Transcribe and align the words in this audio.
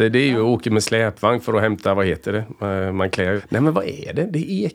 eh, 0.00 0.10
det 0.10 0.18
är 0.18 0.26
ju 0.26 0.36
att 0.36 0.40
åka 0.40 0.70
med 0.70 0.82
släpvagn 0.82 1.40
för 1.40 1.54
att 1.54 1.60
hämta, 1.62 1.94
vad 1.94 2.06
heter 2.06 2.32
det? 2.32 2.66
Eh, 2.66 2.92
Man 2.92 3.10
klär... 3.10 3.42
Nej 3.48 3.60
men 3.60 3.72
vad 3.72 3.84
är 3.84 4.12
det? 4.12 4.24
Det 4.24 4.50
är... 4.64 4.70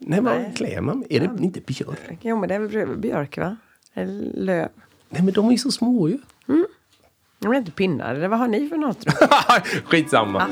Nej, 0.00 0.20
vad 0.20 0.34
Nej. 0.36 0.52
klär 0.56 0.80
man? 0.80 1.04
Är 1.10 1.20
det 1.20 1.44
inte 1.44 1.60
björk? 1.60 2.18
Jo, 2.20 2.36
men 2.36 2.48
det 2.48 2.54
är 2.54 2.58
väl 2.58 2.96
björk, 2.96 3.38
va? 3.38 3.56
Eller 3.94 4.30
löv. 4.34 4.68
Nej 5.10 5.22
men 5.22 5.34
de 5.34 5.46
är 5.46 5.52
ju 5.52 5.58
så 5.58 5.70
små 5.70 6.08
ju. 6.08 6.18
Jag 7.38 7.50
vet 7.50 7.58
inte, 7.58 7.70
pinnar. 7.70 8.14
Eller 8.14 8.28
vad 8.28 8.38
har 8.38 8.48
ni 8.48 8.68
för 8.68 8.76
något? 8.76 9.04
Skitsamma. 9.84 10.46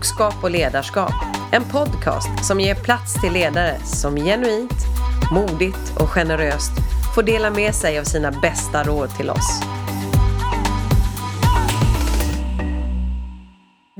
Klokskap 0.00 0.44
och 0.44 0.50
ledarskap. 0.50 1.12
En 1.52 1.64
podcast 1.64 2.44
som 2.44 2.60
ger 2.60 2.74
plats 2.74 3.20
till 3.20 3.32
ledare 3.32 3.78
som 3.84 4.16
genuint, 4.16 4.86
modigt 5.32 5.96
och 5.96 6.08
generöst 6.08 6.72
får 7.14 7.22
dela 7.22 7.50
med 7.50 7.74
sig 7.74 7.98
av 7.98 8.04
sina 8.04 8.30
bästa 8.30 8.82
råd 8.82 9.10
till 9.16 9.30
oss. 9.30 9.79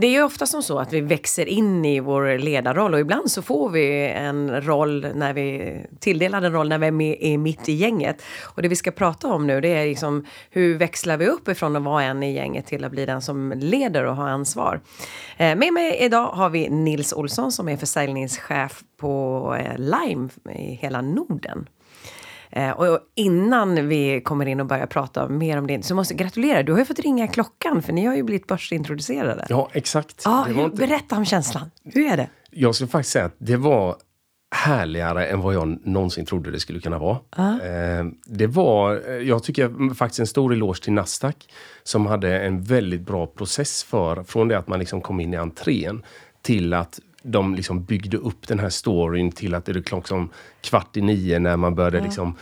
Det 0.00 0.06
är 0.06 0.10
ju 0.10 0.22
ofta 0.22 0.46
som 0.46 0.62
så 0.62 0.78
att 0.78 0.92
vi 0.92 1.00
växer 1.00 1.46
in 1.46 1.84
i 1.84 2.00
vår 2.00 2.38
ledarroll 2.38 2.94
och 2.94 3.00
ibland 3.00 3.30
så 3.30 3.42
får 3.42 3.70
vi 3.70 4.08
en 4.08 4.60
roll 4.60 5.06
när 5.14 5.32
vi 5.32 5.76
tilldelar 5.98 6.42
en 6.42 6.52
roll 6.52 6.68
när 6.68 6.78
vi 6.78 6.86
är, 6.86 6.90
med, 6.90 7.16
är 7.20 7.38
mitt 7.38 7.68
i 7.68 7.72
gänget. 7.72 8.22
Och 8.42 8.62
det 8.62 8.68
vi 8.68 8.76
ska 8.76 8.90
prata 8.90 9.28
om 9.28 9.46
nu 9.46 9.60
det 9.60 9.68
är 9.68 9.86
liksom 9.86 10.26
hur 10.50 10.78
växlar 10.78 11.16
vi 11.16 11.26
upp 11.26 11.48
ifrån 11.48 11.76
att 11.76 11.82
vara 11.82 12.02
en 12.02 12.22
i 12.22 12.32
gänget 12.32 12.66
till 12.66 12.84
att 12.84 12.92
bli 12.92 13.06
den 13.06 13.22
som 13.22 13.52
leder 13.56 14.04
och 14.04 14.16
har 14.16 14.28
ansvar. 14.28 14.80
Eh, 15.36 15.56
med 15.56 15.72
mig 15.72 15.98
idag 16.00 16.26
har 16.26 16.50
vi 16.50 16.68
Nils 16.68 17.12
Olsson 17.12 17.52
som 17.52 17.68
är 17.68 17.76
försäljningschef 17.76 18.82
på 18.96 19.56
eh, 19.60 19.78
Lime 19.78 20.28
i 20.54 20.74
hela 20.74 21.00
Norden. 21.00 21.66
Eh, 22.50 22.70
och 22.70 22.98
innan 23.14 23.88
vi 23.88 24.20
kommer 24.20 24.46
in 24.46 24.60
och 24.60 24.66
börjar 24.66 24.86
prata 24.86 25.28
mer 25.28 25.58
om 25.58 25.66
det 25.66 25.84
så 25.84 25.94
måste 25.94 26.14
jag 26.14 26.18
gratulera. 26.18 26.62
Du 26.62 26.72
har 26.72 26.78
ju 26.78 26.84
fått 26.84 26.98
ringa 26.98 27.28
klockan 27.28 27.82
för 27.82 27.92
ni 27.92 28.06
har 28.06 28.16
ju 28.16 28.22
blivit 28.22 28.46
börsintroducerade. 28.46 29.46
Ja, 29.48 29.68
exakt. 29.72 30.26
Var 30.26 30.44
hur, 30.46 30.64
inte- 30.64 30.76
berätta 30.76 31.16
om 31.16 31.24
känslan. 31.24 31.70
Hur 31.84 32.12
är 32.12 32.16
det? 32.16 32.28
Jag 32.50 32.74
skulle 32.74 32.88
faktiskt 32.88 33.12
säga 33.12 33.24
att 33.24 33.34
det 33.38 33.56
var 33.56 33.96
härligare 34.54 35.26
än 35.26 35.40
vad 35.40 35.54
jag 35.54 35.86
någonsin 35.86 36.26
trodde 36.26 36.50
det 36.50 36.60
skulle 36.60 36.80
kunna 36.80 36.98
vara. 36.98 37.18
Eh, 37.38 38.04
det 38.26 38.46
var, 38.46 39.02
eh, 39.08 39.14
jag 39.14 39.42
tycker 39.42 39.94
faktiskt 39.94 40.20
en 40.20 40.26
stor 40.26 40.52
eloge 40.52 40.82
till 40.82 40.92
Nasdaq 40.92 41.36
som 41.82 42.06
hade 42.06 42.40
en 42.40 42.62
väldigt 42.62 43.00
bra 43.00 43.26
process 43.26 43.84
för, 43.84 44.22
från 44.22 44.48
det 44.48 44.58
att 44.58 44.68
man 44.68 44.78
liksom 44.78 45.00
kom 45.00 45.20
in 45.20 45.34
i 45.34 45.36
entrén 45.36 46.02
till 46.42 46.74
att 46.74 47.00
de 47.22 47.54
liksom 47.54 47.84
byggde 47.84 48.16
upp 48.16 48.48
den 48.48 48.58
här 48.58 48.68
storyn 48.68 49.32
till 49.32 49.54
att 49.54 49.64
det 49.64 49.72
är 49.72 49.94
liksom 49.94 50.30
kvart 50.60 50.96
i 50.96 51.00
nio 51.00 51.38
när 51.38 51.56
man 51.56 51.74
började 51.74 52.00
liksom 52.00 52.36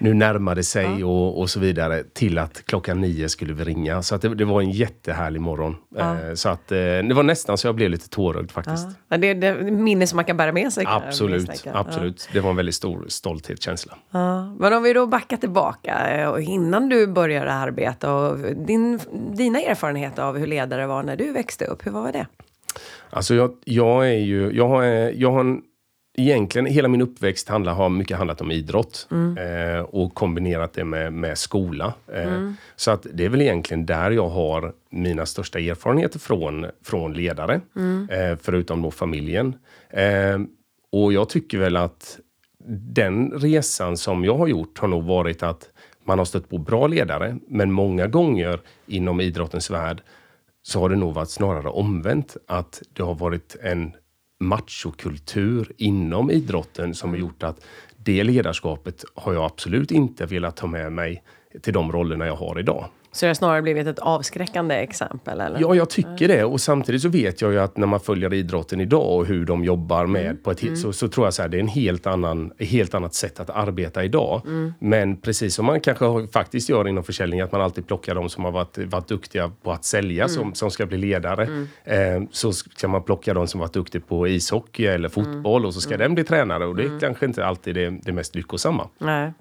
nu 0.00 0.14
närmade 0.14 0.62
sig 0.62 1.04
och, 1.04 1.40
och 1.40 1.50
så 1.50 1.60
vidare 1.60 2.04
till 2.12 2.38
att 2.38 2.64
klockan 2.66 3.00
nio 3.00 3.28
skulle 3.28 3.52
vi 3.52 3.64
ringa. 3.64 4.02
Så 4.02 4.14
att 4.14 4.22
det, 4.22 4.34
det 4.34 4.44
var 4.44 4.60
en 4.60 4.70
jättehärlig 4.70 5.40
morgon. 5.40 5.76
Eh, 5.98 6.34
så 6.34 6.48
att 6.48 6.72
eh, 6.72 6.78
det 6.78 7.14
var 7.14 7.22
nästan 7.22 7.58
så 7.58 7.68
jag 7.68 7.74
blev 7.74 7.90
lite 7.90 8.08
tårögd 8.08 8.50
faktiskt. 8.50 8.88
Ja, 9.08 9.16
det 9.16 9.26
är 9.26 9.44
är 9.44 9.70
minne 9.70 10.06
som 10.06 10.16
man 10.16 10.24
kan 10.24 10.36
bära 10.36 10.52
med 10.52 10.72
sig. 10.72 10.84
Absolut, 10.88 11.66
absolut. 11.72 12.28
Det 12.32 12.40
var 12.40 12.50
en 12.50 12.56
väldigt 12.56 12.74
stor 12.74 13.04
stolthetskänsla. 13.08 13.96
Ja. 14.10 14.54
Men 14.54 14.72
om 14.72 14.82
vi 14.82 14.92
då 14.92 15.06
backar 15.06 15.36
tillbaka 15.36 16.10
eh, 16.10 16.28
och 16.28 16.40
innan 16.40 16.88
du 16.88 17.06
började 17.06 17.52
arbeta 17.52 18.14
och 18.14 18.38
din, 18.56 19.00
dina 19.32 19.60
erfarenheter 19.60 20.22
av 20.22 20.38
hur 20.38 20.46
ledare 20.46 20.86
var 20.86 21.02
när 21.02 21.16
du 21.16 21.32
växte 21.32 21.64
upp, 21.64 21.86
hur 21.86 21.90
var 21.90 22.12
det? 22.12 22.26
Alltså 23.10 23.34
jag, 23.34 23.52
jag 23.64 24.08
är 24.08 24.18
ju, 24.18 24.52
jag 24.52 24.68
har, 24.68 24.82
jag 25.14 25.32
har 25.32 25.40
en, 25.40 25.62
egentligen 26.18 26.66
hela 26.66 26.88
min 26.88 27.02
uppväxt 27.02 27.48
handlar, 27.48 27.74
har 27.74 27.88
mycket 27.88 28.16
handlat 28.16 28.40
om 28.40 28.50
idrott 28.50 29.08
eh, 29.38 29.80
och 29.80 30.14
kombinerat 30.14 30.72
det 30.72 30.84
med, 30.84 31.12
med 31.12 31.38
skola. 31.38 31.94
Eh, 32.12 32.24
Så 32.76 32.90
att 32.90 33.06
det 33.12 33.24
är 33.24 33.28
väl 33.28 33.40
egentligen 33.42 33.86
där 33.86 34.10
jag 34.10 34.28
har 34.28 34.72
mina 34.90 35.26
största 35.26 35.58
erfarenheter 35.58 36.18
från, 36.18 36.66
från 36.84 37.12
ledare, 37.14 37.60
eh, 38.10 38.38
förutom 38.42 38.82
då 38.82 38.90
familjen. 38.90 39.54
Eh, 39.90 40.38
och 40.92 41.12
jag 41.12 41.28
tycker 41.28 41.58
väl 41.58 41.76
att 41.76 42.18
den 42.94 43.30
resan 43.30 43.96
som 43.96 44.24
jag 44.24 44.34
har 44.38 44.46
gjort 44.46 44.78
har 44.78 44.88
nog 44.88 45.04
varit 45.04 45.42
att 45.42 45.68
man 46.04 46.18
har 46.18 46.24
stött 46.24 46.48
på 46.48 46.58
bra 46.58 46.86
ledare, 46.86 47.36
men 47.48 47.72
många 47.72 48.06
gånger 48.06 48.60
inom 48.86 49.20
idrottens 49.20 49.70
värld 49.70 50.02
så 50.62 50.80
har 50.80 50.88
det 50.88 50.96
nog 50.96 51.14
varit 51.14 51.30
snarare 51.30 51.68
omvänt. 51.68 52.36
Att 52.46 52.82
det 52.92 53.02
har 53.02 53.14
varit 53.14 53.56
en 53.62 53.92
machokultur 54.40 55.72
inom 55.76 56.30
idrotten 56.30 56.94
som 56.94 57.10
har 57.10 57.16
gjort 57.16 57.42
att 57.42 57.64
det 57.96 58.24
ledarskapet 58.24 59.04
har 59.14 59.32
jag 59.32 59.44
absolut 59.44 59.90
inte 59.90 60.26
velat 60.26 60.56
ta 60.56 60.66
med 60.66 60.92
mig 60.92 61.22
till 61.62 61.72
de 61.72 61.92
rollerna 61.92 62.26
jag 62.26 62.36
har 62.36 62.58
idag. 62.58 62.88
Så 63.12 63.26
det 63.26 63.30
har 63.30 63.34
snarare 63.34 63.62
blivit 63.62 63.86
ett 63.86 63.98
avskräckande 63.98 64.74
exempel? 64.74 65.40
Eller? 65.40 65.60
Ja, 65.60 65.74
jag 65.74 65.90
tycker 65.90 66.28
det. 66.28 66.44
Och 66.44 66.60
samtidigt 66.60 67.02
så 67.02 67.08
vet 67.08 67.40
jag 67.40 67.52
ju 67.52 67.58
att 67.60 67.76
när 67.76 67.86
man 67.86 68.00
följer 68.00 68.34
idrotten 68.34 68.80
idag 68.80 69.16
och 69.16 69.26
hur 69.26 69.44
de 69.44 69.64
jobbar 69.64 70.06
med 70.06 70.44
på 70.44 70.50
ett 70.50 70.62
he- 70.62 70.74
så, 70.74 70.92
så 70.92 71.08
tror 71.08 71.26
jag 71.26 71.34
så 71.34 71.42
här, 71.42 71.48
det 71.48 71.56
är 71.56 71.60
en 71.60 71.68
helt 71.68 72.06
annan, 72.06 72.52
helt 72.58 72.94
annat 72.94 73.14
sätt 73.14 73.40
att 73.40 73.50
arbeta 73.50 74.04
idag. 74.04 74.42
Men 74.78 75.16
precis 75.16 75.54
som 75.54 75.66
man 75.66 75.80
kanske 75.80 76.26
faktiskt 76.32 76.68
gör 76.68 76.88
inom 76.88 77.04
försäljning, 77.04 77.40
att 77.40 77.52
man 77.52 77.60
alltid 77.60 77.86
plockar 77.86 78.14
de 78.14 78.28
som 78.28 78.44
har 78.44 78.52
varit, 78.52 78.78
varit 78.78 79.08
duktiga 79.08 79.52
på 79.62 79.72
att 79.72 79.84
sälja 79.84 80.28
som, 80.28 80.54
som 80.54 80.70
ska 80.70 80.86
bli 80.86 80.98
ledare. 80.98 81.66
Eh, 81.84 82.22
så 82.30 82.52
ska 82.52 82.88
man 82.88 83.02
plocka 83.02 83.34
de 83.34 83.46
som 83.46 83.60
varit 83.60 83.72
duktiga 83.72 84.02
på 84.08 84.28
ishockey 84.28 84.86
eller 84.86 85.08
fotboll 85.08 85.66
och 85.66 85.74
så 85.74 85.80
ska 85.80 85.96
den 85.96 86.14
bli 86.14 86.24
tränare. 86.24 86.66
Och 86.66 86.76
det 86.76 86.82
är 86.82 87.00
kanske 87.00 87.26
inte 87.26 87.46
alltid 87.46 87.74
det, 87.74 87.90
det 87.90 88.12
mest 88.12 88.34
lyckosamma. 88.34 88.88
Nej. 88.98 89.32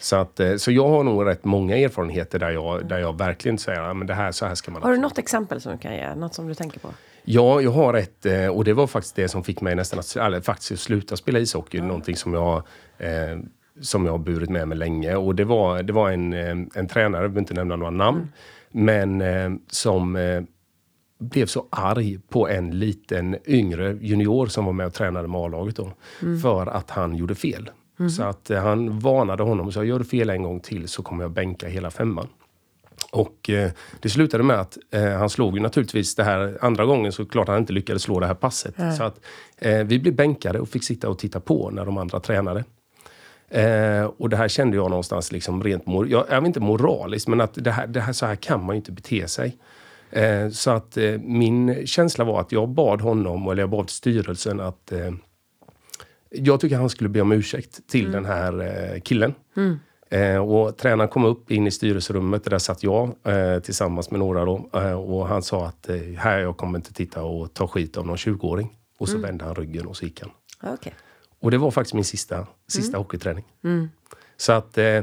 Så, 0.00 0.16
att, 0.16 0.40
eh, 0.40 0.56
så 0.56 0.72
jag 0.72 0.88
har 0.88 1.04
nog 1.04 1.26
rätt 1.26 1.44
många 1.44 1.76
erfarenheter 1.76 2.38
där 2.38 2.50
jag, 2.50 2.88
där 2.88 2.98
jag 2.98 3.18
verkligen 3.18 3.58
säger 3.58 3.80
att 3.80 4.06
det 4.06 4.14
här, 4.14 4.32
så 4.32 4.46
här 4.46 4.54
ska 4.54 4.70
man 4.70 4.82
Har 4.82 4.92
du 4.92 4.98
något 4.98 5.18
exempel 5.18 5.60
som 5.60 5.72
du 5.72 5.78
kan 5.78 5.94
ge? 5.94 6.14
Något 6.14 6.34
som 6.34 6.48
du 6.48 6.54
tänker 6.54 6.80
på? 6.80 6.88
Ja, 7.24 7.60
jag 7.60 7.70
har 7.70 7.94
ett 7.94 8.26
eh, 8.26 8.46
och 8.46 8.64
det 8.64 8.72
var 8.72 8.86
faktiskt 8.86 9.16
det 9.16 9.28
som 9.28 9.44
fick 9.44 9.60
mig 9.60 9.74
nästan 9.74 9.98
att, 9.98 10.16
eller 10.16 10.40
faktiskt 10.40 10.72
att 10.72 10.78
sluta 10.78 11.16
spela 11.16 11.38
ishockey. 11.38 11.80
Någonting 11.80 12.16
som 12.16 12.34
jag, 12.34 12.56
eh, 12.98 13.38
som 13.80 14.04
jag 14.04 14.12
har 14.12 14.18
burit 14.18 14.50
med 14.50 14.68
mig 14.68 14.78
länge. 14.78 15.16
Och 15.16 15.34
det 15.34 15.44
var, 15.44 15.82
det 15.82 15.92
var 15.92 16.10
en, 16.10 16.32
en 16.74 16.88
tränare, 16.88 17.22
jag 17.22 17.30
behöver 17.30 17.38
inte 17.40 17.54
nämna 17.54 17.76
några 17.76 17.90
namn, 17.90 18.32
men 18.70 19.20
eh, 19.20 19.50
som 19.70 20.16
eh, 20.16 20.42
blev 21.18 21.46
så 21.46 21.66
arg 21.70 22.18
på 22.28 22.48
en 22.48 22.78
liten 22.78 23.36
yngre 23.46 23.98
junior 24.00 24.46
som 24.46 24.64
var 24.64 24.72
med 24.72 24.86
och 24.86 24.94
tränade 24.94 25.28
med 25.28 25.40
A-laget 25.40 25.76
då. 25.76 25.92
För 26.42 26.66
att 26.66 26.90
han 26.90 27.16
gjorde 27.16 27.34
fel. 27.34 27.70
Så 28.16 28.22
att 28.22 28.50
eh, 28.50 28.60
han 28.62 28.98
varnade 28.98 29.42
honom 29.42 29.66
och 29.66 29.72
sa, 29.72 29.84
gör 29.84 29.98
du 29.98 30.04
fel 30.04 30.30
en 30.30 30.42
gång 30.42 30.60
till 30.60 30.88
så 30.88 31.02
kommer 31.02 31.24
jag 31.24 31.30
bänka 31.30 31.68
hela 31.68 31.90
femman. 31.90 32.28
Och 33.12 33.50
eh, 33.50 33.70
det 34.00 34.08
slutade 34.08 34.44
med 34.44 34.60
att 34.60 34.78
eh, 34.90 35.08
han 35.12 35.30
slog 35.30 35.54
ju 35.54 35.62
naturligtvis 35.62 36.14
det 36.14 36.24
här 36.24 36.58
andra 36.60 36.84
gången 36.84 37.12
så 37.12 37.26
klart 37.26 37.48
han 37.48 37.58
inte 37.58 37.72
lyckades 37.72 38.02
slå 38.02 38.20
det 38.20 38.26
här 38.26 38.34
passet. 38.34 38.74
Så 38.96 39.02
att 39.02 39.20
eh, 39.58 39.78
vi 39.84 39.98
blev 39.98 40.14
bänkade 40.14 40.60
och 40.60 40.68
fick 40.68 40.84
sitta 40.84 41.08
och 41.08 41.18
titta 41.18 41.40
på 41.40 41.70
när 41.70 41.84
de 41.84 41.98
andra 41.98 42.20
tränade. 42.20 42.64
Eh, 43.48 44.04
och 44.04 44.28
det 44.28 44.36
här 44.36 44.48
kände 44.48 44.76
jag 44.76 44.90
någonstans 44.90 45.32
liksom 45.32 45.64
rent, 45.64 45.86
mor- 45.86 46.08
jag, 46.08 46.26
jag 46.30 46.40
vet 46.40 46.46
inte 46.46 46.60
moraliskt, 46.60 47.28
men 47.28 47.40
att 47.40 47.54
det 47.54 47.70
här, 47.70 47.86
det 47.86 48.00
här, 48.00 48.12
så 48.12 48.26
här 48.26 48.36
kan 48.36 48.64
man 48.64 48.74
ju 48.74 48.76
inte 48.76 48.92
bete 48.92 49.28
sig. 49.28 49.56
Eh, 50.10 50.48
så 50.48 50.70
att 50.70 50.98
min 51.20 51.86
känsla 51.86 52.24
var 52.24 52.40
att 52.40 52.52
jag 52.52 52.68
bad 52.68 53.00
honom, 53.00 53.48
eller 53.48 53.62
jag 53.62 53.70
bad 53.70 53.90
styrelsen 53.90 54.60
att 54.60 54.92
jag 56.30 56.60
tycker 56.60 56.76
han 56.76 56.90
skulle 56.90 57.08
be 57.08 57.20
om 57.20 57.32
ursäkt 57.32 57.88
till 57.88 58.12
den 58.12 58.24
här 58.24 58.60
eh, 58.94 59.00
killen. 59.00 59.34
Eh, 60.10 60.36
och 60.36 60.76
tränaren 60.76 61.08
kom 61.08 61.24
upp 61.24 61.50
in 61.50 61.66
i 61.66 61.70
styrelserummet, 61.70 62.44
där 62.44 62.58
satt 62.58 62.82
jag 62.82 63.14
eh, 63.24 63.58
tillsammans 63.58 64.10
med 64.10 64.20
några 64.20 64.44
då. 64.44 64.70
Eh, 64.74 64.92
och 64.92 65.28
han 65.28 65.42
sa 65.42 65.66
att 65.66 65.88
eh, 65.88 65.96
här 66.16 66.38
jag 66.38 66.56
kommer 66.56 66.78
inte 66.78 66.92
titta 66.92 67.22
och 67.22 67.54
ta 67.54 67.68
skit 67.68 67.96
av 67.96 68.06
någon 68.06 68.16
20-åring. 68.16 68.76
Och 68.98 69.08
så 69.08 69.18
vände 69.18 69.44
han 69.44 69.54
ryggen 69.54 69.86
och 69.86 69.96
så 69.96 70.04
gick 70.04 70.20
han. 70.20 70.30
Okej. 70.74 70.94
Och 71.40 71.50
det 71.50 71.58
var 71.58 71.70
faktiskt 71.70 71.94
min 71.94 72.04
sista, 72.04 72.46
sista 72.68 72.98
hockeyträning. 72.98 73.44
Så 74.36 74.52
att 74.52 74.78
eh, 74.78 75.00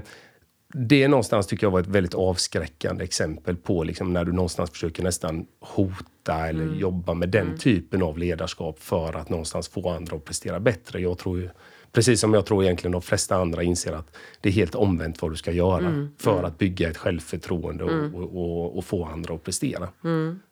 det 0.73 1.07
någonstans 1.07 1.47
tycker 1.47 1.65
jag 1.65 1.71
var 1.71 1.79
ett 1.79 1.87
väldigt 1.87 2.13
avskräckande 2.13 3.03
exempel 3.03 3.55
på 3.55 3.83
liksom 3.83 4.13
när 4.13 4.25
du 4.25 4.31
någonstans 4.31 4.71
försöker 4.71 5.03
nästan 5.03 5.45
hota 5.59 6.47
eller 6.47 6.75
jobba 6.75 7.13
med 7.13 7.29
den 7.29 7.57
typen 7.57 8.03
av 8.03 8.17
ledarskap 8.17 8.79
för 8.79 9.13
att 9.13 9.29
någonstans 9.29 9.67
få 9.67 9.89
andra 9.89 10.15
att 10.17 10.25
prestera 10.25 10.59
bättre. 10.59 10.99
Jag 10.99 11.17
tror 11.17 11.39
ju, 11.39 11.49
precis 11.95 12.21
som 12.21 12.33
jag 12.33 12.45
tror 12.45 12.63
egentligen 12.63 12.91
de 12.91 13.01
flesta 13.01 13.35
andra 13.35 13.63
inser 13.63 13.93
att 13.93 14.17
det 14.41 14.49
är 14.49 14.53
helt 14.53 14.75
omvänt 14.75 15.21
vad 15.21 15.31
du 15.31 15.35
ska 15.35 15.51
göra 15.51 16.07
för 16.17 16.43
att 16.43 16.57
bygga 16.57 16.89
ett 16.89 16.97
självförtroende 16.97 17.83
och, 17.83 18.21
och, 18.21 18.35
och, 18.35 18.77
och 18.77 18.85
få 18.85 19.05
andra 19.05 19.33
att 19.33 19.43
prestera. 19.43 19.87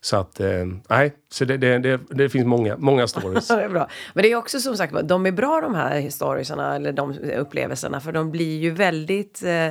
Så 0.01 0.17
att, 0.17 0.39
eh, 0.39 0.65
nej, 0.89 1.13
så 1.31 1.45
det, 1.45 1.57
det, 1.57 1.79
det, 1.79 1.99
det 2.09 2.29
finns 2.29 2.45
många, 2.45 2.77
många 2.77 3.07
stories. 3.07 3.47
Det 3.53 3.63
är 3.63 3.69
bra. 3.69 3.89
Men 4.13 4.23
det 4.23 4.31
är 4.31 4.35
också 4.35 4.59
som 4.59 4.77
sagt 4.77 4.93
de 5.03 5.25
är 5.25 5.31
bra 5.31 5.61
de 5.61 5.75
här 5.75 6.09
storiesarna 6.09 6.75
eller 6.75 6.91
de 6.91 7.17
upplevelserna 7.37 7.99
för 7.99 8.11
de 8.11 8.31
blir 8.31 8.59
ju 8.59 8.71
väldigt 8.71 9.43
eh, 9.43 9.67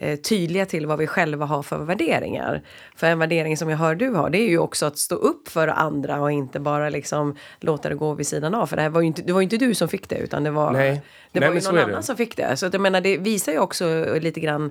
tydliga 0.00 0.66
till 0.66 0.86
vad 0.86 0.98
vi 0.98 1.06
själva 1.06 1.46
har 1.46 1.62
för 1.62 1.78
värderingar. 1.78 2.62
För 2.96 3.06
en 3.06 3.18
värdering 3.18 3.56
som 3.56 3.68
jag 3.68 3.76
hör 3.76 3.94
du 3.94 4.08
har, 4.10 4.30
det 4.30 4.38
är 4.38 4.48
ju 4.48 4.58
också 4.58 4.86
att 4.86 4.98
stå 4.98 5.14
upp 5.14 5.48
för 5.48 5.68
andra 5.68 6.20
och 6.20 6.32
inte 6.32 6.60
bara 6.60 6.88
liksom 6.88 7.36
låta 7.60 7.88
det 7.88 7.94
gå 7.94 8.14
vid 8.14 8.26
sidan 8.26 8.54
av. 8.54 8.66
För 8.66 8.76
det, 8.76 8.82
här 8.82 8.88
var 8.88 9.00
ju 9.00 9.06
inte, 9.06 9.22
det 9.22 9.32
var 9.32 9.40
ju 9.40 9.44
inte 9.44 9.56
du 9.56 9.74
som 9.74 9.88
fick 9.88 10.08
det, 10.08 10.16
utan 10.18 10.44
det 10.44 10.50
var, 10.50 10.72
Nej. 10.72 11.02
det 11.32 11.40
Nej, 11.40 11.48
var 11.48 11.56
ju 11.56 11.62
någon 11.62 11.78
annan 11.78 12.02
som 12.02 12.16
fick 12.16 12.36
det. 12.36 12.56
Så 12.56 12.66
att 12.66 12.72
jag 12.72 12.80
menar, 12.80 13.00
det 13.00 13.18
visar 13.18 13.52
ju 13.52 13.58
också 13.58 14.06
lite 14.20 14.40
grann 14.40 14.64
eh, 14.64 14.70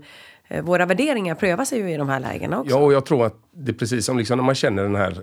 våra 0.63 0.85
värderingar 0.85 1.35
prövar 1.35 1.65
sig 1.65 1.79
ju 1.79 1.91
i 1.91 1.97
de 1.97 2.09
här 2.09 2.19
lägena 2.19 2.59
också. 2.59 2.75
Ja, 2.75 2.77
och 2.77 2.93
jag 2.93 3.05
tror 3.05 3.25
att 3.25 3.35
det 3.51 3.71
är 3.71 3.75
precis 3.75 4.05
som 4.05 4.17
liksom 4.17 4.37
när 4.37 4.43
man 4.43 4.55
känner 4.55 4.83
den 4.83 4.95
här 4.95 5.11
eh, 5.11 5.17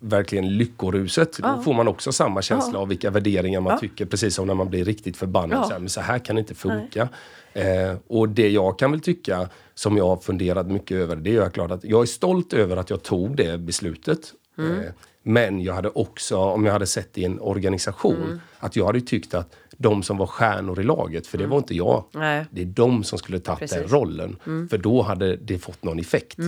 verkligen 0.00 0.56
lyckoruset. 0.56 1.38
Då 1.38 1.62
får 1.64 1.74
man 1.74 1.88
också 1.88 2.12
samma 2.12 2.42
känsla 2.42 2.78
av 2.78 2.88
vilka 2.88 3.10
värderingar 3.10 3.60
man 3.60 3.78
tycker. 3.78 4.06
Precis 4.06 4.34
som 4.34 4.46
när 4.46 4.54
man 4.54 4.68
blir 4.68 4.84
riktigt 4.84 5.16
förbannad. 5.16 5.58
Ja. 5.58 5.64
Så, 5.64 5.72
här, 5.72 5.78
men 5.78 5.88
så 5.88 6.00
här 6.00 6.18
kan 6.18 6.36
det 6.36 6.40
inte 6.40 6.54
funka. 6.54 7.08
Eh, 7.52 7.94
och 8.06 8.28
det 8.28 8.48
jag 8.48 8.78
kan 8.78 8.90
väl 8.90 9.00
tycka, 9.00 9.48
som 9.74 9.96
jag 9.96 10.06
har 10.06 10.16
funderat 10.16 10.66
mycket 10.66 10.96
över, 10.96 11.16
det 11.16 11.30
är 11.30 11.44
ju 11.44 11.50
klart 11.50 11.70
att 11.70 11.84
jag 11.84 12.02
är 12.02 12.06
stolt 12.06 12.52
över 12.52 12.76
att 12.76 12.90
jag 12.90 13.02
tog 13.02 13.36
det 13.36 13.58
beslutet. 13.58 14.18
Mm. 14.58 14.80
Eh, 14.80 14.86
men 15.22 15.60
jag 15.60 15.74
hade 15.74 15.88
också, 15.88 16.36
om 16.38 16.66
jag 16.66 16.72
hade 16.72 16.86
sett 16.86 17.18
i 17.18 17.24
en 17.24 17.40
organisation, 17.40 18.22
Mm. 18.22 18.40
att 18.58 18.76
jag 18.76 18.86
hade 18.86 19.00
tyckt 19.00 19.34
att 19.34 19.54
de 19.82 20.02
som 20.02 20.16
var 20.16 20.26
stjärnor 20.26 20.80
i 20.80 20.82
laget, 20.82 21.26
för 21.26 21.38
det 21.38 21.46
var 21.46 21.58
inte 21.58 21.74
jag. 21.74 22.04
Mm. 22.14 22.26
Nej. 22.26 22.46
Det 22.50 22.62
är 22.62 22.66
de 22.66 23.04
som 23.04 23.18
skulle 23.18 23.38
tagit 23.38 23.58
den 23.60 23.68
Precis. 23.68 23.92
Mm. 23.92 24.00
rollen. 24.00 24.36
För 24.70 24.78
då 24.78 25.02
hade 25.02 25.36
det 25.36 25.58
fått 25.58 25.84
någon 25.84 25.98
effekt. 25.98 26.38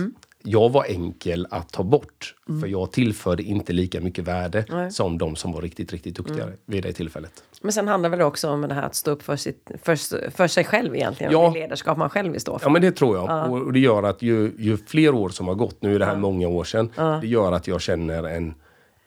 Jag 0.47 0.69
var 0.69 0.85
enkel 0.85 1.47
att 1.49 1.69
ta 1.69 1.83
bort. 1.83 2.35
För 2.61 2.67
jag 2.67 2.91
tillförde 2.91 3.43
inte 3.43 3.73
lika 3.73 4.01
mycket 4.01 4.27
värde 4.27 4.57
Mm. 4.57 4.65
Nej. 4.69 4.79
Mm. 4.79 4.91
som 4.91 5.17
de 5.17 5.35
som 5.35 5.51
var 5.51 5.61
riktigt, 5.61 5.91
riktigt 5.91 6.15
duktiga 6.15 6.47
vid 6.65 6.83
det 6.83 6.93
tillfället. 6.93 7.43
Men 7.61 7.71
sen 7.71 7.87
handlar 7.87 8.09
väl 8.09 8.21
också 8.21 8.49
om 8.49 8.61
det 8.61 8.73
här 8.73 8.83
att 8.83 8.95
stå 8.95 9.11
upp 9.11 9.23
för, 9.23 9.35
sitt, 9.35 9.71
för, 9.83 10.29
för 10.31 10.47
sig 10.47 10.63
själv 10.63 10.95
egentligen. 10.95 11.31
Ja. 11.33 11.51
Det 11.53 11.59
ledarskap 11.59 11.97
man 11.97 12.09
själv 12.09 12.31
vill 12.31 12.41
stå 12.41 12.59
för. 12.59 12.65
Ja 12.65 12.71
men 12.71 12.81
det 12.81 12.91
tror 12.91 13.17
jag. 13.17 13.51
Och 13.51 13.73
det 13.73 13.79
gör 13.79 14.03
att 14.03 14.21
ju, 14.21 14.51
ju 14.57 14.77
fler 14.77 15.13
år 15.15 15.29
som 15.29 15.47
har 15.47 15.55
gått, 15.55 15.81
nu 15.81 15.95
är 15.95 15.99
det 15.99 16.05
här 16.05 16.15
många 16.15 16.47
år 16.47 16.63
sedan, 16.63 16.91
det 17.21 17.27
gör 17.27 17.51
att 17.51 17.67
jag 17.67 17.81
känner 17.81 18.23
en 18.23 18.53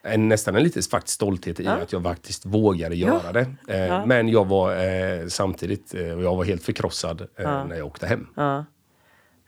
en, 0.02 0.28
nästan 0.28 0.56
en 0.56 0.62
liten 0.62 0.82
faktiskt 0.82 1.14
stolthet 1.14 1.60
i 1.60 1.66
att 1.66 1.92
jag 1.92 2.02
faktiskt 2.02 2.46
vågade 2.46 2.96
göra 2.96 3.32
det. 3.32 3.46
Eh, 3.68 4.06
Men 4.06 4.28
jag 4.28 4.44
var 4.44 4.76
eh, 4.76 5.26
samtidigt, 5.28 5.94
eh, 5.94 6.06
jag 6.06 6.36
var 6.36 6.44
helt 6.44 6.62
förkrossad 6.62 7.20
eh, 7.36 7.64
när 7.66 7.76
jag 7.76 7.86
åkte 7.86 8.06
hem. 8.06 8.26
Ja. 8.34 8.64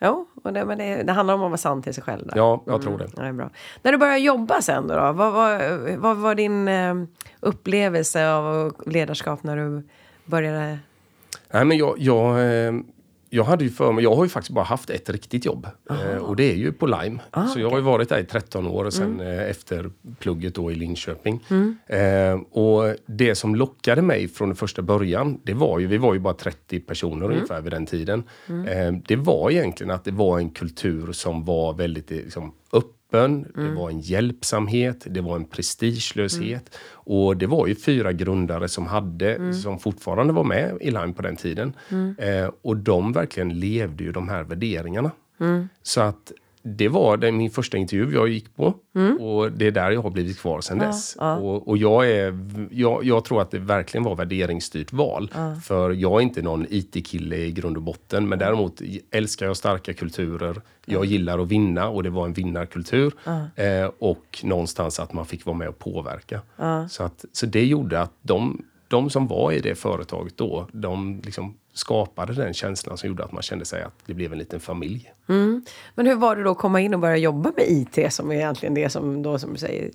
Jo, 0.02 0.26
och 0.44 0.52
det, 0.52 0.64
men 0.64 0.78
det, 0.78 1.02
det 1.02 1.12
handlar 1.12 1.34
om 1.34 1.42
att 1.42 1.50
vara 1.50 1.58
sann 1.58 1.82
till 1.82 1.94
sig 1.94 2.04
själv. 2.04 2.26
Där. 2.26 2.36
Ja, 2.36 2.62
jag 2.66 2.82
tror 2.82 2.98
det. 2.98 3.08
Ja, 3.16 3.22
det 3.22 3.28
är 3.28 3.32
bra. 3.32 3.50
När 3.82 3.92
du 3.92 3.98
började 3.98 4.18
jobba 4.18 4.62
sen 4.62 4.86
då, 4.86 4.94
då 4.94 5.12
vad, 5.12 5.32
vad, 5.32 5.60
vad 5.96 6.16
var 6.16 6.34
din 6.34 6.68
eh, 6.68 6.94
upplevelse 7.40 8.30
av 8.32 8.74
ledarskap 8.86 9.42
när 9.42 9.56
du 9.56 9.82
började? 10.24 10.78
Nej, 11.52 11.64
men 11.64 11.76
jag, 11.78 11.94
jag, 11.98 12.30
eh, 12.66 12.72
jag 13.30 13.44
hade 13.44 13.64
ju 13.64 13.70
för 13.70 13.92
mig, 13.92 14.04
jag 14.04 14.14
har 14.14 14.24
ju 14.24 14.28
faktiskt 14.28 14.54
bara 14.54 14.64
haft 14.64 14.90
ett 14.90 15.10
riktigt 15.10 15.44
jobb. 15.44 15.66
Eh, 15.90 16.16
och 16.16 16.36
det 16.36 16.50
är 16.52 16.56
ju 16.56 16.72
på 16.72 16.86
Lime. 16.86 17.18
så 17.46 17.60
jag 17.60 17.70
har 17.70 17.76
ju 17.76 17.82
varit 17.82 18.08
där 18.08 18.18
i 18.18 18.24
13 18.24 18.66
år 18.66 18.84
och 18.84 18.92
sen 18.92 19.20
eh, 19.20 19.50
efter 19.50 19.90
plugget 20.18 20.54
då 20.54 20.72
i 20.72 20.74
Linköping. 20.74 21.44
Eh, 21.86 22.40
och 22.50 22.94
det 23.06 23.34
som 23.34 23.54
lockade 23.54 24.02
mig 24.02 24.28
från 24.28 24.48
den 24.48 24.56
första 24.56 24.82
början, 24.82 25.40
det 25.44 25.54
var 25.54 25.78
ju, 25.78 25.86
vi 25.86 25.98
var 25.98 26.14
ju 26.14 26.20
bara 26.20 26.34
30 26.34 26.80
personer 26.80 27.26
ungefär 27.30 27.60
vid 27.60 27.72
den 27.72 27.86
tiden. 27.86 28.22
Eh, 28.68 28.92
det 29.06 29.16
var 29.16 29.50
egentligen 29.50 29.90
att 29.90 30.04
det 30.04 30.10
var 30.12 30.38
en 30.38 30.50
kultur 30.50 31.12
som 31.12 31.44
var 31.44 31.74
väldigt 31.74 32.10
eh, 32.10 32.16
liksom, 32.16 32.52
öppen, 32.72 32.90
det 33.54 33.70
var 33.74 33.90
en 33.90 34.00
hjälpsamhet, 34.00 35.06
det 35.10 35.20
var 35.20 35.36
en 35.36 35.44
prestigelöshet. 35.44 36.78
Och 36.92 37.36
det 37.36 37.46
var 37.46 37.66
ju 37.66 37.74
fyra 37.74 38.12
grundare 38.12 38.68
som 38.68 38.86
hade, 38.86 39.54
som 39.54 39.78
fortfarande 39.78 40.32
var 40.32 40.44
med 40.44 40.78
i 40.80 40.90
Lime 40.90 41.12
på 41.12 41.22
den 41.22 41.36
tiden. 41.36 41.72
Eh, 42.18 42.50
och 42.62 42.76
de 42.76 43.12
verkligen 43.12 43.60
levde 43.60 44.04
ju 44.04 44.12
de 44.12 44.28
här 44.28 44.42
värderingarna. 44.42 45.10
Så 45.82 46.00
att 46.00 46.32
det 46.62 46.88
var 46.88 47.16
den, 47.16 47.36
min 47.36 47.50
första 47.50 47.76
intervju 47.76 48.14
jag 48.14 48.28
gick 48.28 48.56
på. 48.56 48.74
Och 49.20 49.52
det 49.52 49.66
är 49.66 49.70
där 49.70 49.90
jag 49.90 50.02
har 50.02 50.10
blivit 50.10 50.38
kvar 50.38 50.60
sedan 50.60 50.78
dess. 50.78 51.16
Och, 51.40 51.68
och 51.68 51.78
jag, 51.78 52.10
är, 52.10 52.38
jag, 52.70 53.04
jag 53.04 53.24
tror 53.24 53.42
att 53.42 53.50
det 53.50 53.58
verkligen 53.58 54.04
var 54.04 54.16
värderingsstyrt 54.16 54.92
val. 54.92 55.30
För 55.62 55.90
jag 55.90 56.12
är 56.12 56.20
inte 56.20 56.42
någon 56.42 56.66
IT-kille 56.70 57.36
i 57.36 57.52
grund 57.52 57.76
och 57.76 57.82
botten. 57.82 58.28
Men 58.28 58.38
däremot 58.38 58.80
älskar 59.10 59.46
jag 59.46 59.56
starka 59.56 59.92
kulturer. 59.94 60.60
Jag 60.86 61.04
gillar 61.04 61.38
att 61.38 61.48
vinna 61.48 61.88
och 61.88 62.02
det 62.02 62.10
var 62.10 62.24
en 62.26 62.32
vinnarkultur. 62.32 63.12
Eh, 63.56 63.90
och 63.98 64.40
någonstans 64.42 65.00
att 65.00 65.12
man 65.12 65.26
fick 65.26 65.46
vara 65.46 65.56
med 65.56 65.68
och 65.68 65.78
påverka. 65.78 66.40
Så, 66.88 67.02
att, 67.02 67.24
så 67.32 67.46
det 67.46 67.64
gjorde 67.64 68.00
att 68.00 68.12
de, 68.22 68.62
de 68.90 69.10
som 69.10 69.26
var 69.26 69.52
i 69.52 69.60
det 69.60 69.74
företaget 69.74 70.36
då, 70.36 70.66
de 70.72 71.20
liksom 71.24 71.54
skapade 71.72 72.34
den 72.34 72.54
känslan 72.54 72.98
som 72.98 73.08
gjorde 73.08 73.24
att 73.24 73.32
man 73.32 73.42
kände 73.42 73.64
sig 73.64 73.82
att 73.82 73.94
det 74.06 74.14
blev 74.14 74.32
en 74.32 74.38
liten 74.38 74.60
familj. 74.60 75.12
Men 75.94 76.06
hur 76.06 76.14
var 76.14 76.36
det 76.36 76.42
då 76.42 76.50
att 76.50 76.58
komma 76.58 76.80
in 76.80 76.94
och 76.94 77.00
börja 77.00 77.16
jobba 77.16 77.52
med 77.56 77.64
IT 77.68 78.12
som 78.12 78.30
är 78.30 78.34
egentligen 78.34 78.74
det 78.74 78.88
som 78.88 79.22
då 79.22 79.38
som 79.38 79.52
du 79.52 79.58
säger 79.58 79.90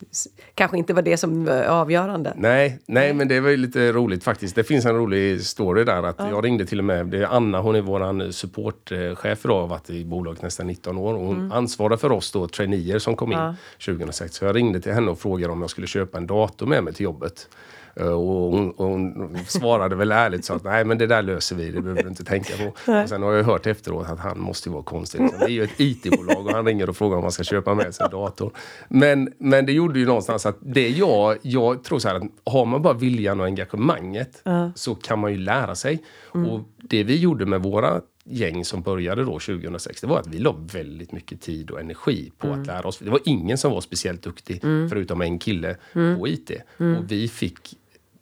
kanske 0.53 0.77
inte 0.77 0.93
var 0.93 1.01
det 1.01 1.17
som 1.17 1.45
var 1.45 1.63
avgörande? 1.63 2.33
Nej, 2.35 2.79
nej, 2.85 3.13
men 3.13 3.27
det 3.27 3.39
var 3.39 3.49
ju 3.49 3.57
lite 3.57 3.91
roligt 3.91 4.23
faktiskt. 4.23 4.55
Det 4.55 4.63
finns 4.63 4.85
en 4.85 4.95
rolig 4.95 5.41
story 5.41 5.83
där. 5.83 6.03
Att 6.03 6.19
Jag 6.19 6.45
ringde 6.45 6.65
till 6.65 6.79
och 6.79 6.85
med, 6.85 7.07
det 7.07 7.17
är 7.17 7.25
Anna, 7.25 7.61
hon 7.61 7.75
är 7.75 7.81
vår 7.81 8.31
supportchef 8.31 9.45
idag, 9.45 9.61
har 9.61 9.67
varit 9.67 9.89
i 9.89 10.05
bolaget 10.05 10.41
nästan 10.41 10.67
19 10.67 10.97
år. 10.97 11.13
Och 11.13 11.25
Hon 11.25 11.51
ansvarar 11.51 11.97
för 11.97 12.11
oss 12.11 12.31
då, 12.31 12.47
traineer 12.47 12.99
som 12.99 13.15
kom 13.15 13.31
in 13.31 13.55
2006. 13.85 14.35
Så 14.35 14.45
jag 14.45 14.55
ringde 14.55 14.79
till 14.79 14.93
henne 14.93 15.11
och 15.11 15.19
frågade 15.19 15.53
om 15.53 15.61
jag 15.61 15.69
skulle 15.69 15.87
köpa 15.87 16.17
en 16.17 16.27
dator 16.27 16.65
med 16.65 16.83
mig 16.83 16.93
till 16.93 17.03
jobbet. 17.03 17.49
Eh, 17.95 18.07
Och 18.07 18.51
hon, 18.51 18.71
och 18.71 18.85
hon 18.85 19.37
svarade 19.47 19.95
väl 19.95 20.11
ärligt 20.11 20.45
så 20.45 20.53
att 20.53 20.63
nej 20.63 20.85
men 20.85 20.97
det 20.97 21.07
där 21.07 21.21
löser 21.21 21.55
vi, 21.55 21.71
det 21.71 21.81
behöver 21.81 22.03
du 22.03 22.09
inte 22.09 22.23
tänka 22.23 22.53
på. 22.57 22.91
Och 23.03 23.09
sen 23.09 23.23
har 23.23 23.33
jag 23.33 23.43
hört 23.43 23.67
efteråt 23.67 24.07
att 24.09 24.19
han 24.19 24.39
måste 24.39 24.69
ju 24.69 24.73
vara 24.73 24.83
konstig. 24.83 25.21
Liksom. 25.21 25.39
Det 25.39 25.45
är 25.45 25.49
ju 25.49 25.63
ett 25.63 25.79
IT-bolag 25.79 26.45
och 26.45 26.51
han 26.51 26.65
ringer 26.65 26.89
och 26.89 26.97
frågar 26.97 27.17
om 27.17 27.21
man 27.21 27.31
ska 27.31 27.43
köpa 27.43 27.73
med 27.73 27.95
sig 27.95 28.03
en 28.05 28.11
dator. 28.11 28.51
Men, 28.89 29.33
men 29.37 29.65
det 29.65 29.71
gjorde 29.73 29.99
ju 29.99 30.05
någonstans 30.05 30.45
att 30.45 30.57
det 30.61 30.89
jag, 30.89 31.37
jag 31.41 31.83
tror 31.83 31.99
så 31.99 32.07
här 32.07 32.15
att 32.15 32.23
har 32.45 32.65
man 32.65 32.81
bara 32.81 32.93
viljan 32.93 33.39
och 33.39 33.45
engagemanget 33.45 34.41
så 34.75 34.95
kan 34.95 35.19
man 35.19 35.31
ju 35.31 35.37
lära 35.37 35.75
sig. 35.75 36.03
Och 36.31 36.59
det 36.77 37.03
vi 37.03 37.19
gjorde 37.19 37.45
med 37.45 37.63
våra 37.63 38.01
gäng 38.27 38.65
som 38.65 38.81
började 38.81 39.21
då 39.23 39.31
2006, 39.39 40.01
det 40.01 40.07
var 40.07 40.19
att 40.19 40.27
vi 40.27 40.37
la 40.39 40.55
väldigt 40.73 41.11
mycket 41.11 41.41
tid 41.41 41.71
och 41.71 41.79
energi 41.79 42.31
på 42.37 42.47
att 42.47 42.67
lära 42.67 42.87
oss. 42.87 42.99
Det 42.99 43.09
var 43.09 43.19
ingen 43.25 43.57
som 43.57 43.71
var 43.71 43.81
speciellt 43.81 44.21
duktig, 44.21 44.61
förutom 44.89 45.21
en 45.21 45.39
kille 45.39 45.75
på 46.17 46.27
IT. 46.27 46.51
Och 46.97 47.11
vi 47.11 47.27
fick 47.27 47.59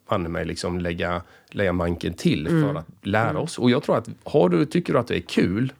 banne 0.09 0.29
mig 0.29 0.45
liksom 0.45 0.79
lägga, 0.79 1.21
lägga 1.49 1.73
manken 1.73 2.13
till 2.13 2.47
för 2.47 2.75
att 2.75 2.85
lära 3.01 3.39
oss. 3.39 3.59
Och 3.59 3.69
jag 3.71 3.83
tror 3.83 3.97
att 3.97 4.09
har 4.23 4.49
du, 4.49 4.65
tycker 4.65 4.93
du 4.93 4.99
att 4.99 5.07
det 5.07 5.15
är 5.17 5.21
kul 5.21 5.73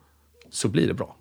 så 0.49 0.67
blir 0.67 0.87
det 0.87 0.93
bra. 0.93 1.15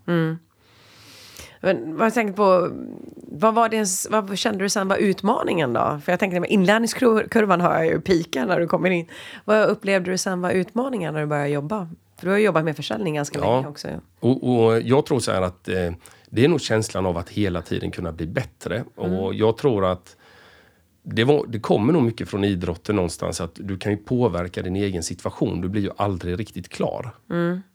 Men 1.65 1.97
vad 1.97 2.07
jag 2.07 2.15
tänkte 2.15 2.37
på, 2.37 2.71
vad, 3.17 3.55
var 3.55 3.69
din, 3.69 3.87
vad 4.11 4.39
kände 4.39 4.65
du 4.65 4.69
sen 4.69 4.89
var 4.89 4.97
utmaningen 4.97 5.73
då? 5.73 6.01
För 6.05 6.13
jag 6.13 6.21
tänkte 6.21 6.41
med 6.41 6.51
inlärningskurvan 6.51 7.61
har 7.61 7.75
jag 7.75 7.87
ju 7.87 8.01
pika 8.01 8.45
när 8.45 8.61
du 8.61 8.67
kommer 8.67 8.91
in. 8.91 9.07
Vad 9.45 9.69
upplevde 9.69 10.11
du 10.11 10.19
sen 10.19 10.41
var 10.41 10.51
utmaningen 10.51 11.15
när 11.15 11.21
du 11.21 11.27
började 11.27 11.49
jobba? 11.49 11.89
För 12.19 12.27
du 12.27 12.31
har 12.31 12.39
ju 12.39 12.45
jobbat 12.45 12.65
med 12.65 12.77
försäljning 12.77 13.15
ganska 13.15 13.39
Ja. 13.39 13.55
länge 13.57 13.69
också. 13.69 13.89
Och, 14.21 14.65
och 14.65 14.81
jag 14.81 15.07
tror 15.07 15.21
så 15.21 15.33
här 15.33 15.43
att 15.43 15.69
eh, 15.69 15.93
det 16.31 16.45
är 16.45 16.49
nog 16.49 16.61
känslan 16.61 17.07
av 17.07 17.17
att 17.19 17.29
hela 17.29 17.63
tiden 17.63 17.91
kunna 17.91 18.13
bli 18.13 18.27
bättre. 18.27 18.85
Och 18.95 19.35
jag 19.35 19.57
tror 19.57 19.85
att 19.85 20.17
det, 21.05 21.25
var, 21.25 21.45
det 21.49 21.59
kommer 21.61 21.93
nog 21.93 22.03
mycket 22.03 22.29
från 22.29 22.45
idrotten 22.45 22.97
någonstans 22.97 23.41
att 23.41 23.55
du 23.55 23.77
kan 23.79 23.93
ju 23.93 23.99
påverka 23.99 24.63
din 24.63 24.77
egen 24.77 25.03
situation. 25.03 25.61
Du 25.61 25.69
blir 25.69 25.83
ju 25.83 25.91
aldrig 25.97 26.41
riktigt 26.41 26.69
klar. 26.69 27.11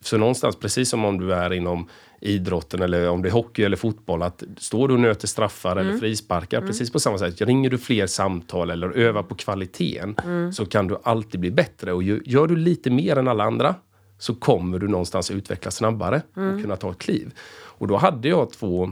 Så 0.00 0.18
någonstans, 0.18 0.56
precis 0.56 0.88
som 0.90 1.04
om 1.04 1.18
du 1.20 1.34
är 1.34 1.52
inom 1.52 1.88
idrotten 2.20 2.82
eller 2.82 3.08
om 3.10 3.22
det 3.22 3.28
är 3.28 3.32
hockey 3.32 3.62
eller 3.62 3.76
fotboll, 3.76 4.22
att 4.22 4.42
står 4.56 4.88
du 4.88 4.94
och 4.94 5.00
nöter 5.00 5.28
straffar 5.28 5.76
eller 5.76 5.90
frisparkar, 5.98 6.60
precis 6.60 6.92
på 6.92 7.00
samma 7.00 7.18
sätt. 7.18 7.40
Ringer 7.40 7.70
du 7.70 7.78
fler 7.78 8.06
samtal 8.06 8.70
eller 8.70 8.90
övar 8.90 9.22
på 9.22 9.34
kvaliteten 9.34 10.14
så 10.52 10.66
kan 10.66 10.86
du 10.86 10.96
alltid 11.02 11.40
bli 11.40 11.50
bättre. 11.50 11.92
Och 11.92 12.02
ju- 12.02 12.22
gör 12.24 12.46
du 12.46 12.56
lite 12.56 12.90
mer 12.90 13.16
än 13.16 13.28
alla 13.28 13.44
andra 13.44 13.74
så 14.18 14.34
kommer 14.34 14.78
du 14.78 14.88
någonstans 14.88 15.30
utvecklas 15.30 15.76
snabbare 15.76 16.22
och 16.56 16.62
kunna 16.62 16.76
ta 16.76 16.90
ett 16.90 16.98
kliv. 16.98 17.34
Och 17.50 17.88
då 17.88 17.96
hade 17.96 18.28
jag 18.28 18.50
två 18.52 18.90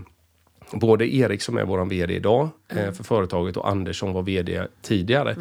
Både 0.73 1.15
Erik 1.15 1.43
som 1.43 1.59
är 1.59 1.65
vår 1.65 1.85
VD 1.85 2.15
idag 2.15 2.49
eh, 2.69 2.93
för 2.93 3.05
företaget 3.05 3.57
och 3.57 3.69
Anders 3.69 3.99
som 3.99 4.13
var 4.13 4.23
VD 4.23 4.63
tidigare. 4.83 5.37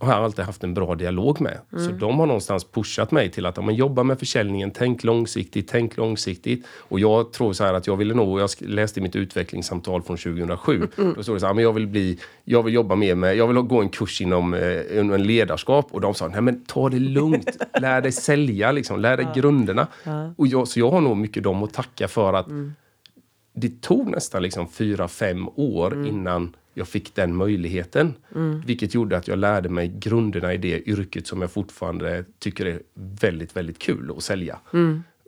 Har 0.00 0.12
jag 0.12 0.24
alltid 0.24 0.44
haft 0.44 0.64
en 0.64 0.74
bra 0.74 0.94
dialog 0.94 1.40
med. 1.40 1.58
Så 1.70 1.90
de 1.90 2.18
har 2.18 2.26
någonstans 2.26 2.64
pushat 2.64 3.10
mig 3.10 3.30
till 3.30 3.46
att 3.46 3.56
ja, 3.56 3.62
men 3.62 3.74
jobba 3.74 4.02
med 4.02 4.18
försäljningen, 4.18 4.70
tänk 4.70 5.04
långsiktigt, 5.04 5.68
tänk 5.68 5.96
långsiktigt. 5.96 6.66
Och 6.78 7.00
jag 7.00 7.32
tror 7.32 7.52
så 7.52 7.64
här 7.64 7.74
att 7.74 7.86
jag 7.86 7.96
ville 7.96 8.14
nog, 8.14 8.40
jag 8.40 8.50
läste 8.60 9.00
mitt 9.00 9.16
utvecklingssamtal 9.16 10.02
från 10.02 10.16
2007. 10.16 10.88
Då 11.16 11.22
stod 11.22 11.36
det 11.36 11.40
så 11.40 11.46
här, 11.46 11.54
men 11.54 11.64
jag 11.64 11.72
vill 11.72 11.86
bli, 11.86 12.18
jag 12.44 12.62
vill 12.62 12.74
jobba 12.74 12.94
mer 12.94 13.14
med, 13.14 13.36
jag 13.36 13.46
vill 13.46 13.56
gå 13.56 13.80
en 13.80 13.88
kurs 13.88 14.20
inom 14.20 14.54
eh, 14.54 14.98
en 14.98 15.22
ledarskap. 15.22 15.86
Och 15.90 16.00
de 16.00 16.14
sa, 16.14 16.28
nej 16.28 16.40
men 16.40 16.64
ta 16.64 16.88
det 16.88 16.98
lugnt, 16.98 17.56
lär 17.80 18.00
dig 18.00 18.12
sälja 18.12 18.72
liksom, 18.72 19.00
lär 19.00 19.16
dig 19.16 19.26
grunderna. 19.34 19.86
Och 20.36 20.46
jag, 20.46 20.68
så 20.68 20.80
jag 20.80 20.90
har 20.90 21.00
nog 21.00 21.16
mycket 21.16 21.42
dem 21.42 21.62
att 21.62 21.72
tacka 21.72 22.08
för 22.08 22.32
att 22.32 22.46
det 23.56 23.80
tog 23.80 24.10
nästan 24.10 24.42
liksom 24.42 24.68
fyra, 24.68 25.08
fem 25.08 25.48
år 25.48 26.06
innan 26.06 26.56
jag 26.74 26.88
fick 26.88 27.14
den 27.14 27.36
möjligheten. 27.36 28.14
Vilket 28.66 28.94
gjorde 28.94 29.16
att 29.16 29.28
jag 29.28 29.38
lärde 29.38 29.68
mig 29.68 29.88
grunderna 29.98 30.54
i 30.54 30.56
det 30.56 30.88
yrket 30.88 31.26
som 31.26 31.40
jag 31.40 31.50
fortfarande 31.50 32.24
tycker 32.38 32.66
är 32.66 32.82
väldigt, 32.94 33.56
väldigt 33.56 33.78
kul 33.78 34.12
att 34.16 34.22
sälja. 34.22 34.58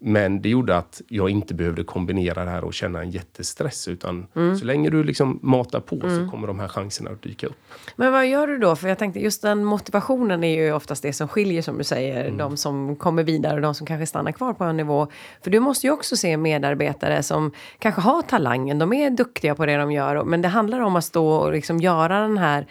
Men 0.01 0.43
det 0.43 0.49
gjorde 0.49 0.77
att 0.77 1.03
jag 1.09 1.31
inte 1.31 1.55
behövde 1.55 1.85
kombinera 1.85 2.45
det 2.45 2.51
här 2.51 2.65
och 2.65 2.75
känna 2.75 3.03
en 3.03 3.11
jättestress. 3.11 3.89
Utan 3.89 4.27
så 4.59 4.65
länge 4.65 4.91
du 4.91 5.05
liksom 5.05 5.39
matar 5.43 5.81
på 5.81 6.01
så 6.01 6.29
kommer 6.31 6.47
de 6.47 6.59
här 6.59 6.69
chanserna 6.69 7.11
att 7.11 7.23
dyka 7.23 7.47
upp. 7.47 7.57
Men 7.97 8.13
vad 8.13 8.27
gör 8.27 8.47
du 8.47 8.59
då? 8.59 8.77
För 8.77 8.89
jag 8.89 8.99
tänkte 8.99 9.21
just 9.21 9.43
den 9.43 9.65
motivationen 9.65 10.45
är 10.45 10.65
ju 10.65 10.73
oftast 10.73 11.03
det 11.03 11.13
som 11.13 11.29
skiljer 11.29 11.63
som 11.63 11.79
du 11.79 11.85
säger. 11.85 12.25
Mm. 12.25 12.37
De 12.37 12.57
som 12.57 12.97
kommer 12.97 13.23
vidare 13.23 13.55
och 13.55 13.63
de 13.63 13.75
som 13.75 13.87
kanske 13.87 14.07
stannar 14.07 14.33
kvar 14.33 14.53
på 14.53 14.65
en 14.65 14.77
nivå. 14.77 15.07
För 15.43 15.51
du 15.51 15.61
måste 15.61 15.87
ju 15.87 15.93
också 15.93 16.17
se 16.17 16.37
medarbetare 16.37 17.23
som 17.23 17.53
kanske 17.79 18.01
har 18.01 18.23
talangen. 18.23 18.79
De 18.79 18.93
är 18.93 19.11
duktiga 19.11 19.55
på 19.55 19.67
det 19.67 19.77
de 19.77 19.93
gör. 19.93 20.25
Men 20.25 20.43
det 20.43 20.49
handlar 20.49 20.81
om 20.81 20.97
att 20.97 21.05
stå 21.05 21.29
och 21.29 21.53
liksom 21.53 21.79
göra 21.79 22.21
den 22.21 22.39
här 22.39 22.67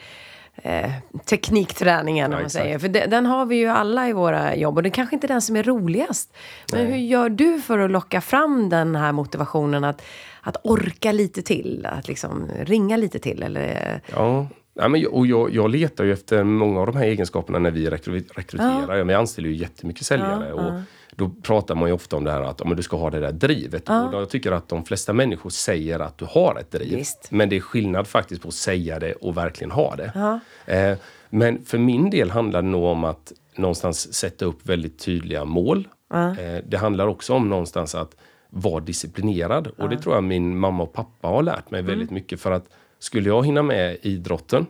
eh, 0.62 0.90
teknikträningen 1.24 2.32
om 2.34 2.40
man 2.40 2.50
säger. 2.50 2.78
För 2.78 2.88
de, 2.88 3.06
den 3.06 3.26
har 3.26 3.46
vi 3.46 3.56
ju 3.56 3.66
alla 3.66 4.08
i 4.08 4.12
våra 4.12 4.56
jobb 4.56 4.76
och 4.76 4.82
det 4.82 4.88
är 4.88 4.90
kanske 4.90 5.16
inte 5.16 5.26
är 5.26 5.28
den 5.28 5.42
som 5.42 5.56
är 5.56 5.62
roligast. 5.62 6.36
Men 6.72 6.86
hur 6.86 6.96
gör 6.96 7.28
du 7.28 7.60
för 7.60 7.78
att 7.78 7.90
locka 7.90 8.20
fram 8.20 8.68
den 8.68 8.96
här 8.96 9.12
motivationen 9.12 9.84
att, 9.84 10.02
att 10.40 10.56
orka 10.64 11.12
lite 11.12 11.42
till? 11.42 11.86
Att 11.90 12.08
liksom 12.08 12.48
ringa 12.62 12.96
lite 12.96 13.18
till 13.18 13.42
eller? 13.42 14.00
Ja, 14.12 14.46
ja 14.74 14.88
men, 14.88 15.00
jag- 15.00 15.12
och 15.14 15.26
jag, 15.26 15.54
jag 15.54 15.70
letar 15.70 16.04
ju 16.04 16.12
efter 16.12 16.44
många 16.44 16.80
av 16.80 16.86
de 16.86 16.96
här 16.96 17.04
egenskaperna 17.04 17.58
när 17.58 17.70
vi 17.70 17.90
rekry, 17.90 18.24
rekryterar. 18.34 18.96
Ja. 18.96 19.04
Vi 19.04 19.14
anställer 19.14 19.48
ju 19.48 19.54
jättemycket 19.56 20.06
säljare. 20.06 20.46
Ja, 20.48 20.54
och 20.54 20.62
ja. 20.74 20.82
Då 21.18 21.30
pratar 21.42 21.74
man 21.74 21.88
ju 21.88 21.94
ofta 21.94 22.16
om 22.16 22.24
det 22.24 22.30
här 22.30 22.42
att 22.42 22.60
ja, 22.64 22.74
du 22.74 22.82
ska 22.82 22.96
ha 22.96 23.10
det 23.10 23.20
där 23.20 23.32
drivet. 23.32 23.88
Och 23.88 23.94
jag 23.94 24.30
tycker 24.30 24.52
att 24.52 24.68
de 24.68 24.84
flesta 24.84 25.12
människor 25.12 25.50
säger 25.50 26.00
att 26.00 26.18
du 26.18 26.24
har 26.24 26.58
ett 26.60 26.70
driv. 26.70 26.96
Visst. 26.96 27.28
Men 27.30 27.48
det 27.48 27.56
är 27.56 27.60
skillnad 27.60 28.06
faktiskt 28.06 28.42
på 28.42 28.48
att 28.48 28.54
säga 28.54 28.98
det 28.98 29.12
och 29.12 29.36
verkligen 29.36 29.70
ha 29.70 29.96
det. 29.96 30.12
Ja. 30.14 30.40
Eh, 30.74 30.98
men 31.30 31.64
för 31.64 31.78
min 31.78 32.10
del 32.10 32.30
handlar 32.30 32.62
det 32.62 32.68
nog 32.68 32.84
om 32.84 33.04
att 33.04 33.32
någonstans 33.56 34.14
sätta 34.14 34.44
upp 34.44 34.66
väldigt 34.66 34.98
tydliga 34.98 35.44
mål. 35.44 35.88
Eh, 36.14 36.64
det 36.68 36.76
handlar 36.76 37.06
också 37.06 37.34
om 37.34 37.48
någonstans 37.48 37.94
att 37.94 38.16
vara 38.50 38.80
disciplinerad. 38.80 39.66
Och 39.66 39.88
det 39.88 39.98
tror 39.98 40.14
jag 40.14 40.24
min 40.24 40.58
mamma 40.58 40.82
och 40.82 40.92
pappa 40.92 41.28
har 41.28 41.42
lärt 41.42 41.70
mig 41.70 41.82
väldigt 41.82 42.10
mycket. 42.10 42.40
För 42.40 42.52
att 42.52 42.64
skulle 42.98 43.28
jag 43.28 43.46
hinna 43.46 43.62
med 43.62 43.96
idrotten, 44.02 44.66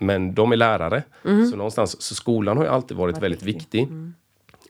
men 0.00 0.34
de 0.34 0.52
är 0.52 0.56
lärare, 0.56 1.02
så 1.50 1.56
någonstans, 1.56 2.02
så 2.02 2.14
skolan 2.14 2.56
har 2.56 2.64
ju 2.64 2.70
alltid 2.70 2.96
varit 2.96 3.22
väldigt 3.22 3.42
viktig. 3.42 3.88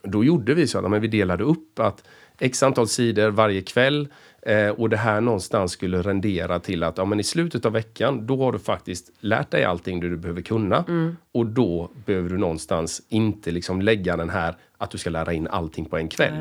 Då 0.02 0.24
gjorde 0.24 0.54
vi 0.54 0.66
så 0.66 0.94
att 0.94 1.02
vi 1.02 1.08
delade 1.08 1.44
upp 1.44 1.78
att 1.78 2.04
x 2.38 2.62
antal 2.62 2.88
sidor 2.88 3.30
varje 3.30 3.62
kväll 3.62 4.08
eh, 4.42 4.68
och 4.68 4.88
det 4.88 4.96
här 4.96 5.20
någonstans 5.20 5.72
skulle 5.72 6.02
rendera 6.02 6.58
till 6.58 6.82
att 6.82 6.98
ja, 6.98 7.04
men 7.04 7.20
i 7.20 7.24
slutet 7.24 7.66
av 7.66 7.72
veckan 7.72 8.26
då 8.26 8.44
har 8.44 8.52
du 8.52 8.58
faktiskt 8.58 9.10
lärt 9.20 9.50
dig 9.50 9.64
allting 9.64 10.00
du 10.00 10.16
behöver 10.16 10.42
kunna 10.42 10.84
och 11.32 11.46
då 11.46 11.90
behöver 12.04 12.30
du 12.30 12.38
någonstans 12.38 13.02
inte 13.08 13.50
liksom 13.50 13.82
lägga 13.82 14.16
den 14.16 14.30
här 14.30 14.56
att 14.78 14.90
du 14.90 14.98
ska 14.98 15.10
lära 15.10 15.32
in 15.32 15.48
allting 15.48 15.84
på 15.84 15.96
en 15.96 16.08
kväll. 16.08 16.32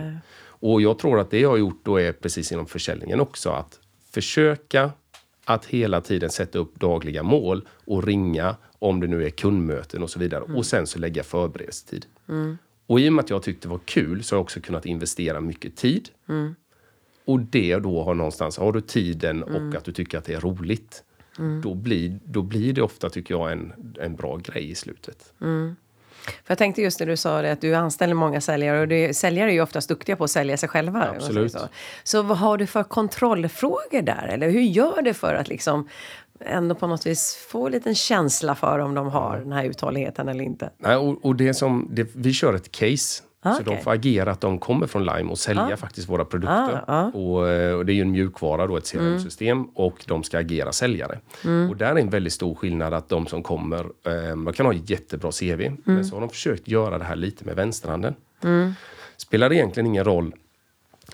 Och 0.60 0.82
jag 0.82 1.00
tror 1.00 1.20
att 1.20 1.32
det 1.32 1.40
jag 1.40 1.50
har 1.50 1.58
gjort 1.58 1.80
då 1.84 1.98
är 2.00 2.12
precis 2.12 2.52
inom 2.52 2.66
försäljningen 2.66 3.20
också 3.20 3.50
att 3.50 3.80
försöka 4.12 4.92
att 5.46 5.66
hela 5.66 6.02
tiden 6.02 6.30
sätta 6.30 6.60
upp 6.60 6.80
dagliga 6.80 7.24
mål 7.24 7.68
och 7.86 8.04
ringa 8.04 8.56
om 8.80 9.00
det 9.00 9.08
nu 9.08 9.26
är 9.26 9.30
kundmöten 9.30 10.04
och 10.04 10.10
så 10.10 10.20
vidare. 10.20 10.42
Och 10.42 10.66
sen 10.66 10.88
så 10.88 11.00
lägga 11.00 11.24
förberedelsetid. 11.24 12.06
Och 12.88 13.00
i 13.00 13.10
och 13.10 13.14
med 13.14 13.24
att 13.24 13.30
jag 13.30 13.44
tyckte 13.44 13.68
det 13.68 13.72
var 13.72 13.80
kul 13.86 14.24
så 14.24 14.36
har 14.36 14.38
jag 14.38 14.44
också 14.44 14.60
kunnat 14.60 14.86
investera 14.86 15.42
mycket 15.42 15.76
tid. 15.76 16.10
Och 17.26 17.40
det 17.40 17.76
då 17.76 18.04
har 18.04 18.14
någonstans, 18.14 18.58
har 18.58 18.72
du 18.72 18.82
tiden 18.82 19.44
och 19.44 19.76
att 19.76 19.84
du 19.84 19.92
tycker 19.92 20.18
att 20.18 20.26
det 20.26 20.34
är 20.34 20.40
roligt. 20.40 21.04
Då, 21.64 21.74
blir, 21.74 22.20
då 22.24 22.42
blir 22.42 22.74
det 22.74 22.82
ofta, 22.82 23.10
tycker 23.10 23.34
jag, 23.34 23.52
en, 23.52 23.74
en 24.00 24.16
bra 24.16 24.38
grej 24.38 24.70
i 24.70 24.76
slutet. 24.76 25.34
För 26.28 26.52
jag 26.52 26.58
tänkte 26.58 26.82
just 26.82 27.00
det 27.00 27.06
du 27.06 27.18
sa 27.18 27.42
det, 27.42 27.52
att 27.52 27.62
du 27.62 27.74
anställer 27.74 28.14
många 28.14 28.42
säljare 28.42 28.82
och 28.82 28.88
det, 28.88 29.14
säljare 29.14 29.50
är 29.52 29.54
ju 29.54 29.62
oftast 29.62 29.90
duktiga 29.90 30.16
på 30.16 30.24
att 30.24 30.32
sälja 30.32 30.58
sig 30.58 30.70
själva. 30.70 31.14
Absolut. 31.16 31.52
Så. 31.52 31.60
så 32.04 32.22
vad 32.22 32.38
har 32.38 32.58
du 32.58 32.68
för 32.68 32.84
kontrollfrågor 32.84 34.02
där? 34.02 34.28
Eller 34.28 34.50
hur 34.50 34.62
gör 34.62 35.02
du 35.02 35.14
för 35.14 35.34
att 35.34 35.48
liksom 35.48 35.90
ändå 36.40 36.76
på 36.76 36.88
något 36.88 37.06
vis 37.06 37.36
få 37.36 37.66
en 37.66 37.72
liten 37.72 37.96
känsla 37.96 38.56
för 38.56 38.80
om 38.80 38.94
de 38.94 39.08
har 39.08 39.38
den 39.38 39.52
här 39.52 39.64
uthålligheten 39.64 40.30
eller 40.30 40.44
inte? 40.44 40.70
Nej, 40.78 40.96
och, 40.96 41.26
och 41.26 41.36
det 41.36 41.54
som, 41.54 41.88
det, 41.92 42.08
vi 42.16 42.34
kör 42.34 42.54
ett 42.54 42.72
case. 42.72 43.24
Ah, 43.42 43.54
så 43.54 43.62
okej. 43.62 43.76
de 43.76 43.84
får 43.84 43.92
agera 43.92 44.32
att 44.32 44.42
de 44.42 44.60
kommer 44.60 44.88
från 44.88 45.06
Lime 45.06 45.32
och 45.32 45.40
sälja 45.40 45.78
faktiskt 45.78 46.10
våra 46.10 46.26
produkter. 46.26 46.84
Ah, 46.88 47.04
ah. 47.04 47.06
Och, 47.06 47.78
och 47.78 47.86
det 47.86 47.92
är 47.92 47.96
ju 47.96 48.02
en 48.02 48.12
mjukvara, 48.12 48.68
då, 48.68 48.78
ett 48.78 48.92
CRM-system. 48.92 49.64
Och 49.64 50.04
de 50.08 50.24
ska 50.24 50.40
agera 50.40 50.72
säljare. 50.72 51.20
Och 51.70 51.78
där 51.78 51.96
är 51.96 52.00
en 52.00 52.10
väldigt 52.10 52.34
stor 52.34 52.56
skillnad 52.56 52.94
att 52.94 53.10
de 53.10 53.28
som 53.28 53.44
kommer, 53.44 53.86
eh, 54.06 54.36
man 54.36 54.54
kan 54.54 54.66
ha 54.66 54.74
jättebra 54.74 55.32
CV. 55.32 55.72
Men 55.84 56.06
så 56.06 56.16
har 56.16 56.22
de 56.22 56.30
försökt 56.30 56.68
göra 56.68 56.98
det 56.98 57.04
här 57.04 57.16
lite 57.16 57.46
med 57.46 57.56
vänsterhanden. 57.56 58.16
Spelar 59.18 59.54
egentligen 59.54 59.88
ingen 59.88 60.04
roll 60.04 60.34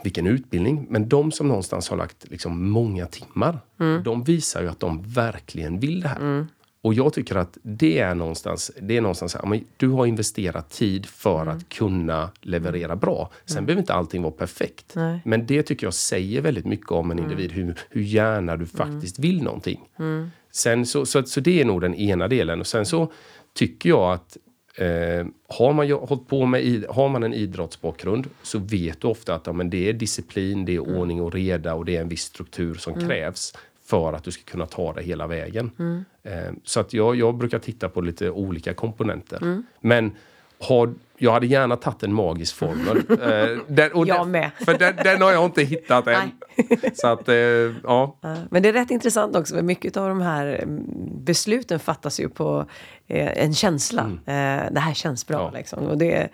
vilken 0.04 0.28
utbildning. 0.28 0.88
Men 0.90 1.10
de 1.10 1.32
som 1.32 1.48
någonstans 1.48 1.90
har 1.90 1.98
lagt 1.98 2.30
liksom 2.30 2.70
många 2.70 3.06
timmar, 3.06 3.60
de 4.04 4.24
visar 4.24 4.62
ju 4.62 4.68
att 4.70 4.80
de 4.80 5.02
verkligen 5.02 5.80
vill 5.80 6.02
det 6.02 6.08
här. 6.08 6.46
Och 6.82 6.94
jag 6.94 7.14
tycker 7.14 7.36
att 7.36 7.58
det 7.62 8.00
är 8.00 8.16
någonstans, 8.16 8.72
det 8.82 8.98
är 8.98 9.02
någonstans 9.02 9.36
här, 9.36 9.46
men 9.46 9.66
du 9.78 9.90
har 9.90 10.06
investerat 10.06 10.70
tid 10.70 11.06
för 11.06 11.48
att 11.48 11.70
kunna 11.70 12.30
leverera 12.42 12.96
bra. 12.96 13.32
Sen 13.46 13.66
behöver 13.66 13.82
inte 13.82 13.94
allting 13.94 14.22
vara 14.22 14.32
perfekt. 14.32 14.96
Nej. 14.96 15.22
Men 15.26 15.46
det 15.46 15.64
tycker 15.64 15.88
jag 15.88 15.94
säger 15.94 16.42
väldigt 16.42 16.66
mycket 16.66 16.92
om 16.92 17.12
en 17.12 17.20
individ, 17.20 17.52
hur, 17.52 17.76
hur 17.90 18.02
gärna 18.02 18.58
du 18.58 18.66
faktiskt 18.66 19.20
vill 19.20 19.44
någonting. 19.44 19.80
Sen 20.52 20.86
så, 20.86 21.06
så, 21.06 21.24
så 21.24 21.40
det 21.40 21.62
är 21.62 21.66
nog 21.66 21.82
den 21.82 21.96
ena 21.96 22.28
delen. 22.28 22.60
Och 22.60 22.68
sen 22.68 22.86
så 22.86 23.12
tycker 23.54 23.90
jag 23.90 24.14
att 24.14 24.38
Eh, 24.78 25.26
har, 25.48 25.74
man 25.74 25.92
hållit 25.92 26.28
på 26.28 26.46
med, 26.46 26.86
har 26.90 27.10
man 27.10 27.24
en 27.24 27.34
idrottsbakgrund 27.34 28.30
så 28.42 28.60
vet 28.60 29.02
du 29.02 29.08
ofta 29.08 29.36
att 29.36 29.48
ja, 29.48 29.54
men 29.54 29.70
det 29.70 29.90
är 29.90 29.94
disciplin, 29.94 30.66
det 30.66 30.76
är 30.76 30.80
ordning 30.80 31.22
och 31.22 31.34
reda 31.34 31.74
och 31.74 31.86
det 31.86 31.98
är 31.98 32.02
en 32.02 32.10
viss 32.10 32.24
struktur 32.24 32.74
som 32.74 33.08
krävs 33.08 33.54
för 33.86 34.14
att 34.14 34.24
du 34.24 34.32
ska 34.32 34.44
kunna 34.44 34.66
ta 34.66 34.94
det 34.94 35.04
hela 35.04 35.28
vägen. 35.28 35.72
Eh, 36.24 36.54
så 36.64 36.80
att 36.80 36.94
jag, 36.94 37.16
jag 37.16 37.36
brukar 37.36 37.60
titta 37.60 37.90
på 37.90 38.02
lite 38.02 38.30
olika 38.30 38.74
komponenter. 38.74 39.64
Men 39.80 40.12
har, 40.64 40.94
jag 41.18 41.32
hade 41.32 41.48
gärna 41.48 41.76
tagit 41.76 42.04
en 42.04 42.14
magisk 42.14 42.56
formel. 42.56 43.04
Eh, 43.24 43.60
den, 43.68 43.92
och 43.92 44.08
Jag 44.08 44.20
den, 44.20 44.32
med. 44.32 44.52
För 44.66 44.78
den, 44.78 44.96
den 45.04 45.22
har 45.22 45.32
jag 45.32 45.46
inte 45.46 45.64
hittat 45.64 46.08
än. 46.08 46.32
Så 46.94 47.08
att, 47.08 47.30
eh, 47.30 47.36
ja. 47.84 48.18
Men 48.50 48.64
det 48.64 48.70
är 48.70 48.74
rätt 48.74 48.92
intressant 48.92 49.36
också, 49.36 49.56
för 49.56 49.62
mycket 49.62 49.98
av 49.98 50.10
de 50.10 50.22
här 50.22 50.60
mm, 50.64 50.84
besluten 51.24 51.80
fattas 51.80 52.20
ju 52.20 52.30
på 52.30 52.66
en 53.20 53.54
känsla. 53.54 54.02
Eh, 54.26 54.72
det 54.72 54.80
här 54.80 54.94
känns 54.94 55.28
bra 55.28 55.40
Mm. 55.40 55.54
Ja. 55.54 55.58
liksom. 55.58 55.84
Och 55.84 55.98
det, 55.98 56.30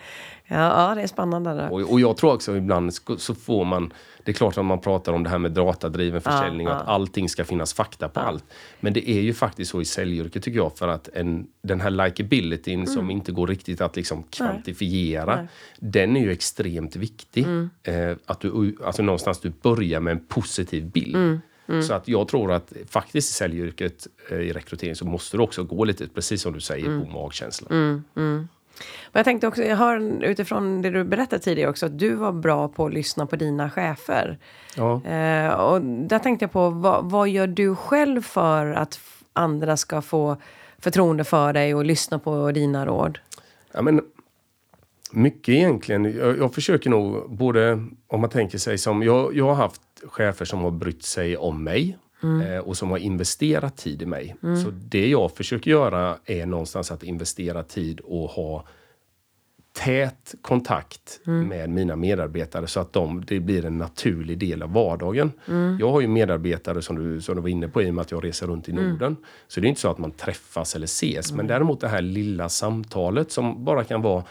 ja, 0.48 0.89
ja, 0.89 0.95
det 0.95 1.01
är 1.01 1.07
spännande. 1.07 1.53
Där. 1.53 1.71
Och, 1.74 1.81
och 1.91 2.00
jag 2.00 2.17
tror 2.17 2.33
också 2.33 2.55
ibland 2.57 2.93
så 3.17 3.36
får 3.36 3.65
man, 3.65 3.93
det 4.24 4.31
är 4.31 4.33
klart 4.33 4.57
att 4.57 4.65
man 4.65 4.79
pratar 4.81 5.13
om 5.13 5.24
det 5.24 5.29
här 5.29 5.38
med 5.38 5.51
datadriven 5.51 6.21
försäljning 6.21 6.67
och 6.67 6.75
att 6.75 6.88
allting 6.88 7.29
ska 7.29 7.45
finnas 7.45 7.74
fakta 7.74 8.09
på 8.09 8.19
allt. 8.19 8.43
Men 8.79 8.93
det 8.93 9.09
är 9.09 9.21
ju 9.21 9.33
faktiskt 9.33 9.71
så 9.71 9.81
i 9.81 9.86
säljyrket 9.86 10.43
tycker 10.43 10.57
jag 10.57 10.77
för 10.77 10.88
att 10.88 11.07
en, 11.07 11.48
den 11.63 11.81
här 11.81 11.89
likabilityn 11.89 12.88
som 12.88 13.09
inte 13.12 13.31
går 13.31 13.48
riktigt 13.48 13.81
att 13.81 13.95
liksom 13.95 14.24
kvantifiera, 14.24 15.48
den 15.79 16.17
är 16.17 16.21
ju 16.21 16.31
extremt 16.31 16.95
viktig. 16.95 17.45
Eh, 17.83 18.15
att 18.25 18.39
du, 18.39 18.77
alltså 18.86 19.03
någonstans 19.03 19.39
du 19.39 19.50
börjar 19.62 20.00
med 20.00 20.12
en 20.12 20.25
positiv 20.27 20.86
bild. 20.91 21.39
Så 21.88 21.93
att 21.93 22.07
jag 22.07 22.27
tror 22.27 22.51
att 22.51 22.73
faktiskt 22.88 23.31
i 23.31 23.33
säljyrket, 23.33 24.07
eh, 24.31 24.38
i 24.38 24.53
rekrytering, 24.53 24.95
så 24.95 25.05
måste 25.05 25.38
du 25.38 25.43
också 25.43 25.63
gå 25.63 25.83
lite, 25.83 26.07
precis 26.07 26.41
som 26.41 26.53
du 26.53 26.59
säger, 26.59 26.99
på 26.99 27.11
magkänsla. 27.11 27.67
Men 29.11 29.19
jag 29.19 29.25
tänkte 29.25 29.47
också, 29.47 29.63
jag 29.63 29.77
hör 29.77 30.23
utifrån 30.23 30.81
det 30.81 30.89
du 30.89 31.03
berättade 31.03 31.41
tidigare 31.41 31.69
också, 31.69 31.85
att 31.85 31.99
du 31.99 32.15
var 32.15 32.31
bra 32.31 32.67
på 32.67 32.85
att 32.85 32.93
lyssna 32.93 33.25
på 33.25 33.35
dina 33.35 33.69
chefer. 33.69 34.38
Ja. 34.75 35.05
Eh, 35.05 35.53
och 35.53 35.81
där 35.81 36.19
tänkte 36.19 36.43
jag 36.43 36.51
på, 36.51 36.69
vad, 36.69 37.11
vad 37.11 37.29
gör 37.29 37.47
du 37.47 37.75
själv 37.75 38.21
för 38.21 38.71
att 38.71 38.99
andra 39.33 39.77
ska 39.77 40.01
få 40.01 40.38
förtroende 40.79 41.23
för 41.23 41.53
dig 41.53 41.75
och 41.75 41.85
lyssna 41.85 42.19
på 42.19 42.51
dina 42.51 42.85
råd? 42.85 43.19
Ja, 43.71 43.81
men, 43.81 44.01
mycket 45.11 45.49
egentligen. 45.49 46.17
Jag, 46.17 46.38
jag 46.38 46.53
försöker 46.53 46.89
nog 46.89 47.31
både 47.31 47.85
om 48.07 48.21
man 48.21 48.29
tänker 48.29 48.57
sig 48.57 48.77
som... 48.77 49.03
Jag, 49.03 49.35
jag 49.35 49.45
har 49.45 49.55
haft 49.55 49.81
chefer 50.08 50.46
som 50.46 50.60
har 50.60 50.72
brytt 50.72 51.03
sig 51.03 51.38
om 51.38 51.63
mig 51.63 51.98
eh, 52.24 52.58
och 52.58 52.77
som 52.77 52.89
har 52.89 52.98
investerat 52.98 53.77
tid 53.77 54.01
i 54.01 54.06
mig. 54.06 54.36
Så 54.63 54.72
det 54.72 55.08
jag 55.08 55.32
försöker 55.32 55.72
göra 55.72 56.18
är 56.25 56.46
någonstans 56.46 56.91
att 56.91 57.03
investera 57.03 57.63
tid 57.63 58.00
och 58.00 58.29
ha 58.29 58.65
tät 59.74 60.36
kontakt 60.41 61.20
med 61.24 61.70
mina 61.70 61.96
medarbetare 61.96 62.68
så 62.68 62.79
att 62.79 62.94
de, 62.94 63.25
det 63.25 63.39
blir 63.39 63.65
en 63.65 63.77
naturlig 63.77 64.38
del 64.38 64.63
av 64.63 64.74
vardagen. 64.74 65.32
Jag 65.79 65.91
har 65.91 66.01
ju 66.01 66.08
medarbetare 66.08 66.82
som 66.82 66.96
du, 66.96 67.22
som 67.22 67.36
du 67.36 67.41
var 67.41 67.50
inne 67.50 67.68
på 67.68 67.82
i 67.82 67.89
och 67.89 67.94
med 67.94 68.01
att 68.01 68.12
jag 68.12 68.24
reser 68.24 68.48
runt 68.48 68.70
i 68.70 68.74
Norden. 68.74 69.15
Så 69.48 69.60
det 69.60 69.68
är 69.68 69.70
inte 69.70 69.82
så 69.82 69.91
att 69.91 69.98
man 69.98 70.12
träffas 70.12 70.75
eller 70.75 70.86
ses. 70.86 71.32
Men 71.32 71.48
däremot 71.48 71.82
det 71.82 71.88
här 71.88 72.01
lilla 72.01 72.50
samtalet 72.50 73.32
som 73.32 73.65
bara 73.65 73.84
kan 73.84 74.01
vara 74.01 74.24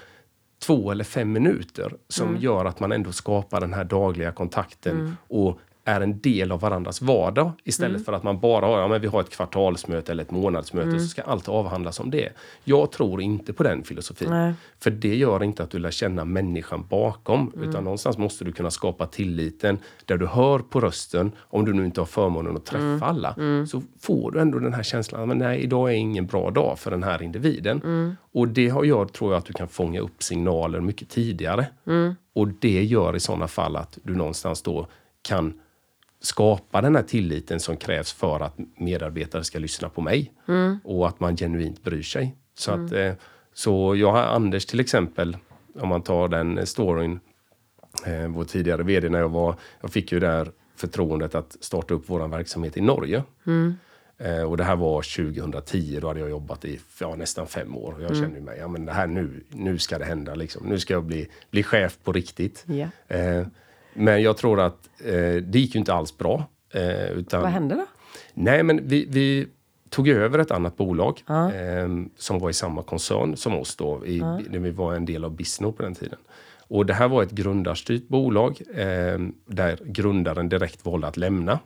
två 0.59 0.91
eller 0.91 1.05
fem 1.05 1.33
minuter 1.33 1.93
som 2.09 2.37
gör 2.37 2.65
att 2.65 2.81
man 2.81 2.93
ändå 2.93 3.13
skapar 3.13 3.61
den 3.61 3.75
här 3.75 3.85
dagliga 3.85 4.33
kontakten 4.33 5.17
och 5.29 5.61
är 5.89 6.01
en 6.01 6.21
del 6.21 6.53
av 6.53 6.61
varandras 6.61 7.03
vardag 7.03 7.53
istället 7.65 7.95
Mm. 7.97 8.05
för 8.05 8.13
att 8.13 8.23
man 8.23 8.41
bara 8.41 8.67
har, 8.67 8.79
ja, 8.81 8.89
men 8.89 9.01
vi 9.01 9.07
har 9.07 9.21
ett 9.21 9.31
kvartalsmöte 9.31 10.13
eller 10.13 10.23
ett 10.23 10.31
månadsmöte 10.31 10.89
Mm. 10.89 11.01
så 11.01 11.07
ska 11.07 11.23
allt 11.23 11.49
avhandlas 11.49 12.01
om 12.01 12.11
det. 12.11 12.29
Jag 12.65 12.93
tror 12.93 13.21
inte 13.23 13.53
på 13.53 13.63
den 13.63 13.83
filosofin. 13.85 14.31
Nej. 14.31 14.53
För 14.81 14.91
det 14.91 15.15
gör 15.17 15.43
inte 15.45 15.63
att 15.63 15.71
du 15.71 15.79
lär 15.79 15.91
känna 15.91 16.25
människan 16.25 16.87
bakom. 16.91 17.53
Mm. 17.57 17.69
Utan 17.69 17.85
någonstans 17.85 18.19
måste 18.19 18.45
du 18.45 18.53
kunna 18.53 18.71
skapa 18.71 19.07
tilliten 19.07 19.79
där 20.05 20.17
du 20.17 20.27
hör 20.27 20.59
på 20.59 20.81
rösten, 20.81 21.33
om 21.41 21.65
du 21.65 21.73
nu 21.73 21.85
inte 21.85 22.01
har 22.01 22.07
förmånen 22.07 22.57
att 22.57 22.67
träffa 22.67 22.85
Mm. 22.85 23.03
alla, 23.03 23.35
så 23.67 23.83
får 24.01 24.31
du 24.31 24.41
ändå 24.41 24.59
den 24.59 24.75
här 24.75 24.83
känslan 24.83 25.31
att 25.31 25.37
nej, 25.37 25.61
idag 25.61 25.91
är 25.91 25.95
ingen 25.95 26.27
bra 26.27 26.51
dag 26.51 26.79
för 26.79 26.91
den 26.91 27.03
här 27.03 27.23
individen. 27.23 27.81
Mm. 27.85 28.17
Och 28.33 28.49
det 28.49 28.69
har 28.69 28.85
gör, 28.85 29.05
tror 29.05 29.33
jag, 29.33 29.39
att 29.39 29.45
du 29.47 29.53
kan 29.53 29.69
fånga 29.69 30.01
upp 30.01 30.23
signaler 30.23 30.81
mycket 30.81 31.09
tidigare. 31.09 31.67
Mm. 31.87 32.15
Och 32.35 32.49
det 32.49 32.85
gör 32.85 33.17
i 33.17 33.21
sådana 33.21 33.49
fall 33.49 33.77
att 33.77 33.99
du 34.03 34.15
någonstans 34.15 34.63
då 34.63 34.87
kan 35.23 35.53
skapa 36.21 36.81
den 36.81 36.97
här 36.97 37.03
tilliten 37.03 37.61
som 37.61 37.77
krävs 37.77 38.13
för 38.13 38.41
att 38.41 38.59
medarbetare 38.77 39.45
ska 39.45 39.59
lyssna 39.59 39.89
på 39.89 40.01
mig. 40.01 40.33
Och 40.85 41.09
att 41.09 41.21
man 41.21 41.37
genuint 41.37 41.83
bryr 41.83 42.03
sig. 42.03 42.37
Så, 42.55 42.73
att, 42.73 42.93
eh, 42.93 43.13
så 43.55 43.97
jag 43.97 44.13
har 44.13 44.23
Anders 44.23 44.67
till 44.67 44.81
exempel, 44.81 45.37
om 45.75 45.89
man 45.89 46.03
tar 46.03 46.29
den 46.29 46.67
storyn, 46.67 47.21
eh, 48.07 48.29
vår 48.29 48.45
tidigare 48.45 48.83
vd 48.83 49.09
när 49.09 49.19
jag 49.19 49.29
var, 49.29 49.55
jag 49.81 49.93
fick 49.93 50.13
ju 50.13 50.21
där 50.21 50.51
förtroendet 50.77 51.35
att 51.35 51.57
starta 51.61 51.95
upp 51.95 52.05
vår 52.07 52.29
verksamhet 52.29 52.77
i 52.77 52.81
Norge. 52.81 53.23
Eh, 54.19 54.43
och 54.43 54.57
det 54.57 54.65
här 54.65 54.77
var 54.77 55.03
2010, 55.03 55.99
då 56.01 56.09
hade 56.09 56.21
jag 56.21 56.31
jobbat 56.31 56.65
i 56.65 56.81
ja, 57.01 57.17
nästan 57.17 57.47
fem 57.47 57.77
år. 57.77 57.93
Och 57.93 58.03
jag 58.03 58.17
kände 58.17 58.39
ju 58.39 58.45
mig, 58.45 58.59
ja 58.59 58.69
men 58.69 58.87
det 58.87 58.93
här 58.93 59.07
nu, 59.07 59.45
nu 59.49 59.79
ska 59.79 59.99
det 59.99 60.05
hända 60.05 60.35
liksom. 60.35 60.67
Nu 60.67 60.79
ska 60.79 60.95
jag 60.95 61.05
bli, 61.05 61.29
bli 61.51 61.63
chef 61.63 61.99
på 62.05 62.13
riktigt. 62.13 62.65
Ja. 62.67 62.89
Eh, 63.99 64.05
men 64.05 64.23
jag 64.23 64.37
tror 64.37 64.61
att 64.61 64.89
eh, 65.05 65.13
det 65.43 65.59
gick 65.59 65.75
ju 65.75 65.79
inte 65.79 65.93
alls 65.93 66.19
bra. 66.19 66.45
Eh, 66.71 67.11
utan, 67.11 67.43
Vad 67.43 67.51
hände 67.51 67.75
då? 67.75 67.87
Nej, 68.35 68.63
men 68.63 68.89
vi, 68.89 69.07
vi 69.11 69.47
tog 69.91 70.09
över 70.09 70.39
ett 70.39 70.51
annat 70.51 70.77
bolag 70.77 71.23
eh, 71.29 71.89
som 72.17 72.39
var 72.39 72.51
i 72.51 72.53
samma 72.53 72.83
koncern 72.83 73.37
som 73.37 73.55
oss 73.55 73.77
då. 73.77 74.07
I, 74.07 74.21
när 74.21 74.59
vi 74.59 74.71
var 74.71 74.95
en 74.95 75.05
del 75.05 75.25
av 75.25 75.37
Bisno 75.37 75.73
på 75.73 75.83
den 75.83 75.95
tiden. 75.95 76.19
Och 76.71 76.87
det 76.87 76.95
här 76.95 77.09
var 77.09 77.23
ett 77.23 77.31
grundarstyrt 77.31 78.09
bolag 78.09 78.61
eh, 78.75 79.19
där 79.47 79.79
grundaren 79.85 80.49
direkt 80.49 80.85
valde 80.85 81.07
att 81.07 81.17
lämna. 81.17 81.59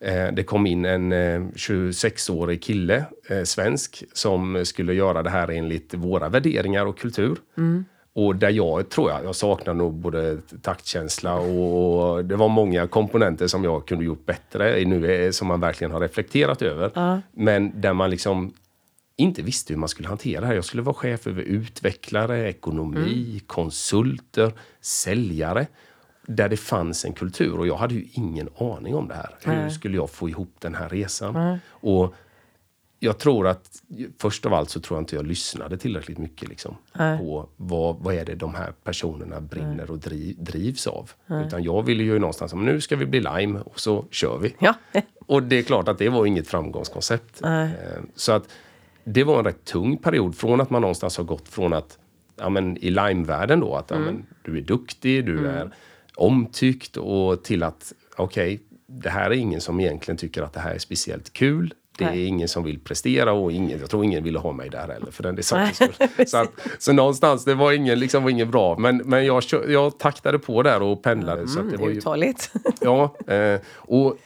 Eh, 0.00 0.32
det 0.32 0.42
kom 0.42 0.66
in 0.66 0.84
en 0.84 1.12
eh, 1.12 1.40
26-årig 1.40 2.62
kille, 2.62 3.04
eh, 3.28 3.42
svensk, 3.42 4.04
som 4.12 4.64
skulle 4.64 4.94
göra 4.94 5.22
det 5.22 5.30
här 5.30 5.50
enligt 5.50 5.94
våra 5.94 6.28
värderingar 6.28 6.86
och 6.86 6.98
kultur. 6.98 7.38
Och 8.12 8.36
där 8.36 8.50
jag 8.50 8.88
tror 8.88 9.10
jag, 9.10 9.24
jag 9.24 9.36
saknar 9.36 9.74
nog 9.74 9.94
både 9.94 10.38
taktkänsla 10.62 11.34
och 11.34 12.24
det 12.24 12.36
var 12.36 12.48
många 12.48 12.86
komponenter 12.86 13.46
som 13.46 13.64
jag 13.64 13.86
kunde 13.86 14.04
gjort 14.04 14.26
bättre 14.26 14.84
nu, 14.84 15.24
eh, 15.26 15.30
som 15.30 15.48
man 15.48 15.60
verkligen 15.60 15.90
har 15.90 16.00
reflekterat 16.00 16.62
över. 16.62 16.90
Men 17.32 17.80
där 17.80 17.92
man 17.92 18.10
liksom 18.10 18.52
inte 19.16 19.42
visste 19.42 19.72
hur 19.72 19.80
man 19.80 19.88
skulle 19.88 20.08
hantera 20.08 20.40
det 20.40 20.46
här. 20.46 20.54
Jag 20.54 20.64
skulle 20.64 20.82
vara 20.82 20.94
chef 20.94 21.26
över 21.26 21.42
utvecklare, 21.42 22.48
ekonomi, 22.48 23.40
konsulter, 23.46 24.52
säljare. 24.80 25.66
Där 26.26 26.48
det 26.48 26.56
fanns 26.56 27.04
en 27.04 27.12
kultur 27.12 27.58
och 27.58 27.66
jag 27.66 27.76
hade 27.76 27.94
ju 27.94 28.04
ingen 28.12 28.48
aning 28.58 28.94
om 28.94 29.08
det 29.08 29.14
här. 29.14 29.34
Hur 29.42 29.70
skulle 29.70 29.96
jag 29.96 30.10
få 30.10 30.28
ihop 30.28 30.54
den 30.58 30.74
här 30.74 30.88
resan? 30.88 31.58
Och 31.68 32.14
jag 33.02 33.18
tror 33.18 33.48
att 33.48 33.82
först 34.18 34.46
av 34.46 34.54
allt 34.54 34.70
så 34.70 34.80
tror 34.80 34.96
jag 34.96 35.02
inte 35.02 35.16
jag 35.16 35.26
lyssnade 35.26 35.78
tillräckligt 35.78 36.18
mycket 36.18 36.48
liksom, 36.48 36.76
på 37.18 37.48
vad, 37.56 37.96
vad 37.96 38.14
är 38.14 38.24
det 38.24 38.34
de 38.34 38.54
här 38.54 38.72
personerna 38.84 39.40
brinner 39.40 39.90
och 39.90 39.98
driv, 39.98 40.36
drivs 40.44 40.86
av. 40.86 41.10
Utan 41.46 41.62
jag 41.62 41.82
ville 41.82 42.02
ju 42.02 42.18
någonstans, 42.18 42.54
nu 42.54 42.80
ska 42.80 42.96
vi 42.96 43.06
bli 43.06 43.20
Lime 43.20 43.60
och 43.60 43.80
så 43.80 44.04
kör 44.10 44.38
vi. 44.38 44.54
Ja. 44.58 44.74
Och 45.26 45.42
det 45.42 45.58
är 45.58 45.62
klart 45.62 45.88
att 45.88 45.98
det 45.98 46.08
var 46.08 46.26
inget 46.26 46.48
framgångskoncept. 46.48 47.42
Eh, 47.42 47.68
Så 48.14 48.32
att 48.32 48.48
det 49.04 49.24
var 49.24 49.38
en 49.38 49.44
rätt 49.44 49.64
tung 49.64 49.96
period 49.96 50.36
från 50.36 50.60
att 50.60 50.70
man 50.70 50.82
någonstans 50.82 51.16
har 51.16 51.24
gått 51.24 51.48
från 51.48 51.72
att 51.72 51.98
ja, 52.36 52.48
men, 52.48 52.76
i 52.76 52.90
Lime-världen 52.90 53.60
då 53.60 53.74
att 53.74 53.90
ja, 53.90 53.98
men, 53.98 54.26
du 54.42 54.58
är 54.58 54.62
duktig, 54.62 55.26
du 55.26 55.46
är 55.48 55.70
omtyckt 56.14 56.96
och 56.96 57.44
till 57.44 57.62
att 57.62 57.92
okej, 58.16 58.60
det 58.86 59.10
här 59.10 59.30
är 59.30 59.34
ingen 59.34 59.60
som 59.60 59.80
egentligen 59.80 60.16
tycker 60.18 60.42
att 60.42 60.52
det 60.52 60.60
här 60.60 60.74
är 60.74 60.78
speciellt 60.78 61.32
kul. 61.32 61.74
Det 62.00 62.04
är 62.06 62.10
Nej. 62.10 62.26
ingen 62.26 62.48
som 62.48 62.64
vill 62.64 62.78
prestera 62.80 63.32
och 63.32 63.52
ingen, 63.52 63.80
jag 63.80 63.90
tror 63.90 64.04
ingen 64.04 64.24
ville 64.24 64.38
ha 64.38 64.52
mig 64.52 64.70
där 64.70 64.88
heller 64.88 65.10
för 65.10 65.22
den 65.22 65.42
sakens 65.42 65.76
skull. 66.16 66.26
så, 66.26 66.36
att, 66.36 66.48
så 66.78 66.92
någonstans, 66.92 67.44
det 67.44 67.54
var 67.54 67.72
ingen, 67.72 67.98
liksom, 67.98 68.22
var 68.22 68.30
ingen 68.30 68.50
bra. 68.50 68.78
Men, 68.78 68.96
men 68.96 69.26
jag, 69.26 69.42
jag 69.68 69.98
taktade 69.98 70.38
på 70.38 70.62
där 70.62 70.82
och 70.82 71.02
pendlade. 71.02 71.48
så 71.48 71.60
att 71.60 71.70
det 71.70 71.76
var 71.76 71.88
ju, 71.88 71.96
Uthålligt. 71.98 72.52
Ja, 72.80 73.16
eh, 73.26 73.60
och 73.74 74.16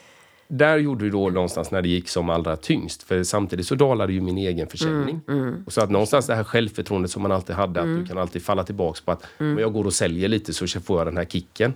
där 0.49 0.79
gjorde 0.79 1.05
vi 1.05 1.11
då 1.11 1.31
någonstans 1.31 1.71
när 1.71 1.83
det 1.83 1.89
gick 1.89 2.09
som 2.09 2.31
allra 2.31 2.57
tyngst. 2.57 3.03
För 3.03 3.23
samtidigt 3.23 3.67
så 3.67 3.75
dalade 3.75 4.13
ju 4.13 4.21
min 4.21 4.39
egen 4.39 4.67
försäljning. 4.69 5.21
Och 5.67 5.73
så 5.73 5.81
att 5.81 5.91
någonstans 5.91 6.27
det 6.27 6.35
här 6.35 6.45
självförtroendet 6.45 7.11
som 7.11 7.23
man 7.23 7.33
alltid 7.33 7.57
hade, 7.57 7.81
att 7.81 7.87
du 7.87 8.07
kan 8.07 8.19
alltid 8.19 8.43
falla 8.43 8.65
tillbaks 8.65 9.01
på 9.01 9.13
att 9.13 9.25
om 9.39 9.59
jag 9.59 9.73
går 9.73 9.85
och 9.85 9.93
säljer 9.95 10.29
lite 10.29 10.53
så 10.53 10.67
får 10.81 10.99
jag 11.01 11.07
den 11.07 11.17
här 11.17 11.25
kicken. 11.25 11.73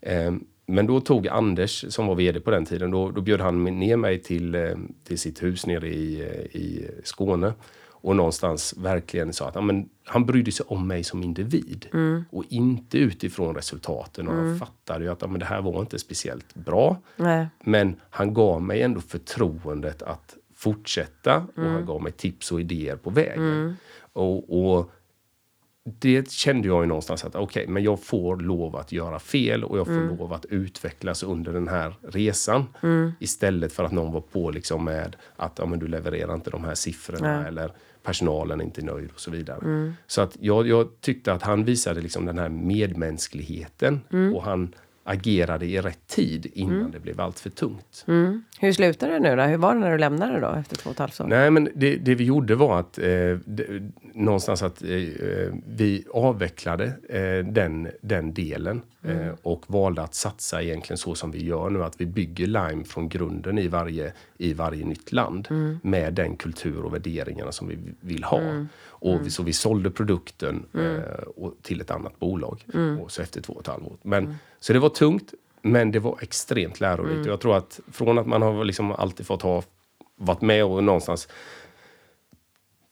Eh, 0.00 0.32
men 0.66 0.86
då 0.86 1.00
tog 1.00 1.28
Anders, 1.28 1.84
som 1.88 2.06
var 2.06 2.14
vd 2.14 2.40
på 2.40 2.50
den 2.50 2.64
tiden, 2.64 2.90
då, 2.90 3.10
då 3.10 3.20
bjöd 3.20 3.40
han 3.40 3.64
ner 3.64 3.96
mig 3.96 4.22
till, 4.22 4.54
eh, 4.54 4.76
till 5.04 5.18
sitt 5.18 5.42
hus 5.42 5.66
nere 5.66 5.88
i, 5.88 6.20
eh, 6.20 6.60
i 6.60 6.90
Skåne. 7.04 7.52
Och 7.90 8.16
någonstans 8.16 8.74
verkligen 8.76 9.32
sa 9.32 9.48
att 9.48 9.54
ja, 9.54 9.60
men, 9.60 9.88
han 10.04 10.26
brydde 10.26 10.52
sig 10.52 10.66
om 10.68 10.86
mig 10.86 11.04
som 11.04 11.22
individ. 11.22 11.86
Och 12.30 12.44
inte 12.48 12.98
utifrån 12.98 13.54
resultaten. 13.54 14.28
Och 14.28 14.34
han 14.34 14.58
fattade 14.58 15.04
ju 15.04 15.10
att 15.10 15.22
ja, 15.22 15.28
men 15.28 15.40
det 15.40 15.46
här 15.46 15.62
var 15.62 15.80
inte 15.80 15.98
speciellt 15.98 16.54
bra. 16.54 16.98
Nej. 17.16 17.46
Men 17.64 17.96
han 18.10 18.34
gav 18.34 18.62
mig 18.62 18.82
ändå 18.82 19.00
förtroendet 19.00 20.02
att 20.02 20.36
fortsätta 20.54 21.46
och 21.56 21.62
han 21.62 21.86
gav 21.86 22.02
mig 22.02 22.12
tips 22.12 22.52
och 22.52 22.60
idéer 22.60 22.96
på 22.96 23.10
vägen. 23.10 23.76
Och, 24.12 24.74
och 24.74 24.90
det 25.84 26.30
kände 26.30 26.68
jag 26.68 26.82
ju 26.82 26.86
någonstans 26.86 27.24
att 27.24 27.34
okej, 27.34 27.66
men 27.68 27.82
jag 27.82 28.00
får 28.00 28.36
lov 28.36 28.76
att 28.76 28.92
göra 28.92 29.18
fel 29.18 29.64
och 29.64 29.78
jag 29.78 29.86
får 29.86 30.16
lov 30.18 30.32
att 30.32 30.44
utvecklas 30.44 31.22
under 31.22 31.52
den 31.52 31.68
här 31.68 31.94
resan. 32.02 32.64
Istället 33.18 33.72
för 33.72 33.84
att 33.84 33.92
någon 33.92 34.12
var 34.12 34.20
på 34.20 34.50
liksom 34.50 34.84
med 34.84 35.16
att 35.36 35.58
ja, 35.58 35.66
men 35.66 35.78
du 35.78 35.86
levererar 35.88 36.34
inte 36.34 36.50
de 36.50 36.64
här 36.64 36.74
siffrorna 36.74 37.48
eller 37.48 37.72
personalen 38.02 38.60
är 38.60 38.64
inte 38.64 38.82
nöjd 38.82 39.10
och 39.14 39.20
så 39.20 39.30
vidare. 39.30 39.94
Så 40.06 40.20
att 40.20 40.36
jag, 40.40 40.66
jag 40.68 40.88
tyckte 41.00 41.32
att 41.32 41.42
han 41.42 41.64
visade 41.64 42.00
liksom 42.00 42.26
den 42.26 42.38
här 42.38 42.48
medmänskligheten 42.48 44.00
och 44.34 44.42
han 44.42 44.74
agerade 45.04 45.66
i 45.66 45.80
rätt 45.80 46.06
tid 46.06 46.46
innan 46.54 46.90
det 46.90 47.00
blev 47.00 47.20
allt 47.20 47.40
för 47.40 47.50
tungt. 47.50 48.04
Hur 48.60 48.72
slutade 48.72 49.12
det 49.12 49.20
nu 49.20 49.36
då? 49.36 49.42
Hur 49.42 49.56
var 49.56 49.74
det 49.74 49.80
när 49.80 49.90
du 49.90 49.98
lämnade 49.98 50.40
då 50.40 50.48
efter 50.48 50.76
två 50.76 50.90
och 50.90 50.94
ett 50.94 50.98
halvt 50.98 51.20
år? 51.20 51.26
Nej, 51.26 51.50
men 51.50 51.68
det, 51.74 51.96
det 51.96 52.14
vi 52.14 52.24
gjorde 52.24 52.54
var 52.54 52.80
att 52.80 52.98
eh, 52.98 53.04
det, 53.44 53.66
någonstans 54.14 54.62
att 54.62 54.82
eh, 54.82 54.88
vi 55.66 56.04
avvecklade 56.14 56.84
eh, 57.08 57.52
den, 57.52 57.88
den 58.00 58.34
delen 58.34 58.82
eh, 59.02 59.28
och 59.42 59.64
valde 59.66 60.02
att 60.02 60.14
satsa 60.14 60.62
egentligen 60.62 60.98
så 60.98 61.14
som 61.14 61.30
vi 61.30 61.44
gör 61.44 61.70
nu, 61.70 61.84
att 61.84 62.00
vi 62.00 62.06
bygger 62.06 62.46
Lime 62.46 62.84
från 62.84 63.08
grunden 63.08 63.58
i 63.58 63.68
varje, 63.68 64.12
i 64.38 64.52
varje 64.52 64.84
nytt 64.84 65.12
land 65.12 65.48
med 65.82 66.14
den 66.14 66.36
kultur 66.36 66.84
och 66.84 66.94
värderingarna 66.94 67.52
som 67.52 67.68
vi 67.68 67.78
vill 68.00 68.24
ha. 68.24 68.40
Och 69.12 69.26
vi, 69.26 69.30
så 69.30 69.42
vi 69.42 69.52
sålde 69.52 69.90
produkten 69.90 70.66
eh, 70.74 71.22
och, 71.36 71.54
till 71.62 71.80
ett 71.80 71.90
annat 71.90 72.18
bolag. 72.18 72.64
Och 73.02 73.12
så 73.12 73.22
efter 73.22 73.40
två 73.40 73.52
och 73.52 73.60
ett 73.60 73.66
halvt 73.66 73.86
år. 73.86 73.96
Men, 74.02 74.36
Så 74.60 74.72
det 74.72 74.78
var 74.78 74.88
tungt, 74.88 75.34
men 75.62 75.92
det 75.92 75.98
var 75.98 76.18
extremt 76.22 76.80
lärorikt. 76.80 77.26
Och 77.26 77.32
jag 77.32 77.40
tror 77.40 77.56
att 77.56 77.80
från 77.92 78.18
att 78.18 78.26
man 78.26 78.42
har 78.42 78.64
liksom 78.64 78.92
alltid 78.92 79.26
fått 79.26 79.42
ha 79.42 79.62
varit 80.16 80.40
med 80.42 80.64
och 80.64 80.84
någonstans 80.84 81.28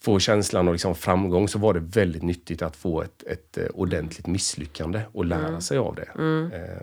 få 0.00 0.18
känslan 0.18 0.68
av 0.68 0.74
liksom 0.74 0.94
framgång 0.94 1.48
så 1.48 1.58
var 1.58 1.74
det 1.74 1.80
väldigt 1.80 2.22
nyttigt 2.22 2.62
att 2.62 2.76
få 2.76 3.02
ett, 3.02 3.22
ett 3.22 3.58
eh, 3.58 3.66
ordentligt 3.74 4.26
misslyckande 4.26 5.00
och 5.12 5.24
lära 5.24 5.60
sig 5.60 5.78
av 5.78 5.94
det. 5.94 6.08
Eh, 6.56 6.82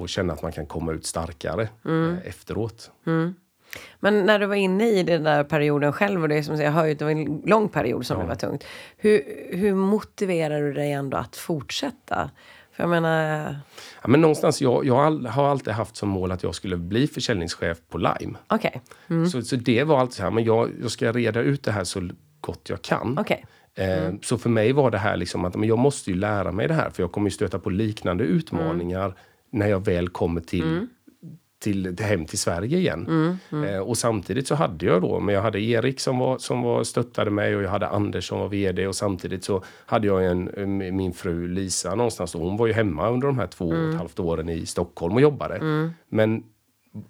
och 0.00 0.08
känna 0.08 0.32
att 0.32 0.42
man 0.42 0.52
kan 0.52 0.66
komma 0.66 0.92
ut 0.92 1.06
starkare 1.06 1.68
eh, 1.84 2.26
efteråt. 2.28 2.90
Men 4.00 4.26
när 4.26 4.38
du 4.38 4.46
var 4.46 4.54
inne 4.54 4.88
i 4.88 5.02
den 5.02 5.22
där 5.22 5.44
perioden 5.44 5.92
själv 5.92 6.22
och 6.22 6.28
det 6.28 6.38
är 6.38 6.42
som 6.42 6.56
jag 6.60 6.70
hör 6.72 6.84
ju 6.84 6.92
att 6.92 6.98
det 6.98 7.04
var 7.04 7.12
en 7.12 7.42
lång 7.46 7.68
period 7.68 8.06
som 8.06 8.18
det 8.20 8.26
var 8.26 8.34
tungt. 8.34 8.64
Hur, 8.96 9.22
hur 9.56 9.74
motiverar 9.74 10.62
du 10.62 10.72
dig 10.72 10.92
ändå 10.92 11.16
att 11.16 11.36
fortsätta? 11.36 12.30
För 12.72 12.82
jag 12.82 12.90
menar, 12.90 13.56
Ja, 14.02 14.08
men 14.08 14.20
någonstans, 14.20 14.62
jag, 14.62 14.84
jag 14.86 14.94
har 14.94 15.04
all- 15.04 15.26
har 15.26 15.48
alltid 15.48 15.72
haft 15.72 15.96
som 15.96 16.08
mål 16.08 16.32
att 16.32 16.42
jag 16.42 16.54
skulle 16.54 16.76
bli 16.76 17.06
försäljningschef 17.06 17.78
på 17.88 17.98
Lime. 17.98 18.38
okej, 18.48 18.80
Så, 19.32 19.42
så 19.42 19.56
det 19.56 19.84
var 19.84 19.98
alltid 20.00 20.14
så 20.14 20.22
här, 20.22 20.30
men 20.30 20.44
jag, 20.44 20.70
jag 20.82 20.90
ska 20.90 21.12
reda 21.12 21.40
ut 21.40 21.62
det 21.62 21.72
här 21.72 21.84
så 21.84 22.08
gott 22.40 22.68
jag 22.68 22.82
kan. 22.82 23.18
okej. 23.18 23.46
Eh, 23.74 24.12
Så 24.22 24.38
för 24.38 24.50
mig 24.50 24.72
var 24.72 24.90
det 24.90 24.98
här 24.98 25.16
liksom 25.16 25.44
att 25.44 25.54
men 25.56 25.68
jag 25.68 25.78
måste 25.78 26.10
ju 26.10 26.16
lära 26.16 26.52
mig 26.52 26.68
det 26.68 26.74
här 26.74 26.90
för 26.90 27.02
jag 27.02 27.12
kommer 27.12 27.26
ju 27.26 27.30
stöta 27.34 27.58
på 27.58 27.70
liknande 27.70 28.24
utmaningar 28.24 29.14
när 29.50 29.68
jag 29.68 29.84
väl 29.84 30.08
kommer 30.08 30.40
till, 30.40 30.86
till, 31.66 31.96
hem 32.00 32.24
till 32.24 32.38
Sverige 32.38 32.78
igen. 32.78 33.38
Eh, 33.64 33.78
och 33.78 33.98
samtidigt 33.98 34.46
så 34.46 34.54
hade 34.54 34.86
jag 34.86 35.02
då, 35.02 35.20
men 35.20 35.34
jag 35.34 35.42
hade 35.42 35.60
Erik 35.60 36.00
som 36.00 36.18
var, 36.18 36.38
som 36.38 36.62
var 36.62 36.84
stöttade 36.84 37.30
mig 37.30 37.56
och 37.56 37.62
jag 37.62 37.70
hade 37.70 37.88
Anders 37.88 38.28
som 38.28 38.38
var 38.38 38.48
VD 38.48 38.86
och 38.86 38.94
samtidigt 38.94 39.44
så 39.44 39.62
hade 39.86 40.06
jag 40.06 40.24
en, 40.26 40.50
min 40.96 41.12
fru 41.12 41.48
Lisa 41.48 41.94
någonstans 41.94 42.34
och 42.34 42.40
hon 42.40 42.56
var 42.56 42.66
ju 42.66 42.72
hemma 42.72 43.10
under 43.10 43.26
de 43.26 43.38
här 43.38 43.46
två 43.46 43.68
och 43.68 43.88
ett 43.88 43.94
halvt 43.98 44.18
åren 44.20 44.48
i 44.48 44.66
Stockholm 44.66 45.14
och 45.14 45.20
jobbade. 45.20 45.58
Men 46.08 46.42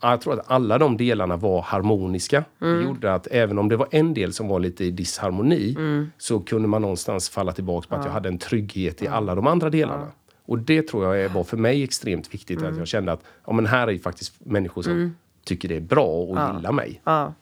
jag 0.03 0.21
tror 0.21 0.35
att 0.41 0.51
alla 0.51 0.79
de 0.79 0.97
delarna 0.97 1.37
var 1.37 1.63
harmoniska. 1.63 2.45
Det 2.59 2.67
gjorde 2.85 3.15
att 3.15 3.27
även 3.31 3.59
om 3.59 3.69
det 3.69 3.77
var 3.77 3.89
en 3.91 4.15
del 4.15 4.33
som 4.33 4.49
var 4.49 4.61
lite 4.61 4.85
i 4.85 4.91
disharmoni 4.91 5.77
så 6.19 6.41
kunde 6.41 6.69
man 6.69 6.83
någonstans 6.83 7.29
falla 7.31 7.53
tillbaka 7.53 7.89
på 7.89 7.95
att 7.95 8.05
jag 8.05 8.13
hade 8.13 8.29
en 8.29 8.39
trygghet 8.39 9.03
i 9.03 9.09
alla 9.09 9.35
de 9.35 9.47
andra 9.47 9.71
delarna. 9.71 10.07
Och 10.47 10.59
det 10.59 10.83
tror 10.83 11.17
jag 11.17 11.29
var 11.31 11.45
för 11.45 11.57
mig 11.57 11.83
extremt 11.83 12.35
viktigt. 12.35 12.63
Att 12.63 12.77
jag 12.77 12.89
kände 12.89 13.13
att 13.13 13.21
ja, 13.47 13.53
men 13.53 13.67
här 13.67 13.87
är 13.87 13.93
ju 13.93 13.99
faktiskt 13.99 14.35
människor 14.39 14.83
som 14.83 15.17
tycker 15.45 15.69
det 15.69 15.77
är 15.77 15.81
bra 15.81 16.07
och 16.07 16.57
gillar 16.57 16.73
mig. 16.73 17.01
Ja. 17.05 17.33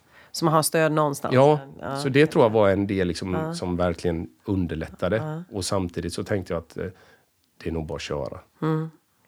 Man 0.43 0.53
har 0.53 0.62
stöd 0.62 0.93
någonstans. 0.93 1.35
Ja, 1.35 1.61
så 2.03 2.09
det 2.09 2.27
tror 2.27 2.45
jag 2.45 2.51
var 2.51 2.71
en 2.71 2.87
del 2.87 3.09
liksom, 3.09 3.55
som 3.55 3.77
verkligen 3.77 4.29
underlättade. 4.45 5.43
Och 5.53 5.64
samtidigt 5.64 6.12
så 6.12 6.25
tänkte 6.25 6.53
jag 6.53 6.61
att 6.61 6.77
eh, 6.77 6.87
det 7.62 7.69
är 7.69 7.73
nog 7.73 7.87
bara 7.87 7.97
att 7.97 8.03
köra. 8.03 8.38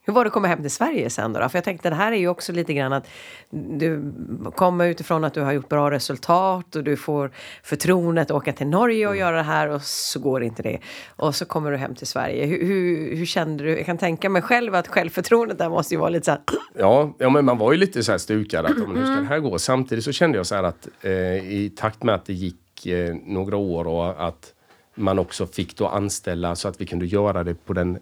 Hur 0.07 0.12
var 0.12 0.25
det 0.25 0.29
att 0.29 0.35
komma 0.35 0.49
hem 0.49 0.62
till 0.62 0.71
Sverige 0.71 1.11
sen 1.11 1.33
då? 1.33 1.49
För 1.49 1.59
jag 1.59 1.64
tänkte 1.64 1.90
det 1.90 1.97
här 1.97 2.12
är 2.12 2.16
ju 2.16 2.29
också 2.29 2.53
lite 2.53 2.75
grann 2.75 2.92
att 2.92 3.09
du 3.51 4.12
kommer 4.55 4.87
utifrån 4.88 5.25
att 5.25 5.35
du 5.35 5.40
har 5.40 5.53
gjort 5.53 5.69
bra 5.69 5.90
resultat 5.90 6.77
och 6.77 6.85
du 6.85 6.97
får 6.97 7.31
förtroendet 7.62 8.31
att 8.31 8.37
åka 8.37 8.53
till 8.53 8.66
Norge 8.66 9.07
och 9.07 9.12
Mm. 9.12 9.21
göra 9.21 9.37
det 9.37 9.42
här 9.42 9.69
och 9.69 9.83
så 9.83 10.21
går 10.21 10.42
inte 10.42 10.62
det. 10.62 10.79
Och 11.16 11.35
så 11.35 11.45
kommer 11.45 11.71
du 11.71 11.77
hem 11.77 11.95
till 11.95 12.07
Sverige. 12.07 12.47
Hur, 12.47 12.66
hur, 12.66 13.16
hur 13.16 13.27
kände 13.27 13.64
du? 13.64 13.77
Jag 13.77 13.87
kan 13.87 13.99
tänka 13.99 14.29
mig 14.29 14.42
själv 14.42 14.75
att 14.75 14.88
självförtroendet 14.88 15.59
där 15.59 15.69
måste 15.69 15.95
ju 15.95 16.01
vara 16.01 16.11
lite 16.11 16.25
så 16.25 16.31
här... 16.31 16.40
Ja, 16.79 17.14
ja 17.19 17.31
men 17.31 17.45
man 17.45 17.59
var 17.59 17.73
ju 17.73 17.79
lite 17.79 18.03
så 18.05 18.11
här 18.12 18.19
stukad. 18.19 18.64
Att, 18.66 18.77
hur 18.77 19.05
ska 19.05 19.14
det 19.21 19.27
här 19.29 19.38
gå? 19.38 19.59
Samtidigt 19.59 20.05
så 20.05 20.12
kände 20.12 20.38
jag 20.38 20.47
så 20.47 20.55
här 20.55 20.62
att 20.62 20.88
eh, 21.03 21.12
i 21.53 21.73
takt 21.77 22.03
med 22.03 22.14
att 22.14 22.25
det 22.27 22.33
gick 22.33 22.87
eh, 22.87 23.14
några 23.27 23.57
år 23.57 23.87
och 23.87 24.27
att 24.29 24.53
man 24.95 25.19
också 25.19 25.47
fick 25.47 25.77
då 25.77 25.87
anställa 25.87 26.57
så 26.57 26.69
att 26.69 26.81
vi 26.81 26.87
kunde 26.87 27.07
göra 27.07 27.45
det 27.45 27.55
på 27.66 27.73
den 27.73 27.99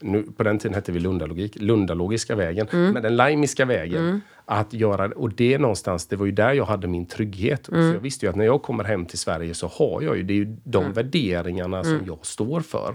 nu, 0.00 0.22
på 0.36 0.42
den 0.42 0.58
tiden 0.58 0.74
hette 0.74 0.92
vi 0.92 1.00
Lundalogik, 1.00 1.56
Lundalogiska 1.60 2.34
vägen, 2.34 2.66
men 2.72 3.02
den 3.02 3.16
laimiska 3.16 3.64
vägen. 3.64 4.02
Att 4.48 4.72
göra, 4.72 5.06
och 5.16 5.32
det 5.32 5.58
någonstans, 5.58 6.06
det 6.06 6.16
var 6.16 6.26
ju 6.26 6.32
där 6.32 6.52
jag 6.52 6.64
hade 6.64 6.86
min 6.86 7.06
trygghet. 7.06 7.66
Så 7.66 7.74
jag 7.94 8.00
visste 8.00 8.26
ju 8.26 8.30
att 8.30 8.36
när 8.36 8.44
jag 8.44 8.62
kommer 8.62 8.84
hem 8.84 9.06
till 9.06 9.18
Sverige 9.18 9.54
så 9.54 9.66
har 9.66 10.02
jag 10.02 10.16
ju, 10.16 10.22
det 10.22 10.32
är 10.32 10.36
ju 10.36 10.56
de 10.64 10.92
värderingarna 10.92 11.84
som 11.84 11.92
jag 12.06 12.26
står 12.26 12.60
för. 12.60 12.94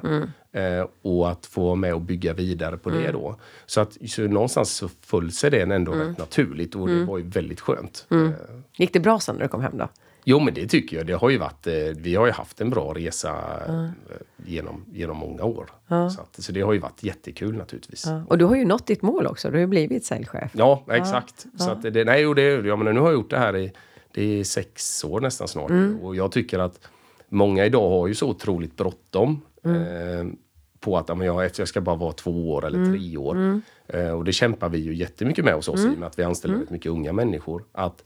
Eh, 0.54 0.86
och 1.02 1.30
att 1.32 1.46
få 1.46 1.64
vara 1.66 1.76
med 1.76 1.94
och 1.94 2.02
bygga 2.02 2.34
vidare 2.34 2.78
på 2.78 2.90
det 2.90 3.12
då. 3.12 3.36
Så 3.66 3.82
att 3.82 3.98
så 4.08 4.22
någonstans 4.22 4.72
så 4.72 4.90
föll 5.02 5.32
sig 5.32 5.52
det 5.52 5.62
ändå 5.62 5.92
rätt 5.92 6.18
naturligt 6.18 6.76
och 6.76 6.88
det 6.88 6.94
var 7.06 7.18
ju 7.18 7.24
väldigt 7.24 7.60
skönt. 7.62 8.06
Eh, 8.26 8.32
Gick 8.78 8.94
det 8.94 9.00
bra 9.00 9.20
sen 9.20 9.36
när 9.36 9.44
du 9.44 9.48
kom 9.48 9.62
hem 9.62 9.78
då? 9.78 9.88
Jo 10.24 10.40
men 10.40 10.54
det 10.54 10.68
tycker 10.68 10.98
jag. 10.98 11.08
Det 11.08 11.14
har 11.14 11.30
ju 11.30 11.38
varit, 11.38 11.68
eh, 11.68 11.74
vi 11.98 12.16
har 12.16 12.26
ju 12.26 12.32
haft 12.32 12.62
en 12.62 12.70
bra 12.70 12.94
resa 12.94 13.36
eh, 13.68 13.88
genom, 14.46 14.86
genom 14.94 15.18
många 15.18 15.44
år. 15.44 15.70
Så, 15.88 16.22
att, 16.22 16.44
så 16.44 16.52
det 16.52 16.62
har 16.62 16.74
ju 16.74 16.80
varit 16.80 17.04
jättekul 17.04 17.58
naturligtvis. 17.58 18.06
Ja, 18.06 18.24
Och 18.28 18.38
du 18.38 18.46
har 18.46 18.56
ju 18.56 18.66
nått 18.66 18.88
ditt 18.88 19.02
mål 19.02 19.28
också. 19.28 19.48
Du 19.48 19.54
har 19.54 19.60
ju 19.60 19.68
blivit 19.68 20.06
säljchef. 20.06 20.52
exakt. 20.92 21.46
Så 21.58 21.70
att 21.70 21.82
det, 21.82 22.04
nej, 22.04 22.22
jo, 22.22 22.34
det, 22.34 22.68
ja, 22.68 22.76
men 22.76 22.96
nu 22.96 23.00
har 23.02 23.08
jag 23.08 23.14
gjort 23.14 23.30
det 23.30 23.38
här 23.38 23.58
i 23.58 23.72
det 24.14 24.40
är 24.40 24.44
sex 24.44 25.04
år 25.04 25.22
nästan 25.22 25.48
snart. 25.48 25.72
Och 26.02 26.16
jag 26.16 26.32
tycker 26.32 26.60
att 26.60 26.80
många 27.30 27.66
idag 27.66 27.90
har 27.90 28.08
ju 28.08 28.16
så 28.16 28.30
otroligt 28.30 28.78
bråttom. 28.78 29.42
Eh, 29.66 30.26
på 30.80 30.98
att 30.98 31.10
ja, 31.10 31.16
men 31.16 31.28
jag, 31.28 31.52
jag 31.58 31.68
ska 31.68 31.82
bara 31.82 31.96
vara 31.96 32.12
två 32.12 32.52
år 32.52 32.66
eller 32.66 32.86
tre 32.86 33.18
år. 33.18 33.62
Eh, 33.88 34.12
och 34.12 34.24
det 34.26 34.32
kämpar 34.32 34.70
vi 34.70 34.78
ju 34.78 34.96
jättemycket 34.96 35.46
med 35.46 35.54
hos 35.54 35.68
oss 35.68 35.86
i 35.86 35.90
och 35.90 35.98
med 36.00 36.08
att 36.08 36.20
vi 36.20 36.24
anställer 36.24 36.54
väldigt 36.54 36.70
mycket 36.70 36.92
unga 36.92 37.14
människor. 37.14 37.64
Att 37.72 38.04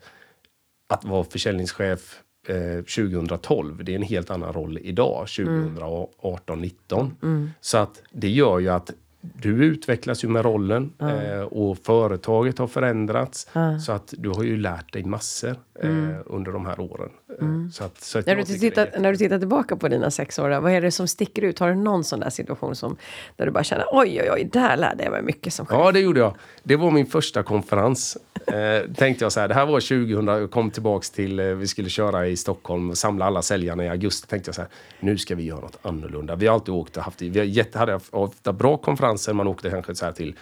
att 0.88 1.06
vara 1.06 1.24
försäljningschef 1.24 2.19
eh, 2.48 2.84
2012, 2.84 3.84
det 3.84 3.91
är 3.91 3.95
en 3.95 4.02
helt 4.02 4.30
annan 4.30 4.54
roll 4.54 4.78
idag, 4.82 5.28
2018, 5.28 6.62
19. 6.62 7.13
Så 7.62 7.78
att 7.78 8.02
det 8.12 8.30
gör 8.30 8.60
ju 8.60 8.69
att 8.69 8.91
du 9.34 9.65
utvecklas 9.65 10.24
ju 10.24 10.28
med 10.28 10.45
rollen 10.45 10.93
eh, 11.00 11.41
och 11.41 11.78
företaget 11.78 12.58
har 12.58 12.67
förändrats. 12.67 13.48
Så 13.86 13.91
att 13.91 14.13
du 14.17 14.30
har 14.30 14.43
ju 14.43 14.58
lärt 14.58 14.93
dig 14.93 15.04
massor 15.04 15.56
eh, 15.80 16.17
under 16.26 16.52
de 16.52 16.65
här 16.65 16.80
åren. 16.80 17.10
Eh, 17.41 17.48
Så 17.71 17.84
att, 17.84 18.02
så 18.02 18.19
att 18.19 18.26
När 18.26 18.36
du, 18.36 18.43
tittar, 18.43 18.89
när 19.00 19.12
du 19.12 19.17
tittar 19.17 19.39
tillbaka 19.39 19.76
på 19.76 19.88
dina 19.88 20.12
sex 20.12 20.39
år, 20.39 20.60
vad 20.60 20.71
är 20.71 20.82
det 20.82 20.91
som 20.91 21.08
sticker 21.08 21.41
ut? 21.41 21.60
Har 21.60 21.69
du 21.69 21.76
någon 21.76 22.04
sån 22.04 22.19
där 22.19 22.30
situation 22.30 22.76
som, 22.76 22.98
där 23.36 23.45
du 23.45 23.52
bara 23.52 23.63
känner 23.63 23.86
oj, 23.91 24.21
oj, 24.21 24.30
oj, 24.32 24.50
där 24.54 24.78
lärde 24.78 25.04
jag 25.04 25.12
mig 25.12 25.21
mycket 25.21 25.54
som 25.54 25.65
chef? 25.65 25.78
Ja, 25.80 25.91
det 25.91 26.00
gjorde 26.00 26.19
jag. 26.19 26.36
Det 26.63 26.76
var 26.76 26.91
min 26.91 27.06
första 27.06 27.43
konferens. 27.43 28.17
Eh, 28.48 28.91
tänkte 28.95 29.26
jag 29.26 29.32
så 29.32 29.39
här, 29.39 29.48
det 29.48 29.54
här 29.54 29.65
var 29.65 29.80
2000, 29.80 30.28
jag 30.28 30.52
kom 30.52 30.71
tillbaks 30.71 31.10
till, 31.12 31.39
eh, 31.39 31.45
vi 31.45 31.67
skulle 31.67 31.89
köra 31.89 32.28
i 32.28 32.38
Stockholm 32.38 32.89
och 32.89 32.98
samla 32.98 33.26
alla 33.26 33.41
säljarna 33.41 33.86
i 33.86 33.89
augusti. 33.89 34.28
Tänkte 34.28 34.48
jag 34.50 34.56
så 34.56 34.62
här, 34.62 34.69
nu 35.00 35.17
ska 35.17 35.36
vi 35.36 35.43
göra 35.43 35.60
något 35.60 35.78
annorlunda. 35.82 36.36
Vi 36.36 36.48
har 36.48 36.54
alltid 36.54 36.74
åkt 36.74 36.98
och 36.98 37.04
haft, 37.04 37.21
vi 37.21 37.39
har 37.39 37.45
jätte, 37.45 37.80
hade 37.80 38.00
ofta 38.12 38.54
bra 38.54 38.78
konferenser, 38.78 39.34
man 39.34 39.48
åkte 39.48 39.69
kanske 39.69 39.95
så 39.95 40.06
här 40.06 40.12
till 40.12 40.36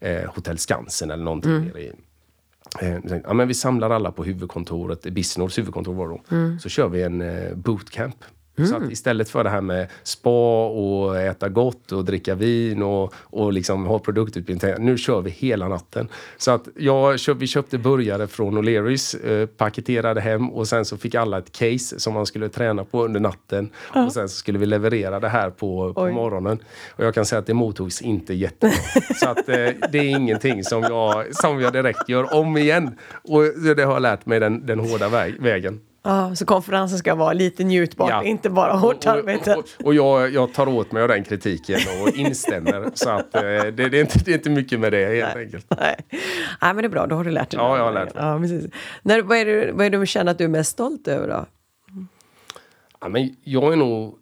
eh, 0.00 0.34
Hotell 0.34 0.58
Skansen 0.58 1.10
eller 1.10 1.24
någonting 1.24 1.52
i 1.52 1.92
Eh, 2.80 2.96
ja, 3.24 3.34
men 3.34 3.48
vi 3.48 3.54
samlar 3.54 3.90
alla 3.90 4.12
på 4.12 4.24
huvudkontoret, 4.24 5.02
Bisnors 5.02 5.58
huvudkontor 5.58 5.94
var 5.94 6.08
det 6.08 6.14
då. 6.14 6.58
Så 6.58 6.68
kör 6.68 6.88
vi 6.88 7.02
en 7.02 7.20
eh, 7.20 7.54
bootcamp. 7.54 8.16
Så 8.56 8.76
att 8.76 8.90
istället 8.90 9.28
för 9.28 9.44
det 9.44 9.50
här 9.50 9.60
med 9.60 9.88
spa 10.02 10.66
och 10.66 11.20
äta 11.20 11.48
gott 11.48 11.92
och 11.92 12.04
dricka 12.04 12.34
vin 12.34 12.82
och, 12.82 13.14
och 13.16 13.52
liksom 13.52 13.86
ha 13.86 13.98
produktutbildning. 13.98 14.74
Nu 14.78 14.98
kör 14.98 15.20
vi 15.20 15.30
hela 15.30 15.68
natten. 15.68 16.08
Så 16.36 16.50
att 16.50 16.68
jag, 16.76 17.18
vi 17.36 17.46
köpte 17.46 17.78
burgare 17.78 18.26
från 18.26 18.58
O'Learys, 18.58 19.26
eh, 19.26 19.46
paketerade 19.46 20.20
hem 20.20 20.50
och 20.50 20.68
sen 20.68 20.84
så 20.84 20.96
fick 20.96 21.14
alla 21.14 21.38
ett 21.38 21.52
case 21.52 22.00
som 22.00 22.14
man 22.14 22.26
skulle 22.26 22.48
träna 22.48 22.84
på 22.84 23.04
under 23.04 23.20
natten. 23.20 23.70
Och 24.06 24.12
sen 24.12 24.28
så 24.28 24.36
skulle 24.36 24.58
vi 24.58 24.66
leverera 24.66 25.20
det 25.20 25.28
här 25.28 25.50
på, 25.50 25.94
på 25.94 26.08
morgonen. 26.08 26.58
Och 26.90 27.04
jag 27.04 27.14
kan 27.14 27.26
säga 27.26 27.38
att 27.38 27.46
det 27.46 27.54
mottogs 27.54 28.02
inte 28.02 28.34
jättebra. 28.34 28.76
Så 29.14 29.28
att 29.28 29.48
eh, 29.48 29.68
det 29.92 29.98
är 29.98 30.16
ingenting 30.16 30.64
som 30.64 30.82
jag, 30.82 31.34
som 31.36 31.60
jag 31.60 31.72
direkt 31.72 32.08
gör 32.08 32.34
om 32.34 32.56
igen. 32.56 32.98
Och 33.22 33.42
det 33.76 33.84
har 33.84 33.92
jag 33.92 34.02
lärt 34.02 34.26
mig 34.26 34.40
den, 34.40 34.66
den 34.66 34.80
hårda 34.80 35.08
väg, 35.08 35.42
vägen. 35.42 35.80
Ja, 36.06 36.34
så 36.34 36.46
konferensen 36.46 36.98
ska 36.98 37.14
vara 37.14 37.32
lite 37.32 37.64
njutbart, 37.64 38.10
Ja. 38.10 38.22
inte 38.24 38.50
bara 38.50 38.72
hårt 38.72 38.96
Och- 38.96 39.06
arbete. 39.06 39.54
Och, 39.54 39.58
och, 39.58 39.86
och 39.86 39.94
jag, 39.94 40.30
jag 40.32 40.52
tar 40.52 40.68
åt 40.68 40.92
mig 40.92 41.02
av 41.02 41.08
den 41.08 41.24
kritiken 41.24 41.78
och 42.02 42.08
instämmer. 42.08 42.90
så 42.94 43.10
att 43.10 43.34
eh, 43.34 43.40
det, 43.42 43.70
det, 43.70 43.84
är 43.98 44.00
inte, 44.00 44.18
det 44.24 44.30
är 44.30 44.34
inte 44.34 44.50
mycket 44.50 44.80
med 44.80 44.92
det 44.92 45.14
helt 45.24 45.36
enkelt. 45.36 45.66
Nej. 45.80 45.96
Nej, 46.10 46.74
men 46.74 46.76
det 46.76 46.84
är 46.84 46.88
bra, 46.88 47.06
då 47.06 47.16
har 47.16 47.24
du 47.24 47.30
lärt 47.30 47.50
dig. 47.50 47.60
Ja, 47.60 47.76
jag 47.76 47.84
har 47.84 47.92
lärt 47.92 48.14
mig. 48.14 48.24
Ja, 48.24 48.38
precis. 48.38 48.66
När, 49.02 49.22
vad, 49.22 49.38
är 49.38 49.44
det, 49.44 49.72
vad 49.72 49.86
är 49.86 49.90
det 49.90 49.98
du 49.98 50.06
känner 50.06 50.32
att 50.32 50.38
du 50.38 50.44
är 50.44 50.48
mest 50.48 50.72
stolt 50.72 51.08
över 51.08 51.28
då? 51.28 51.46
Ja, 53.00 53.08
men 53.08 53.36
jag 53.44 53.72
är 53.72 53.76
nog 53.76 54.18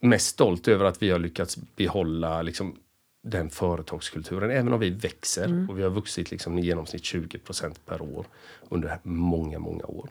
mest 0.00 0.26
stolt 0.26 0.68
över 0.68 0.84
att 0.84 1.02
vi 1.02 1.10
har 1.10 1.18
lyckats 1.18 1.56
behålla 1.76 2.42
liksom, 2.42 2.76
den 3.22 3.50
företagskulturen. 3.50 4.50
Även 4.50 4.72
om 4.72 4.80
vi 4.80 4.90
växer 4.90 5.66
och 5.70 5.78
vi 5.78 5.82
har 5.82 5.90
vuxit 5.90 6.30
liksom, 6.30 6.58
i 6.58 6.62
genomsnitt 6.62 7.02
20% 7.02 7.74
per 7.86 8.02
år 8.02 8.26
under 8.68 8.98
många, 9.02 9.58
många 9.58 9.84
år. 9.84 10.08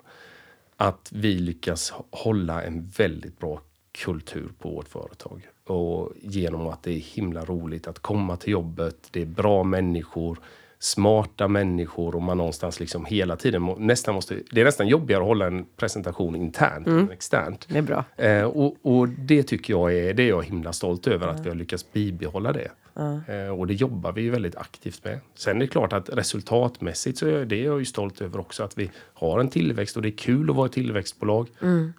Att 0.78 1.10
vi 1.14 1.34
lyckas 1.34 1.94
hålla 2.12 2.64
en 2.64 2.88
väldigt 2.98 3.40
bra 3.40 3.62
kultur 3.92 4.50
på 4.60 4.70
vårt 4.70 4.88
företag. 4.88 5.48
Och 5.68 6.12
genom 6.22 6.68
att 6.68 6.84
det 6.84 6.92
är 6.92 7.00
himla 7.00 7.46
roligt 7.46 7.88
att 7.88 8.00
komma 8.00 8.38
till 8.38 8.52
jobbet, 8.52 9.08
det 9.12 9.22
är 9.22 9.26
bra 9.26 9.64
människor, 9.64 10.40
smarta 10.80 11.48
människor 11.48 12.16
och 12.16 12.22
man 12.22 12.38
någonstans 12.38 12.80
liksom 12.80 13.06
hela 13.06 13.36
tiden 13.36 13.76
nästan 13.78 14.16
måste... 14.16 14.40
Det 14.52 14.62
är 14.62 14.66
nästan 14.66 14.88
jobbigare 14.88 15.22
att 15.22 15.28
hålla 15.28 15.48
en 15.48 15.66
presentation 15.76 16.36
internt 16.36 16.88
än 16.88 17.12
externt. 17.12 17.66
Det 17.70 17.78
är 17.78 17.82
bra. 17.82 18.06
Eh, 18.18 18.44
och, 18.44 18.76
och 18.82 19.10
det 19.10 19.44
tycker 19.44 19.74
jag 19.74 19.94
är, 19.94 20.14
det 20.14 20.24
är 20.24 20.30
jag 20.30 20.44
himla 20.44 20.74
stolt 20.74 21.08
över 21.08 21.28
att 21.28 21.46
vi 21.46 21.50
har 21.50 21.56
lyckats 21.56 21.92
bibehålla 21.92 22.52
det. 22.52 22.72
Eh, 22.96 23.60
och 23.60 23.68
det 23.68 23.74
jobbar 23.74 24.12
vi 24.12 24.22
ju 24.22 24.30
väldigt 24.30 24.56
aktivt 24.56 25.04
med. 25.04 25.20
Sen 25.36 25.56
är 25.56 25.60
det 25.60 25.68
klart 25.68 25.94
att 25.94 26.10
resultatmässigt 26.10 27.18
så 27.18 27.28
är 27.28 27.46
det 27.46 27.58
jag 27.58 27.80
ju 27.80 27.86
stolt 27.86 28.22
över 28.22 28.40
också 28.40 28.64
att 28.64 28.78
vi 28.78 28.92
har 29.14 29.40
en 29.40 29.50
tillväxt 29.50 29.96
och 29.96 30.02
det 30.02 30.10
är 30.10 30.18
kul 30.18 30.50
att 30.50 30.56
vara 30.56 30.66
ett 30.66 30.72
tillväxtbolag. 30.72 31.48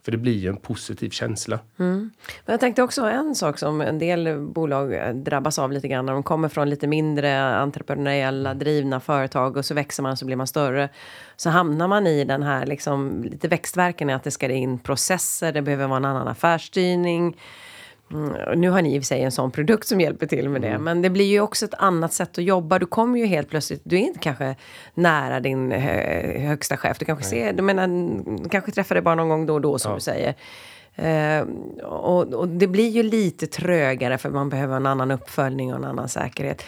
För 0.03 0.13
det 0.13 0.19
blir 0.19 0.39
ju 0.39 0.49
en 0.49 0.57
positiv 0.57 1.11
känsla. 1.11 1.59
Men 1.77 2.53
jag 2.53 2.61
tänkte 2.61 2.83
också 2.83 3.03
en 3.03 3.35
sak 3.35 3.59
som 3.59 3.81
en 3.81 3.99
del 3.99 4.39
bolag 4.39 4.95
eh, 4.95 5.15
drabbas 5.15 5.59
av 5.59 5.73
lite 5.73 5.89
grann. 5.89 6.07
När 6.07 6.13
de 6.13 6.23
kommer 6.23 6.49
från 6.49 6.71
lite 6.71 6.87
mindre 6.87 7.57
entreprenöriella 7.57 8.55
drivna 8.55 9.01
företag 9.01 9.57
och 9.57 9.65
så 9.65 9.75
växer 9.75 10.03
man 10.03 10.17
så 10.17 10.27
blir 10.27 10.37
man 10.37 10.47
större. 10.47 10.89
Så 11.37 11.51
hamnar 11.51 11.89
man 11.89 12.07
i 12.07 12.25
den 12.25 12.43
här 12.43 12.67
liksom, 12.67 13.25
lite 13.25 13.49
växtverken 13.49 14.11
i 14.11 14.13
att 14.13 14.25
det 14.25 14.31
ska 14.31 14.49
in 14.49 14.79
processer, 14.79 15.53
det 15.53 15.63
behöver 15.63 15.87
vara 15.87 15.97
en 15.97 16.05
annan 16.05 16.29
affärsstyrning. 16.29 17.37
Mm, 18.15 18.61
nu 18.61 18.71
har 18.71 18.83
ni 18.83 18.95
i 18.95 18.99
och 18.99 19.03
för 19.03 19.07
sig 19.07 19.23
en 19.23 19.33
sån 19.33 19.51
produkt 19.51 19.87
som 19.89 20.01
hjälper 20.01 20.27
till 20.27 20.49
med 20.49 20.63
det. 20.63 20.79
Men 20.79 21.03
det 21.03 21.11
blir 21.11 21.25
ju 21.25 21.41
också 21.41 21.65
ett 21.65 21.75
annat 21.75 22.13
sätt 22.13 22.39
att 22.39 22.45
jobba. 22.45 22.79
Du 22.79 22.87
kommer 22.87 23.19
ju 23.19 23.27
helt 23.27 23.49
plötsligt, 23.49 23.81
du 23.85 23.97
är 23.97 24.01
inte 24.01 24.19
kanske 24.19 24.57
nära 24.95 25.41
din 25.41 25.73
hö, 25.73 26.39
högsta 26.39 26.77
chef. 26.77 26.99
Du 26.99 27.05
kanske 27.05 27.25
ser, 27.25 27.53
du 27.53 27.63
menar, 27.63 28.49
kanske 28.49 28.73
träffar 28.73 28.95
dig 28.95 29.03
bara 29.03 29.15
någon 29.15 29.29
gång 29.29 29.47
då 29.47 29.55
och 29.55 29.61
då 29.61 29.79
som 29.79 29.91
Ja. 29.91 29.95
du 29.95 30.01
säger. 30.01 30.35
Eh, 30.97 31.47
och, 31.85 32.35
och 32.35 32.49
det 32.49 32.67
blir 32.67 32.89
ju 32.89 33.03
lite 33.03 33.47
trögare 33.47 34.19
för 34.19 34.31
man 34.31 34.49
behöver 34.49 34.77
en 34.77 34.87
annan 34.87 35.11
uppföljning 35.11 35.73
och 35.73 35.79
en 35.79 35.85
annan 35.85 36.09
säkerhet. 36.09 36.63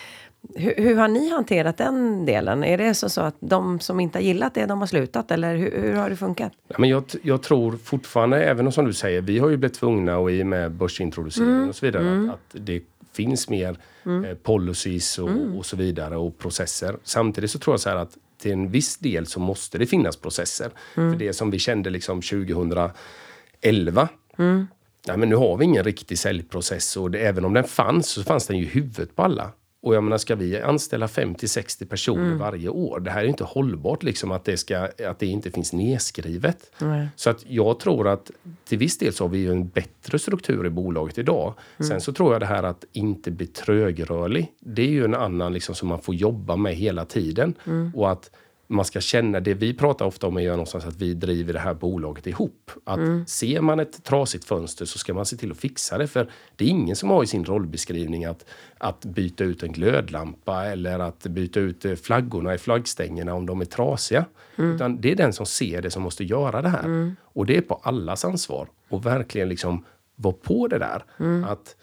Hur, 0.54 0.74
hur, 0.76 0.96
har 0.96 1.09
ni 1.09 1.30
hanterat 1.30 1.76
den 1.76 2.26
delen? 2.26 2.64
Är 2.64 2.78
det 2.78 2.94
så, 2.94 3.09
så, 3.09 3.20
att 3.20 3.37
de 3.40 3.80
som 3.80 4.00
inte 4.00 4.18
har 4.18 4.22
gillat 4.22 4.54
det, 4.54 4.66
de 4.66 4.78
har 4.78 4.87
slutat? 4.87 5.30
Eller 5.30 5.56
hur, 5.56 5.80
hur 5.80 5.94
har 5.94 6.11
det 6.11 6.16
funkat? 6.16 6.52
Ja, 6.68 6.76
men 6.78 6.90
jag, 6.90 7.04
jag, 7.22 7.42
tror 7.42 7.76
fortfarande, 7.85 8.44
även 8.44 8.66
om 8.66 8.72
som 8.72 8.85
du 8.85 8.92
säger, 8.92 9.20
vi 9.20 9.38
har 9.38 9.48
ju 9.48 9.56
blivit 9.56 9.78
tvungna 9.78 10.18
och 10.18 10.30
i 10.30 10.42
och 10.42 10.46
med 10.46 10.72
börsintroducering 10.72 11.50
mm. 11.50 11.68
och 11.68 11.76
så 11.76 11.87
vidare, 11.87 12.02
mm. 12.02 12.30
att, 12.30 12.35
att, 12.35 12.66
det 12.66 12.82
finns 13.12 13.48
mer 13.48 13.78
mm. 14.04 14.24
eh, 14.24 14.35
policies 14.35 15.18
och, 15.18 15.28
mm. 15.28 15.59
och, 15.59 15.66
så 15.66 15.76
vidare 15.76 16.16
och 16.16 16.38
processer. 16.38 16.96
Samtidigt 17.02 17.50
så 17.50 17.59
tror 17.59 17.72
jag 17.72 17.80
så 17.80 17.88
här 17.88 17.96
att 17.96 18.16
till 18.38 18.52
en 18.52 18.70
viss 18.70 18.96
del 18.96 19.26
så 19.26 19.40
måste 19.40 19.78
det 19.78 19.87
finnas 19.87 20.16
processer. 20.16 20.70
Mm. 20.96 21.12
För 21.12 21.18
det 21.18 21.32
som 21.32 21.50
vi 21.50 21.59
kände 21.59 21.90
liksom 21.90 22.22
2011 22.22 24.09
mm. 24.38 24.66
Nej, 25.09 25.16
men 25.16 25.28
nu 25.28 25.37
har 25.37 25.56
vi 25.56 25.64
ingen 25.64 25.85
riktig 25.85 26.18
säljprocess 26.18 26.96
och 26.96 27.11
det, 27.11 27.18
även 27.18 27.44
om 27.44 27.54
den 27.54 27.64
fanns 27.64 28.09
så 28.09 28.22
fanns 28.22 28.46
den 28.46 28.59
ju 28.59 28.64
i 28.64 28.68
huvudet 28.68 29.16
på 29.16 29.22
alla. 29.22 29.52
Och 29.87 29.94
jag 29.94 30.05
menar, 30.05 30.18
ska 30.18 30.35
vi 30.35 30.61
anställa 30.61 31.07
50-60 31.07 31.87
personer 31.87 32.27
mm. 32.27 32.38
varje 32.38 32.68
år? 32.68 33.01
Det 33.01 33.11
här 33.11 33.25
är 33.25 33.29
inte 33.29 33.44
hållbart 33.44 34.03
liksom 34.03 34.33
att 34.33 34.44
det, 34.44 34.57
ska, 34.57 34.88
att 35.09 35.18
det 35.18 35.27
inte 35.27 35.51
finns 35.51 35.72
nedskrivet. 35.72 36.70
Mm. 36.81 37.07
Så 37.16 37.31
att 37.31 37.44
jag 37.49 37.81
tror 37.81 38.09
att 38.09 38.31
till 38.64 38.79
viss 38.79 38.99
del 38.99 39.12
så 39.12 39.25
har 39.25 39.29
vi 39.29 39.46
en 39.46 39.68
bättre 39.68 40.18
struktur 40.18 40.66
i 40.66 40.70
bolaget 40.70 41.18
idag. 41.18 41.55
Mm. 41.79 41.88
Sen 41.88 42.01
så 42.01 42.12
tror 42.12 42.33
jag 42.33 42.42
det 42.42 42.46
här 42.46 42.62
att 42.62 42.85
inte 42.92 43.31
bli 43.31 43.46
trögrörlig. 43.46 44.53
Det 44.61 44.83
är 44.83 44.90
ju 44.90 45.05
en 45.05 45.14
annan 45.14 45.53
liksom 45.53 45.75
som 45.75 45.88
man 45.88 46.03
får 46.03 46.14
jobba 46.14 46.57
med 46.57 46.75
hela 46.75 47.05
tiden. 47.05 47.55
Mm. 47.66 47.92
Och 47.94 48.11
att 48.11 48.31
man 48.66 48.85
ska 48.85 49.00
känna, 49.00 49.40
det 49.40 49.55
vi 49.55 49.74
pratar 49.74 50.07
ofta 50.07 50.26
om 50.26 50.38
är 50.38 50.50
någonstans 50.50 50.85
att 50.85 50.96
vi 50.96 51.14
driver 51.14 51.52
det 51.52 51.59
här 51.59 51.74
bolaget 51.74 52.26
ihop. 52.26 52.70
Att 52.85 52.98
mm. 52.98 53.26
ser 53.26 53.61
man 53.61 53.81
ett 53.81 54.05
trasigt 54.05 54.44
fönster 54.44 54.85
så 54.85 54.98
ska 54.98 55.14
man 55.14 55.26
se 55.26 55.37
till 55.37 55.50
att 55.50 55.57
fixa 55.57 55.98
det. 55.98 56.07
För 56.07 56.31
det 56.57 56.64
är 56.64 56.68
ingen 56.68 56.96
som 56.96 57.11
har 57.11 57.24
i 57.24 57.26
sin 57.26 57.44
rollbeskrivning 57.44 58.24
att, 58.24 58.44
att 58.79 59.05
byta 59.05 59.44
ut 59.44 59.62
en 59.62 59.72
glödlampa 59.72 60.64
eller 60.64 60.98
att 60.98 61.26
byta 61.26 61.61
ut 61.61 61.85
eh, 61.85 61.94
flaggorna 61.94 62.55
i 62.55 62.59
flaggstängerna 62.59 63.35
om 63.35 63.46
de 63.46 63.61
är 63.61 63.64
trasiga. 63.64 64.24
Mm. 64.57 64.74
Utan 64.74 65.00
det 65.00 65.12
är 65.12 65.16
den 65.16 65.33
som 65.33 65.46
ser 65.46 65.83
det 65.83 65.90
som 65.90 66.02
måste 66.02 66.24
göra 66.24 66.62
det 66.62 66.68
här. 66.68 66.85
Mm. 66.85 67.16
Och 67.22 67.46
det 67.46 67.57
är 67.57 67.61
på 67.62 67.74
allas 67.74 68.24
ansvar. 68.24 68.68
Och 68.88 69.07
verkligen 69.07 69.48
liksom 69.48 69.85
vara 70.16 70.35
på 70.35 70.68
det 70.68 70.79
där. 70.79 71.05
Mm. 71.18 71.44
Att 71.44 71.76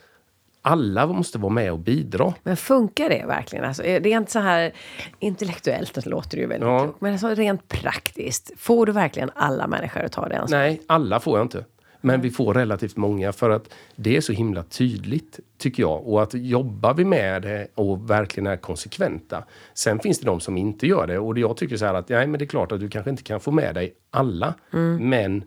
alla 0.66 1.08
måste 1.08 1.38
vara 1.38 1.54
med 1.54 1.72
och 1.72 1.80
bidra. 1.80 2.34
Men 2.44 2.58
funkar 2.58 3.10
det 3.10 3.26
verkligen? 3.28 3.66
Alltså, 3.66 3.84
rent 3.84 4.30
så 4.30 4.40
här 4.40 4.74
intellektuellt 5.20 6.06
låter 6.06 6.38
det 6.38 6.42
ju 6.42 6.48
väldigt 6.48 6.70
ja. 6.70 6.80
klokt. 6.80 7.02
Men 7.02 7.12
alltså, 7.12 7.28
rent 7.28 7.68
praktiskt, 7.68 8.52
får 8.58 8.86
du 8.86 8.92
verkligen 8.92 9.32
alla 9.36 9.68
människor 9.68 10.02
att 10.02 10.12
ta 10.12 10.28
det 10.28 10.40
ansvaret? 10.40 10.72
Nej, 10.72 10.82
alla 10.88 11.20
får 11.20 11.38
jag 11.38 11.46
inte. 11.46 11.66
Men 12.06 12.22
vi 12.22 12.32
får 12.32 12.54
relativt 12.54 12.98
många 12.98 13.32
för 13.32 13.50
att 13.50 13.74
det 13.96 14.18
är 14.18 14.22
så 14.22 14.34
himla 14.34 14.64
tydligt, 14.64 15.40
tycker 15.58 15.84
jag. 15.84 16.08
Och 16.08 16.24
att 16.24 16.34
jobbar 16.34 16.94
vi 16.94 17.06
med 17.06 17.42
det 17.42 17.68
och 17.76 18.10
verkligen 18.10 18.48
är 18.48 18.58
konsekventa. 18.58 19.44
Sen 19.74 20.00
finns 20.00 20.20
det 20.20 20.26
de 20.26 20.40
som 20.40 20.58
inte 20.58 20.88
gör 20.88 21.08
det 21.08 21.20
och 21.20 21.38
jag 21.38 21.58
tycker 21.58 21.78
så 21.78 21.86
här 21.86 21.94
att 21.94 22.10
nej, 22.10 22.28
men 22.28 22.40
det 22.40 22.46
är 22.46 22.48
klart 22.48 22.72
att 22.72 22.80
du 22.80 22.90
kanske 22.90 23.10
inte 23.10 23.24
kan 23.24 23.40
få 23.40 23.52
med 23.52 23.76
dig 23.76 23.94
alla. 24.12 24.54
Mm. 24.74 25.10
Men 25.10 25.44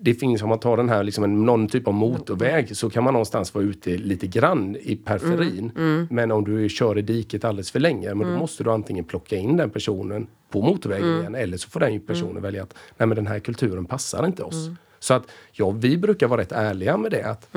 det 0.00 0.14
finns, 0.14 0.42
om 0.42 0.48
man 0.48 0.58
tar 0.58 0.76
den 0.76 0.88
här, 0.88 1.04
liksom 1.04 1.24
en, 1.24 1.46
någon 1.46 1.68
typ 1.68 1.88
av 1.88 1.94
motorväg 1.94 2.76
så 2.76 2.90
kan 2.90 3.04
man 3.04 3.12
någonstans 3.12 3.54
vara 3.54 3.64
ute 3.64 3.90
lite 3.96 4.26
grann 4.26 4.76
i 4.76 4.96
periferin. 4.96 5.72
Mm, 5.76 5.94
mm. 5.94 6.06
Men 6.10 6.30
om 6.30 6.44
du 6.44 6.68
kör 6.68 6.98
i 6.98 7.02
diket 7.02 7.44
alldeles 7.44 7.70
för 7.70 7.80
länge, 7.80 8.08
men 8.08 8.18
då 8.18 8.28
mm. 8.28 8.38
måste 8.38 8.64
du 8.64 8.70
antingen 8.70 9.04
plocka 9.04 9.36
in 9.36 9.56
den 9.56 9.70
personen 9.70 10.26
på 10.50 10.62
motorvägen 10.62 11.08
mm. 11.08 11.20
igen 11.20 11.34
eller 11.34 11.56
så 11.56 11.70
får 11.70 11.80
den 11.80 12.00
personen 12.00 12.30
mm. 12.30 12.42
välja 12.42 12.62
att 12.62 12.74
nej 12.96 13.08
men 13.08 13.16
den 13.16 13.26
här 13.26 13.38
kulturen 13.38 13.84
passar 13.84 14.26
inte 14.26 14.42
oss. 14.42 14.66
Mm. 14.66 14.76
Så 14.98 15.14
att 15.14 15.30
ja, 15.52 15.70
vi 15.70 15.98
brukar 15.98 16.28
vara 16.28 16.40
rätt 16.40 16.52
ärliga 16.52 16.96
med 16.96 17.10
det. 17.10 17.22
Att, 17.22 17.48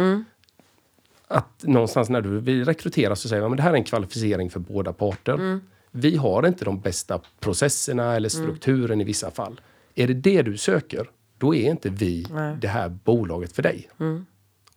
att 1.27 1.63
någonstans 1.63 2.09
när 2.09 2.21
du 2.21 2.39
vill 2.39 2.65
rekrytera 2.65 3.15
så 3.15 3.29
säger 3.29 3.41
man 3.41 3.51
att 3.51 3.57
det 3.57 3.63
här 3.63 3.71
är 3.71 3.75
en 3.75 3.83
kvalificering 3.83 4.49
för 4.49 4.59
båda 4.59 4.93
parter. 4.93 5.59
Vi 5.91 6.15
har 6.15 6.47
inte 6.47 6.65
de 6.65 6.79
bästa 6.79 7.21
processerna 7.39 8.15
eller 8.15 8.29
strukturen 8.29 9.01
i 9.01 9.03
vissa 9.03 9.31
fall. 9.31 9.61
Är 9.95 10.07
det 10.07 10.13
det 10.13 10.41
du 10.41 10.57
söker, 10.57 11.09
då 11.37 11.55
är 11.55 11.71
inte 11.71 11.89
vi 11.89 12.27
Nej. 12.31 12.57
det 12.61 12.67
här 12.67 12.89
bolaget 12.89 13.53
för 13.53 13.63
dig. 13.63 13.89
Mm. 13.99 14.25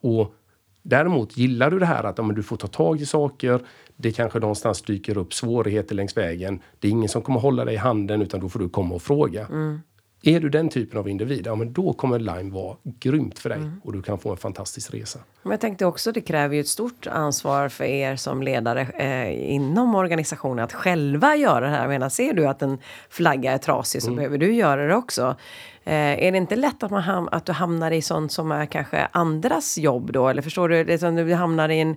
Och 0.00 0.34
Däremot 0.82 1.36
gillar 1.36 1.70
du 1.70 1.78
det 1.78 1.86
här 1.86 2.04
att 2.04 2.18
ja, 2.18 2.24
du 2.24 2.42
får 2.42 2.56
ta 2.56 2.66
tag 2.66 3.00
i 3.00 3.06
saker. 3.06 3.60
Det 3.96 4.12
kanske 4.12 4.38
någonstans 4.38 4.82
dyker 4.82 5.18
upp 5.18 5.34
svårigheter 5.34 5.94
längs 5.94 6.16
vägen. 6.16 6.60
Det 6.78 6.88
är 6.88 6.92
ingen 6.92 7.08
som 7.08 7.22
kommer 7.22 7.40
hålla 7.40 7.64
dig 7.64 7.74
i 7.74 7.76
handen 7.76 8.22
utan 8.22 8.40
då 8.40 8.48
får 8.48 8.58
du 8.58 8.68
komma 8.68 8.94
och 8.94 9.02
fråga. 9.02 9.46
Mm. 9.46 9.80
Är 10.22 10.40
du 10.40 10.48
den 10.48 10.68
typen 10.68 10.98
av 10.98 11.08
individ, 11.08 11.46
ja 11.46 11.54
men 11.54 11.72
då 11.72 11.92
kommer 11.92 12.18
Lime 12.18 12.50
vara 12.50 12.76
grymt 12.84 13.38
för 13.38 13.48
dig 13.48 13.58
mm. 13.58 13.80
och 13.84 13.92
du 13.92 14.02
kan 14.02 14.18
få 14.18 14.30
en 14.30 14.36
fantastisk 14.36 14.94
resa. 14.94 15.18
Men 15.42 15.50
jag 15.50 15.60
tänkte 15.60 15.86
också, 15.86 16.12
det 16.12 16.20
kräver 16.20 16.54
ju 16.54 16.60
ett 16.60 16.68
stort 16.68 17.06
ansvar 17.06 17.68
för 17.68 17.84
er 17.84 18.16
som 18.16 18.42
ledare 18.42 18.80
eh, 18.80 19.54
inom 19.54 19.94
organisationen 19.94 20.64
att 20.64 20.72
själva 20.72 21.36
göra 21.36 21.60
det 21.60 21.72
här. 21.72 21.80
Jag 21.80 21.88
menar, 21.88 22.08
ser 22.08 22.34
du 22.34 22.46
att 22.46 22.62
en 22.62 22.78
flagga 23.08 23.52
är 23.52 23.58
trasig 23.58 24.02
så 24.02 24.08
mm. 24.08 24.16
behöver 24.16 24.38
du 24.38 24.54
göra 24.54 24.86
det 24.86 24.94
också. 24.94 25.36
Eh, 25.84 26.24
är 26.24 26.32
det 26.32 26.38
inte 26.38 26.56
lätt 26.56 26.82
att, 26.82 26.90
man 26.90 27.02
ham 27.02 27.28
att 27.32 27.46
du 27.46 27.52
hamnar 27.52 27.90
i 27.90 28.02
sånt 28.02 28.32
som 28.32 28.52
är 28.52 28.66
kanske 28.66 29.08
andras 29.12 29.78
jobb 29.78 30.12
då? 30.12 30.28
Eller 30.28 30.42
förstår 30.42 30.68
du, 30.68 30.84
det 30.84 30.98
som 30.98 31.16
du 31.16 31.34
hamnar 31.34 31.68
i 31.68 31.80
en 31.80 31.96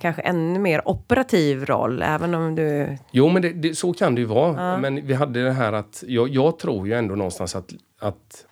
kanske 0.00 0.22
ännu 0.22 0.58
mer 0.58 0.88
operativ 0.88 1.64
roll, 1.64 2.02
även 2.02 2.34
om 2.34 2.54
du... 2.54 2.98
Jo, 3.10 3.28
men 3.28 3.42
det, 3.42 3.52
det, 3.52 3.74
så 3.74 3.92
kan 3.92 4.14
det 4.14 4.20
ju 4.20 4.26
vara. 4.26 4.70
Ja. 4.70 4.76
Men 4.78 5.06
vi 5.06 5.14
hade 5.14 5.44
det 5.44 5.52
här 5.52 5.72
att, 5.72 6.04
jag, 6.06 6.28
jag 6.28 6.58
tror 6.58 6.86
ju 6.86 6.94
ändå 6.94 7.14
någonstans 7.14 7.56
att, 7.56 7.72
att 7.98 8.46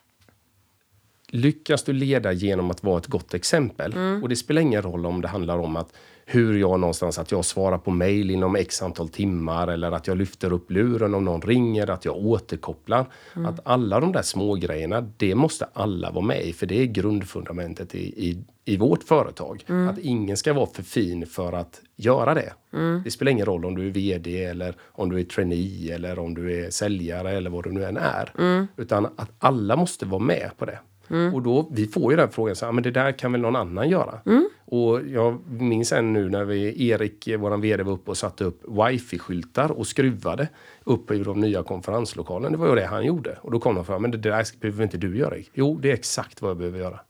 lyckas 1.28 1.84
du 1.84 1.92
leda 1.92 2.32
genom 2.32 2.70
att 2.70 2.84
vara 2.84 2.98
ett 2.98 3.06
gott 3.06 3.34
exempel, 3.34 3.92
mm. 3.92 4.22
och 4.22 4.28
det 4.28 4.36
spelar 4.36 4.62
ingen 4.62 4.82
roll 4.82 5.06
om 5.06 5.20
det 5.20 5.28
handlar 5.28 5.58
om 5.58 5.76
att 5.76 5.92
hur 6.32 6.58
jag 6.58 6.80
någonstans, 6.80 7.18
att 7.18 7.32
jag 7.32 7.44
svarar 7.44 7.78
på 7.78 7.90
mail 7.90 8.30
inom 8.30 8.56
x 8.56 8.82
antal 8.82 9.08
timmar 9.08 9.68
eller 9.68 9.92
att 9.92 10.06
jag 10.06 10.16
lyfter 10.16 10.52
upp 10.52 10.70
luren 10.70 11.14
om 11.14 11.24
någon 11.24 11.42
ringer, 11.42 11.90
att 11.90 12.04
jag 12.04 12.16
återkopplar. 12.16 13.06
Mm. 13.36 13.46
Att 13.46 13.60
alla 13.64 14.00
de 14.00 14.12
där 14.12 14.22
små 14.22 14.54
grejerna, 14.54 15.00
det 15.16 15.34
måste 15.34 15.68
alla 15.72 16.10
vara 16.10 16.24
med 16.24 16.44
i, 16.46 16.52
för 16.52 16.66
det 16.66 16.82
är 16.82 16.86
grundfundamentet 16.86 17.94
i, 17.94 18.28
i, 18.28 18.44
i 18.64 18.76
vårt 18.76 19.02
företag. 19.02 19.64
Mm. 19.68 19.88
Att 19.88 19.98
ingen 19.98 20.36
ska 20.36 20.52
vara 20.52 20.66
för 20.66 20.82
fin 20.82 21.26
för 21.26 21.52
att 21.52 21.80
göra 21.96 22.34
det. 22.34 22.52
Mm. 22.72 23.02
Det 23.04 23.10
spelar 23.10 23.32
ingen 23.32 23.46
roll 23.46 23.64
om 23.64 23.74
du 23.74 23.86
är 23.86 23.90
VD 23.90 24.44
eller 24.44 24.74
om 24.92 25.10
du 25.10 25.20
är 25.20 25.24
trainee 25.24 25.94
eller 25.94 26.18
om 26.18 26.34
du 26.34 26.64
är 26.64 26.70
säljare 26.70 27.30
eller 27.30 27.50
vad 27.50 27.64
du 27.64 27.72
nu 27.72 27.84
än 27.84 27.96
är. 27.96 28.32
Mm. 28.38 28.66
Utan 28.76 29.06
att 29.06 29.30
alla 29.38 29.76
måste 29.76 30.06
vara 30.06 30.22
med 30.22 30.50
på 30.58 30.64
det. 30.64 30.78
Mm. 31.10 31.34
Och 31.34 31.42
då, 31.42 31.68
vi 31.70 31.86
får 31.86 32.12
ju 32.12 32.16
den 32.16 32.30
frågan, 32.30 32.56
så, 32.56 32.66
ah, 32.66 32.72
men 32.72 32.82
det 32.82 32.90
där 32.90 33.12
kan 33.12 33.32
väl 33.32 33.40
någon 33.40 33.56
annan 33.56 33.88
göra? 33.88 34.18
Mm. 34.26 34.48
Och 34.64 35.00
jag 35.06 35.50
minns 35.50 35.92
än 35.92 36.12
nu 36.12 36.28
när 36.28 36.44
vi, 36.44 36.88
Erik, 36.88 37.28
vår 37.38 37.56
VD, 37.56 37.82
var 37.82 37.92
uppe 37.92 38.10
och 38.10 38.16
satte 38.16 38.44
upp 38.44 38.64
wifi-skyltar 38.64 39.70
och 39.70 39.86
skruvade 39.86 40.48
upp 40.84 41.10
i 41.10 41.18
de 41.18 41.40
nya 41.40 41.62
konferenslokalerna. 41.62 42.50
Det 42.50 42.56
var 42.56 42.68
ju 42.68 42.74
det 42.74 42.86
han 42.86 43.06
gjorde. 43.06 43.38
Och 43.42 43.50
då 43.50 43.60
kom 43.60 43.74
de 43.74 43.84
fram, 43.84 44.02
men 44.02 44.10
det 44.10 44.18
där 44.18 44.60
behöver 44.60 44.82
inte 44.82 44.96
du 44.96 45.16
göra. 45.16 45.34
Jo, 45.54 45.78
det 45.82 45.90
är 45.90 45.94
exakt 45.94 46.42
vad 46.42 46.50
jag 46.50 46.58
behöver 46.58 46.78
göra. 46.78 47.00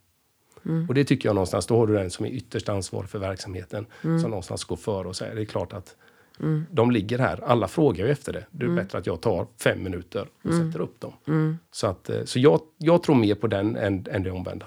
Mm. 0.64 0.88
Och 0.88 0.94
det 0.94 1.04
tycker 1.04 1.28
jag 1.28 1.34
någonstans, 1.34 1.66
då 1.66 1.76
har 1.76 1.86
du 1.86 1.94
den 1.94 2.10
som 2.10 2.26
är 2.26 2.30
ytterst 2.30 2.68
ansvarig 2.68 3.10
för 3.10 3.18
verksamheten. 3.18 3.86
Mm. 4.04 4.20
Som 4.20 4.30
någonstans 4.30 4.64
går 4.64 4.76
före 4.76 5.08
och 5.08 5.16
säger, 5.16 5.34
det 5.34 5.42
är 5.42 5.44
klart 5.46 5.72
att 5.72 5.96
Mm. 6.40 6.66
De 6.70 6.90
ligger 6.90 7.18
här. 7.18 7.40
Alla 7.44 7.68
frågar 7.68 8.06
ju 8.06 8.12
efter 8.12 8.32
det. 8.32 8.46
Det 8.50 8.64
är 8.64 8.68
mm. 8.68 8.76
bättre 8.84 8.98
att 8.98 9.06
jag 9.06 9.20
tar 9.20 9.46
fem 9.62 9.82
minuter 9.82 10.28
och 10.42 10.50
mm. 10.50 10.66
sätter 10.66 10.80
upp 10.80 11.00
dem. 11.00 11.12
Mm. 11.26 11.58
Så, 11.70 11.86
att, 11.86 12.10
eh, 12.10 12.24
så 12.24 12.38
jag, 12.38 12.60
jag 12.78 13.02
tror 13.02 13.16
mer 13.16 13.34
på 13.34 13.46
den 13.46 13.76
än, 13.76 14.06
än 14.10 14.22
det 14.22 14.30
omvända. 14.30 14.66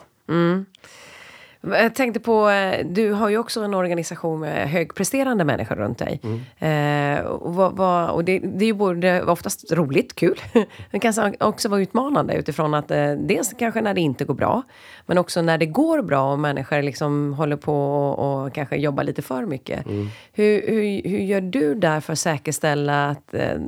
Jag 1.68 1.96
tänkte 1.96 2.20
på, 2.20 2.50
eh, 2.50 2.86
du 2.86 3.12
har 3.12 3.30
ju 3.30 3.38
också 3.38 3.62
en 3.62 3.74
organisation 3.74 4.40
med 4.40 4.70
högpresterande 4.70 5.44
människor 5.44 5.76
runt 5.76 5.98
dig. 5.98 6.22
Mm. 6.24 7.20
Eh, 7.20 7.26
och, 7.26 7.56
vad, 7.56 7.78
vad, 7.78 8.10
och 8.10 8.24
det, 8.24 8.40
det, 8.40 8.66
är 8.66 8.68
ju 8.68 8.74
både 8.74 9.24
oftast 9.24 9.72
roligt, 9.72 10.16
kul. 10.16 10.42
Det 10.92 11.00
kan 11.00 11.34
också 11.40 11.70
vara 11.70 11.82
utmanande 11.82 12.34
utifrån 12.34 12.74
att 12.74 12.92
eh, 12.92 13.12
dels 13.12 13.54
kanske 13.60 13.82
när 13.82 13.94
det 13.94 14.02
inte 14.02 14.26
går 14.26 14.34
bra, 14.34 14.62
men 15.06 15.18
också 15.18 15.42
när 15.42 15.58
det 15.58 15.66
går 15.66 16.02
bra 16.02 16.32
och 16.32 16.40
människor 16.40 16.82
liksom 16.82 17.34
håller 17.34 17.56
på 17.56 17.76
och, 17.96 18.46
och 18.46 18.54
kanske 18.54 18.76
jobbar 18.76 19.04
lite 19.04 19.22
för 19.22 19.46
mycket. 19.46 19.86
Mm. 19.86 20.08
Hur, 20.34 20.62
hur, 20.68 21.10
hur 21.10 21.20
gör 21.20 21.42
du 21.42 21.76
där 21.76 22.00
för 22.00 22.14
att 22.14 22.20
säkerställa 22.20 23.10
att, 23.10 23.34
eh, 23.34 23.60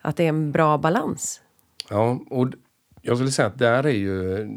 att 0.00 0.16
det 0.16 0.24
är 0.24 0.28
en 0.28 0.52
bra 0.52 0.78
balans? 0.78 1.40
Ja, 1.90 2.20
och 2.30 2.48
jag 3.02 3.16
skulle 3.16 3.30
säga 3.30 3.48
att 3.48 3.58
där 3.58 3.86
är 3.86 3.90
ju 3.90 4.48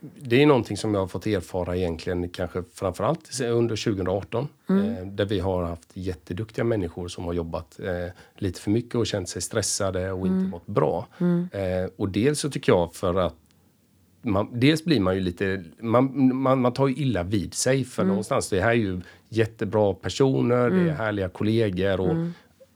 det 0.00 0.42
är 0.42 0.46
någonting 0.46 0.76
som 0.76 0.94
jag 0.94 1.00
har 1.00 1.06
fått 1.06 1.26
erfara 1.26 1.76
egentligen 1.76 2.28
kanske 2.28 2.62
framförallt 2.74 3.40
under 3.40 3.84
2018. 3.84 4.48
Mm. 4.68 4.94
Eh, 4.94 5.06
där 5.06 5.24
vi 5.24 5.40
har 5.40 5.64
haft 5.64 5.90
jätteduktiga 5.94 6.64
människor 6.64 7.08
som 7.08 7.24
har 7.24 7.32
jobbat 7.32 7.80
eh, 7.80 8.12
lite 8.36 8.60
för 8.60 8.70
mycket 8.70 8.94
och 8.94 9.06
känt 9.06 9.28
sig 9.28 9.42
stressade 9.42 10.12
och 10.12 10.26
mm. 10.26 10.38
inte 10.38 10.50
mått 10.50 10.66
bra. 10.66 11.06
Mm. 11.18 11.48
Eh, 11.52 11.90
och 11.96 12.08
dels 12.08 12.40
så 12.40 12.50
tycker 12.50 12.72
jag 12.72 12.94
för 12.94 13.14
att 13.14 13.34
man, 14.22 14.48
dels 14.60 14.84
blir 14.84 15.00
man 15.00 15.14
ju 15.14 15.20
lite, 15.20 15.64
man, 15.80 16.34
man, 16.36 16.60
man 16.60 16.72
tar 16.72 16.88
ju 16.88 16.94
illa 16.94 17.22
vid 17.22 17.54
sig 17.54 17.84
för 17.84 18.02
mm. 18.02 18.08
någonstans, 18.08 18.48
det 18.48 18.60
här 18.60 18.70
är 18.70 18.74
ju 18.74 19.00
jättebra 19.28 19.94
personer, 19.94 20.70
det 20.70 20.76
är 20.76 20.80
mm. 20.80 20.96
härliga 20.96 21.28
kollegor 21.28 22.00
och, 22.00 22.10
mm. 22.10 22.32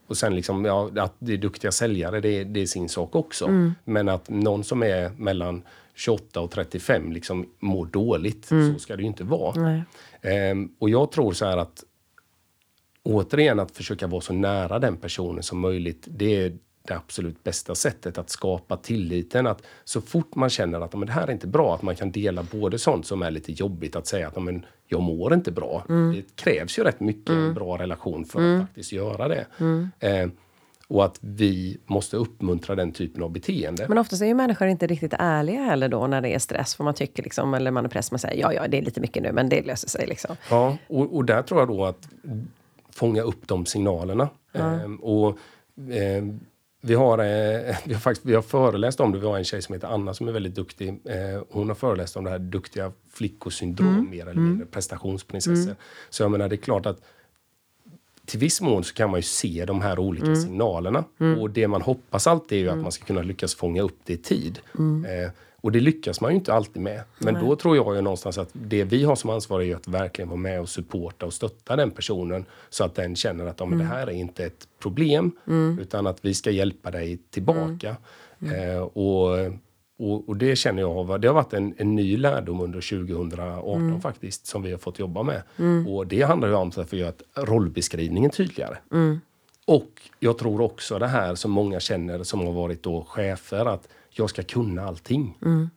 och 0.07 0.17
sen 0.17 0.35
liksom, 0.35 0.65
ja, 0.65 0.91
att 0.95 1.13
det 1.19 1.33
är 1.33 1.37
duktiga 1.37 1.71
säljare, 1.71 2.21
det, 2.21 2.43
det 2.43 2.61
är 2.61 2.65
sin 2.65 2.89
sak 2.89 3.15
också. 3.15 3.45
Mm. 3.45 3.73
Men 3.83 4.09
att 4.09 4.29
någon 4.29 4.63
som 4.63 4.83
är 4.83 5.09
mellan 5.17 5.63
28 5.95 6.41
och 6.41 6.51
35 6.51 7.11
liksom 7.11 7.45
mår 7.59 7.85
dåligt. 7.85 8.51
Mm. 8.51 8.73
Så 8.73 8.79
ska 8.79 8.95
det 8.95 9.01
ju 9.01 9.07
inte 9.07 9.23
vara. 9.23 9.83
Ehm, 10.21 10.69
och 10.79 10.89
jag 10.89 11.11
tror 11.11 11.33
så 11.33 11.45
här 11.45 11.57
att 11.57 11.83
återigen 13.03 13.59
att 13.59 13.71
försöka 13.71 14.07
vara 14.07 14.21
så 14.21 14.33
nära 14.33 14.79
den 14.79 14.97
personen 14.97 15.43
som 15.43 15.59
möjligt. 15.59 16.07
Det 16.07 16.43
är 16.43 16.57
det 16.87 16.95
absolut 16.95 17.43
bästa 17.43 17.75
sättet 17.75 18.17
att 18.17 18.29
skapa 18.29 18.77
tilliten. 18.77 19.47
Att 19.47 19.61
så 19.83 20.01
fort 20.01 20.35
man 20.35 20.49
känner 20.49 20.81
att 20.81 20.93
men 20.93 21.05
det 21.05 21.13
här 21.13 21.27
är 21.27 21.31
inte 21.31 21.47
bra, 21.47 21.75
att 21.75 21.81
man 21.81 21.95
kan 21.95 22.11
dela 22.11 22.43
både 22.43 22.79
sånt 22.79 23.05
som 23.05 23.21
är 23.21 23.31
lite 23.31 23.51
jobbigt 23.51 23.95
att 23.95 24.07
säga 24.07 24.27
att 24.27 24.43
men, 24.43 24.65
jag 24.87 25.01
mår 25.01 25.33
inte 25.33 25.51
bra. 25.51 25.85
Mm. 25.89 26.15
Det 26.15 26.35
krävs 26.35 26.79
ju 26.79 26.83
rätt 26.83 26.99
mycket 26.99 27.29
mm. 27.29 27.45
en 27.45 27.53
bra 27.53 27.77
relation 27.77 28.25
för 28.25 28.39
mm. 28.39 28.61
att 28.61 28.67
faktiskt 28.67 28.91
göra 28.91 29.27
det. 29.27 29.45
Mm. 29.57 29.89
Och 30.87 31.05
att 31.05 31.17
vi 31.21 31.77
måste 31.85 32.17
uppmuntra 32.17 32.75
den 32.75 32.91
typen 32.91 33.23
av 33.23 33.31
beteende. 33.31 33.85
Men 33.89 33.97
oftast 33.97 34.21
är 34.21 34.25
ju 34.25 34.33
människor 34.33 34.67
inte 34.67 34.87
riktigt 34.87 35.13
ärliga 35.19 35.61
heller 35.61 35.89
då 35.89 36.07
när 36.07 36.21
det 36.21 36.29
är 36.29 36.39
stress. 36.39 36.75
För 36.75 36.83
man 36.83 36.93
tycker 36.93 37.23
liksom, 37.23 37.53
eller 37.53 37.71
man 37.71 37.85
är 37.85 37.89
press, 37.89 38.11
man 38.11 38.19
säger 38.19 38.41
ja, 38.41 38.53
ja, 38.53 38.67
det 38.67 38.77
är 38.77 38.81
lite 38.81 39.01
mycket 39.01 39.23
nu, 39.23 39.31
men 39.31 39.49
det 39.49 39.61
löser 39.61 39.89
sig 39.89 40.07
liksom. 40.07 40.35
Ja, 40.49 40.77
och, 40.87 41.15
och 41.15 41.25
där 41.25 41.41
tror 41.41 41.61
jag 41.61 41.67
då 41.67 41.85
att 41.85 42.07
fånga 42.89 43.21
upp 43.21 43.47
de 43.47 43.65
signalerna. 43.65 44.29
Eh, 44.53 44.91
och 45.01 45.29
eh, 45.91 46.23
vi 46.81 46.93
har, 46.93 47.19
eh, 47.19 47.75
vi, 47.85 47.93
har 47.93 47.99
faktiskt, 47.99 48.25
vi 48.25 48.35
har 48.35 48.41
föreläst 48.41 48.99
om 48.99 49.11
det. 49.11 49.19
Vi 49.19 49.25
har 49.25 49.37
en 49.37 49.43
tjej 49.43 49.61
som 49.61 49.73
heter 49.73 49.87
Anna 49.87 50.13
som 50.13 50.27
är 50.27 50.31
väldigt 50.31 50.55
duktig. 50.55 50.89
Eh, 50.89 51.43
hon 51.49 51.67
har 51.67 51.75
föreläst 51.75 52.17
om 52.17 52.23
det 52.23 52.29
här 52.29 52.39
duktiga 52.39 52.91
flickosyndrom, 53.11 53.87
mm. 53.87 54.09
mer 54.09 54.21
eller 54.21 54.41
mindre, 54.41 54.55
mm. 54.55 54.67
prestationsprinsessor. 54.67 55.63
Mm. 55.63 55.75
Så 56.09 56.23
jag 56.23 56.31
menar, 56.31 56.49
det 56.49 56.55
är 56.55 56.57
klart 56.57 56.85
att 56.85 57.01
till 58.25 58.39
viss 58.39 58.61
mån 58.61 58.83
så 58.83 58.93
kan 58.93 59.09
man 59.09 59.17
ju 59.17 59.23
se 59.23 59.65
de 59.65 59.81
här 59.81 59.99
olika 59.99 60.25
mm. 60.25 60.41
signalerna. 60.41 61.03
Mm. 61.19 61.39
Och 61.39 61.49
det 61.49 61.67
man 61.67 61.81
hoppas 61.81 62.27
alltid 62.27 62.57
är 62.57 62.61
ju 62.61 62.67
att 62.67 62.73
mm. 62.73 62.83
man 62.83 62.91
ska 62.91 63.05
kunna 63.05 63.21
lyckas 63.21 63.55
fånga 63.55 63.81
upp 63.81 63.97
det 64.03 64.13
i 64.13 64.17
tid. 64.17 64.59
Eh, 64.77 65.31
och 65.65 65.71
det 65.71 65.79
lyckas 65.79 66.21
man 66.21 66.31
ju 66.31 66.35
inte 66.35 66.53
alltid 66.53 66.81
med. 66.81 67.01
Men 67.19 67.33
Nej. 67.33 67.43
då 67.43 67.55
tror 67.55 67.75
jag 67.75 67.95
ju 67.95 68.01
någonstans 68.01 68.37
att 68.37 68.49
det 68.53 68.83
vi 68.83 69.03
har 69.03 69.15
som 69.15 69.29
ansvar 69.29 69.61
är 69.61 69.75
att 69.75 69.87
verkligen 69.87 70.29
vara 70.29 70.39
med 70.39 70.61
och 70.61 70.69
supporta 70.69 71.25
och 71.25 71.33
stötta 71.33 71.75
den 71.75 71.91
personen. 71.91 72.45
Så 72.69 72.83
att 72.83 72.95
den 72.95 73.15
känner 73.15 73.45
att 73.45 73.61
mm. 73.61 73.79
det 73.79 73.85
här 73.85 74.07
är 74.07 74.11
inte 74.11 74.45
ett 74.45 74.67
problem. 74.79 75.31
Mm. 75.47 75.79
Utan 75.79 76.07
att 76.07 76.25
vi 76.25 76.33
ska 76.33 76.51
hjälpa 76.51 76.91
dig 76.91 77.17
tillbaka. 77.29 77.95
Mm. 78.39 78.53
mm. 78.53 78.69
Eh, 78.69 78.81
och, 78.81 79.37
och, 79.97 80.29
och, 80.29 80.37
det 80.37 80.55
känner 80.55 80.81
jag 80.81 81.21
det 81.21 81.27
har 81.27 81.35
varit 81.35 81.53
en, 81.53 81.73
en 81.77 81.95
ny 81.95 82.17
lärdom 82.17 82.61
under 82.61 82.81
2018 82.81 83.81
mm. 83.81 84.01
faktiskt. 84.01 84.47
Som 84.47 84.63
vi 84.63 84.71
har 84.71 84.77
fått 84.77 84.99
jobba 84.99 85.23
med. 85.23 85.43
Mm. 85.57 85.87
Och 85.87 86.07
det 86.07 86.21
handlar 86.21 86.47
ju 86.47 86.53
om 86.53 86.71
att 86.77 86.93
göra 86.93 87.13
rollbeskrivningen 87.33 88.31
tydligare. 88.31 88.77
Och 89.65 90.01
jag 90.19 90.37
tror 90.37 90.61
också 90.61 90.99
det 90.99 91.07
här 91.07 91.35
som 91.35 91.51
många 91.51 91.79
känner 91.79 92.23
som 92.23 92.39
har 92.39 92.53
varit 92.53 92.83
då 92.83 93.03
chefer. 93.03 93.65
att 93.65 93.87
jag 94.09 94.29
ska 94.29 94.43
kunna 94.43 94.87
allting. 94.87 95.37
Mm. 95.41 95.69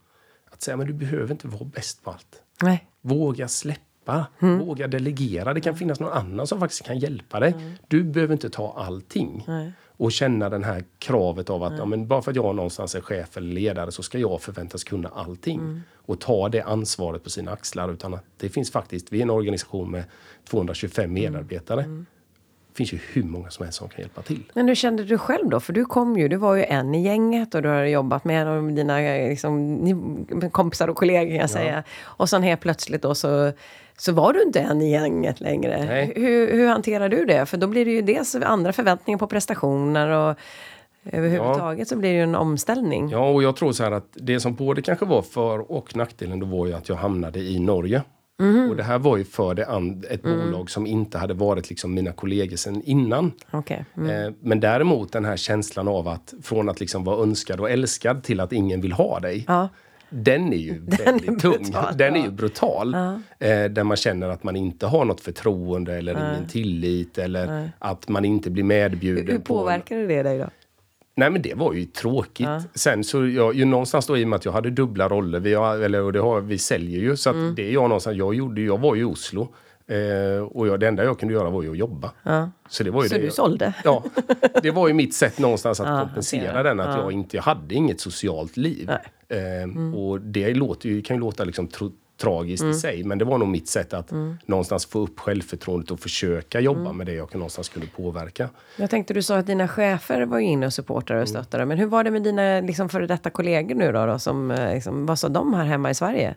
Att 0.50 0.62
säga, 0.62 0.76
men 0.76 0.86
du 0.86 0.92
behöver 0.92 1.30
inte 1.30 1.48
vara 1.48 1.64
bäst 1.64 2.04
på 2.04 2.10
allt. 2.10 2.42
Nej. 2.62 2.86
Våga 3.00 3.48
släppa, 3.48 4.26
mm. 4.38 4.58
våga 4.58 4.88
delegera. 4.88 5.54
Det 5.54 5.60
kan 5.60 5.76
finnas 5.76 6.00
någon 6.00 6.12
annan 6.12 6.46
som 6.46 6.60
faktiskt 6.60 6.82
kan 6.82 6.98
hjälpa 6.98 7.40
dig. 7.40 7.52
Mm. 7.52 7.72
Du 7.88 8.04
behöver 8.04 8.32
inte 8.32 8.50
ta 8.50 8.74
allting. 8.78 9.44
Nej. 9.46 9.72
Och 9.98 10.12
känna 10.12 10.48
det 10.48 10.64
här 10.64 10.84
kravet 10.98 11.50
av 11.50 11.62
att 11.62 11.78
ja, 11.78 11.84
men 11.84 12.06
bara 12.06 12.22
för 12.22 12.30
att 12.30 12.36
jag 12.36 12.54
någonstans 12.54 12.94
är 12.94 13.00
chef 13.00 13.36
eller 13.36 13.52
ledare 13.52 13.92
så 13.92 14.02
ska 14.02 14.18
jag 14.18 14.42
förväntas 14.42 14.84
kunna 14.84 15.08
allting. 15.08 15.58
Mm. 15.58 15.82
Och 15.96 16.20
ta 16.20 16.48
det 16.48 16.60
ansvaret 16.60 17.24
på 17.24 17.30
sina 17.30 17.52
axlar. 17.52 17.92
Utan 17.92 18.14
att 18.14 18.24
det 18.36 18.48
finns 18.48 18.70
faktiskt, 18.70 19.12
vi 19.12 19.18
är 19.18 19.22
en 19.22 19.30
organisation 19.30 19.90
med 19.90 20.04
225 20.44 21.12
medarbetare. 21.12 21.82
Mm 21.82 22.06
finns 22.78 22.92
ju 22.92 22.98
hur 23.12 23.22
många 23.22 23.50
som 23.50 23.64
helst 23.64 23.78
som 23.78 23.88
kan 23.88 24.00
hjälpa 24.00 24.22
till. 24.22 24.42
Men 24.54 24.68
hur 24.68 24.74
kände 24.74 25.04
du 25.04 25.18
själv 25.18 25.48
då? 25.48 25.60
För 25.60 25.72
du 25.72 25.84
kom 25.84 26.16
ju, 26.16 26.28
du 26.28 26.36
var 26.36 26.54
ju 26.54 26.64
en 26.64 26.94
i 26.94 27.02
gänget 27.02 27.54
och 27.54 27.62
du 27.62 27.68
har 27.68 27.84
jobbat 27.84 28.24
med 28.24 28.74
dina 28.74 28.98
liksom, 28.98 30.50
kompisar 30.52 30.88
och 30.88 30.96
kollegor 30.96 31.28
kan 31.28 31.36
jag 31.36 31.42
ja. 31.42 31.48
säga. 31.48 31.84
Och 32.02 32.28
sen 32.28 32.42
helt 32.42 32.60
plötsligt 32.60 33.02
då 33.02 33.14
så, 33.14 33.52
så 33.96 34.12
var 34.12 34.32
du 34.32 34.42
inte 34.42 34.60
en 34.60 34.82
i 34.82 34.90
gänget 34.90 35.40
längre. 35.40 35.84
Nej. 35.84 36.12
Hur, 36.16 36.52
hur 36.52 36.68
hanterar 36.68 37.08
du 37.08 37.24
det? 37.24 37.46
För 37.46 37.56
då 37.56 37.66
blir 37.66 37.84
det 37.84 37.90
ju 37.90 38.02
dels 38.02 38.34
andra 38.34 38.72
förväntningar 38.72 39.18
på 39.18 39.26
prestationer 39.26 40.08
och 40.08 40.38
Överhuvudtaget 41.12 41.78
ja. 41.78 41.84
så 41.84 41.96
blir 41.96 42.10
det 42.10 42.16
ju 42.16 42.22
en 42.22 42.34
omställning. 42.34 43.08
Ja, 43.08 43.30
och 43.30 43.42
jag 43.42 43.56
tror 43.56 43.72
så 43.72 43.84
här 43.84 43.90
att 43.90 44.06
det 44.12 44.40
som 44.40 44.54
både 44.54 44.82
kanske 44.82 45.04
var 45.04 45.22
för 45.22 45.72
och 45.72 45.96
nackdelen 45.96 46.40
då 46.40 46.46
var 46.46 46.66
ju 46.66 46.72
att 46.72 46.88
jag 46.88 46.96
hamnade 46.96 47.38
i 47.38 47.58
Norge. 47.58 48.02
Mm. 48.40 48.70
Och 48.70 48.76
det 48.76 48.82
här 48.82 48.98
var 48.98 49.16
ju 49.16 49.24
för 49.24 49.54
det 49.54 49.62
ett 50.10 50.24
mm. 50.24 50.38
bolag 50.38 50.70
som 50.70 50.86
inte 50.86 51.18
hade 51.18 51.34
varit 51.34 51.68
liksom 51.68 51.94
mina 51.94 52.12
kollegor 52.12 52.56
sen 52.56 52.82
innan. 52.82 53.32
Okay. 53.52 53.80
Mm. 53.96 54.26
Eh, 54.26 54.32
men 54.40 54.60
däremot 54.60 55.12
den 55.12 55.24
här 55.24 55.36
känslan 55.36 55.88
av 55.88 56.08
att 56.08 56.34
från 56.42 56.68
att 56.68 56.80
liksom 56.80 57.04
vara 57.04 57.22
önskad 57.22 57.60
och 57.60 57.70
älskad 57.70 58.22
till 58.22 58.40
att 58.40 58.52
ingen 58.52 58.80
vill 58.80 58.92
ha 58.92 59.20
dig. 59.20 59.44
Ja. 59.48 59.68
Den 60.10 60.52
är 60.52 60.56
ju 60.56 60.72
den 60.78 61.04
väldigt 61.04 61.28
är 61.28 61.36
tung. 61.36 61.62
Brutal, 61.62 61.96
den 61.96 62.16
är 62.16 62.22
ju 62.22 62.30
brutal. 62.30 62.92
Ja. 62.92 63.46
Eh, 63.46 63.64
där 63.64 63.84
man 63.84 63.96
känner 63.96 64.28
att 64.28 64.44
man 64.44 64.56
inte 64.56 64.86
har 64.86 65.04
något 65.04 65.20
förtroende 65.20 65.94
eller 65.96 66.14
Nej. 66.14 66.34
ingen 66.34 66.48
tillit 66.48 67.18
eller 67.18 67.46
Nej. 67.46 67.70
att 67.78 68.08
man 68.08 68.24
inte 68.24 68.50
blir 68.50 68.64
medbjuden. 68.64 69.26
Hur, 69.26 69.32
hur 69.32 69.38
påverkar 69.38 69.96
det 69.96 70.22
dig 70.22 70.38
då? 70.38 70.48
Nej 71.18 71.30
men 71.30 71.42
det 71.42 71.54
var 71.54 71.72
ju 71.72 71.84
tråkigt. 71.84 72.46
Ja. 72.46 72.62
Sen 72.74 73.04
så, 73.04 73.26
jag, 73.26 73.54
ju 73.54 73.64
någonstans 73.64 74.06
då 74.06 74.18
i 74.18 74.24
och 74.24 74.28
med 74.28 74.36
att 74.36 74.44
jag 74.44 74.52
hade 74.52 74.70
dubbla 74.70 75.08
roller, 75.08 75.40
vi, 75.40 75.54
har, 75.54 75.78
eller, 75.78 76.02
och 76.02 76.12
det 76.12 76.20
har, 76.20 76.40
vi 76.40 76.58
säljer 76.58 77.00
ju, 77.00 77.16
så 77.16 77.30
mm. 77.30 77.54
det 77.54 77.70
jag 77.70 77.82
någonstans, 77.82 78.16
jag 78.16 78.34
gjorde, 78.34 78.60
jag 78.60 78.78
var 78.78 78.96
i 78.96 79.04
Oslo. 79.04 79.48
Eh, 79.86 80.42
och 80.42 80.68
jag, 80.68 80.80
det 80.80 80.88
enda 80.88 81.04
jag 81.04 81.18
kunde 81.18 81.34
göra 81.34 81.50
var 81.50 81.62
ju 81.62 81.70
att 81.70 81.78
jobba. 81.78 82.10
Ja. 82.22 82.50
Så, 82.68 82.84
det 82.84 82.90
var 82.90 83.02
ju 83.02 83.08
så 83.08 83.14
det, 83.14 83.20
du 83.20 83.30
sålde? 83.30 83.74
Ja. 83.84 84.04
Det 84.62 84.70
var 84.70 84.88
ju 84.88 84.94
mitt 84.94 85.14
sätt 85.14 85.38
någonstans 85.38 85.80
att 85.80 85.88
ja, 85.88 86.00
kompensera 86.04 86.62
den, 86.62 86.80
att 86.80 86.98
jag 86.98 87.12
inte, 87.12 87.36
jag 87.36 87.42
hade 87.42 87.74
inget 87.74 88.00
socialt 88.00 88.56
liv. 88.56 88.90
Eh, 89.28 89.62
mm. 89.62 89.94
Och 89.94 90.20
det 90.20 90.54
låter 90.54 90.88
ju, 90.88 91.02
kan 91.02 91.16
ju 91.16 91.20
låta 91.20 91.44
liksom 91.44 91.66
tro, 91.66 91.92
tragiskt 92.18 92.62
mm. 92.62 92.70
i 92.70 92.74
sig. 92.74 93.04
Men 93.04 93.18
det 93.18 93.24
var 93.24 93.38
nog 93.38 93.48
mitt 93.48 93.68
sätt 93.68 93.94
att 93.94 94.10
mm. 94.10 94.38
någonstans 94.46 94.86
få 94.86 94.98
upp 94.98 95.20
självförtroendet 95.20 95.90
och 95.90 96.00
försöka 96.00 96.60
jobba 96.60 96.80
mm. 96.80 96.96
med 96.96 97.06
det 97.06 97.14
jag 97.14 97.34
någonstans 97.34 97.68
kunde 97.68 97.88
påverka. 97.96 98.48
Jag 98.76 98.90
tänkte 98.90 99.14
du 99.14 99.22
sa 99.22 99.36
att 99.36 99.46
dina 99.46 99.68
chefer 99.68 100.26
var 100.26 100.38
inne 100.38 100.66
och 100.66 100.72
supportade 100.72 101.20
och 101.20 101.28
mm. 101.28 101.42
stöttade. 101.42 101.64
Men 101.64 101.78
hur 101.78 101.86
var 101.86 102.04
det 102.04 102.10
med 102.10 102.22
dina 102.22 102.60
liksom, 102.60 102.88
före 102.88 103.06
detta 103.06 103.30
kollegor 103.30 103.74
nu 103.74 103.92
då? 103.92 104.06
då 104.06 104.18
som, 104.18 104.50
eh, 104.50 104.74
liksom, 104.74 105.06
vad 105.06 105.18
sa 105.18 105.28
de 105.28 105.54
här 105.54 105.64
hemma 105.64 105.90
i 105.90 105.94
Sverige? 105.94 106.34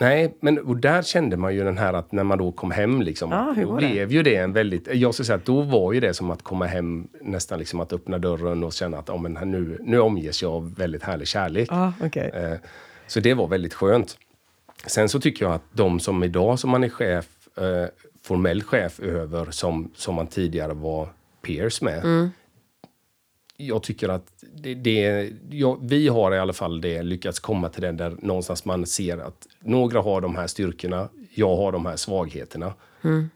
Nej, 0.00 0.34
men 0.40 0.58
och 0.58 0.76
där 0.76 1.02
kände 1.02 1.36
man 1.36 1.54
ju 1.54 1.64
den 1.64 1.78
här 1.78 1.92
att 1.92 2.12
när 2.12 2.24
man 2.24 2.38
då 2.38 2.52
kom 2.52 2.70
hem 2.70 3.02
liksom. 3.02 3.30
Ja, 3.30 3.54
då 3.62 3.76
blev 3.76 4.08
det? 4.08 4.14
ju 4.14 4.22
det 4.22 4.36
en 4.36 4.52
väldigt... 4.52 4.94
Jag 4.94 5.14
skulle 5.14 5.26
säga 5.26 5.36
att 5.36 5.44
då 5.44 5.60
var 5.60 5.92
ju 5.92 6.00
det 6.00 6.14
som 6.14 6.30
att 6.30 6.42
komma 6.42 6.66
hem 6.66 7.08
nästan 7.20 7.58
liksom 7.58 7.80
att 7.80 7.92
öppna 7.92 8.18
dörren 8.18 8.64
och 8.64 8.72
känna 8.72 8.98
att 8.98 9.10
oh, 9.10 9.20
men 9.20 9.50
nu, 9.50 9.78
nu 9.82 10.00
omges 10.00 10.42
jag 10.42 10.52
av 10.52 10.74
väldigt 10.74 11.02
härlig 11.02 11.28
kärlek. 11.28 11.68
Ah, 11.72 11.92
okay. 12.04 12.28
eh, 12.28 12.58
så 13.06 13.20
det 13.20 13.34
var 13.34 13.48
väldigt 13.48 13.74
skönt. 13.74 14.16
Sen 14.86 15.08
så 15.08 15.20
tycker 15.20 15.44
jag 15.44 15.54
att 15.54 15.64
de 15.72 16.00
som 16.00 16.24
idag 16.24 16.58
som 16.58 16.70
man 16.70 16.84
är 16.84 16.88
chef, 16.88 17.26
eh, 17.58 17.86
formell 18.22 18.62
chef 18.62 19.00
över, 19.00 19.50
som, 19.50 19.90
som 19.96 20.14
man 20.14 20.26
tidigare 20.26 20.74
var 20.74 21.08
peers 21.42 21.82
med. 21.82 22.04
Mm. 22.04 22.30
Jag 23.56 23.82
tycker 23.82 24.08
att 24.08 24.44
det, 24.54 24.74
det 24.74 25.30
ja, 25.50 25.78
vi 25.82 26.08
har 26.08 26.34
i 26.34 26.38
alla 26.38 26.52
fall 26.52 26.80
det 26.80 27.02
lyckats 27.02 27.38
komma 27.38 27.68
till 27.68 27.82
den 27.82 27.96
där 27.96 28.16
någonstans 28.22 28.64
man 28.64 28.86
ser 28.86 29.18
att 29.18 29.46
några 29.60 30.00
har 30.00 30.20
de 30.20 30.36
här 30.36 30.46
styrkorna, 30.46 31.08
jag 31.34 31.56
har 31.56 31.72
de 31.72 31.86
här 31.86 31.96
svagheterna. 31.96 32.74
Mm 33.02 33.30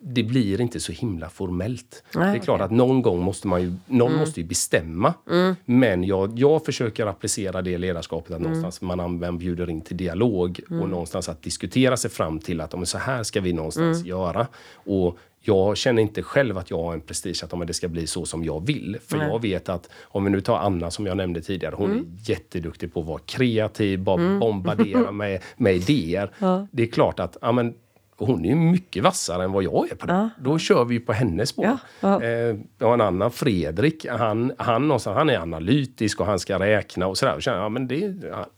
det 0.00 0.22
blir 0.22 0.60
inte 0.60 0.80
så 0.80 0.92
himla 0.92 1.28
formellt. 1.28 2.04
Nej, 2.14 2.32
det 2.32 2.38
är 2.38 2.42
klart 2.42 2.56
okay. 2.56 2.64
att 2.64 2.70
någon 2.70 3.02
gång 3.02 3.22
måste 3.22 3.46
man 3.46 3.62
ju, 3.62 3.72
någon 3.86 4.08
mm. 4.08 4.20
måste 4.20 4.40
ju 4.40 4.46
bestämma. 4.46 5.14
Mm. 5.30 5.54
Men 5.64 6.04
jag, 6.04 6.38
jag 6.38 6.64
försöker 6.64 7.06
applicera 7.06 7.62
det 7.62 7.78
ledarskapet 7.78 8.30
att 8.30 8.38
mm. 8.38 8.42
någonstans 8.42 8.80
man, 8.80 9.18
man 9.18 9.38
bjuder 9.38 9.70
in 9.70 9.80
till 9.80 9.96
dialog 9.96 10.60
och 10.64 10.72
mm. 10.72 10.90
någonstans 10.90 11.28
att 11.28 11.42
diskutera 11.42 11.96
sig 11.96 12.10
fram 12.10 12.38
till 12.38 12.60
att 12.60 12.74
om 12.74 12.86
så 12.86 12.98
här 12.98 13.22
ska 13.22 13.40
vi 13.40 13.52
någonstans 13.52 13.96
mm. 13.96 14.08
göra. 14.08 14.46
Och 14.74 15.18
jag 15.44 15.76
känner 15.76 16.02
inte 16.02 16.22
själv 16.22 16.58
att 16.58 16.70
jag 16.70 16.82
har 16.82 16.92
en 16.92 17.00
prestige 17.00 17.44
att 17.44 17.52
om 17.52 17.66
det 17.66 17.74
ska 17.74 17.88
bli 17.88 18.06
så 18.06 18.26
som 18.26 18.44
jag 18.44 18.66
vill. 18.66 18.98
För 19.06 19.16
Nej. 19.16 19.28
jag 19.28 19.42
vet 19.42 19.68
att, 19.68 19.90
om 20.02 20.24
vi 20.24 20.30
nu 20.30 20.40
tar 20.40 20.58
Anna 20.58 20.90
som 20.90 21.06
jag 21.06 21.16
nämnde 21.16 21.40
tidigare, 21.40 21.74
hon 21.74 21.90
mm. 21.90 22.04
är 22.04 22.30
jätteduktig 22.30 22.94
på 22.94 23.00
att 23.00 23.06
vara 23.06 23.18
kreativ, 23.18 24.00
bara 24.00 24.20
mm. 24.20 24.38
bombardera 24.38 25.10
med, 25.12 25.42
med 25.56 25.74
idéer. 25.74 26.30
Ja. 26.38 26.66
Det 26.72 26.82
är 26.82 26.86
klart 26.86 27.20
att, 27.20 27.36
ja, 27.40 27.52
men, 27.52 27.74
och 28.22 28.28
hon 28.28 28.44
är 28.44 28.54
mycket 28.54 29.02
vassare 29.02 29.44
än 29.44 29.52
vad 29.52 29.62
jag 29.62 29.90
är 29.90 29.94
på 29.94 30.06
det. 30.06 30.12
Ja. 30.12 30.30
Då 30.38 30.58
kör 30.58 30.84
vi 30.84 31.00
på 31.00 31.12
hennes 31.12 31.48
spår. 31.48 31.78
Ja. 32.00 32.22
Eh, 32.22 32.56
en 32.78 33.00
annan, 33.00 33.30
Fredrik, 33.30 34.06
han, 34.06 34.52
han, 34.58 34.90
han 35.04 35.30
är 35.30 35.38
analytisk 35.38 36.20
och 36.20 36.26
han 36.26 36.38
ska 36.38 36.58
räkna 36.58 37.06
och 37.06 37.18
sådär. 37.18 37.34
Och 37.34 37.42
känner, 37.42 37.58
ja, 37.58 37.68
men 37.68 37.88
det, 37.88 38.14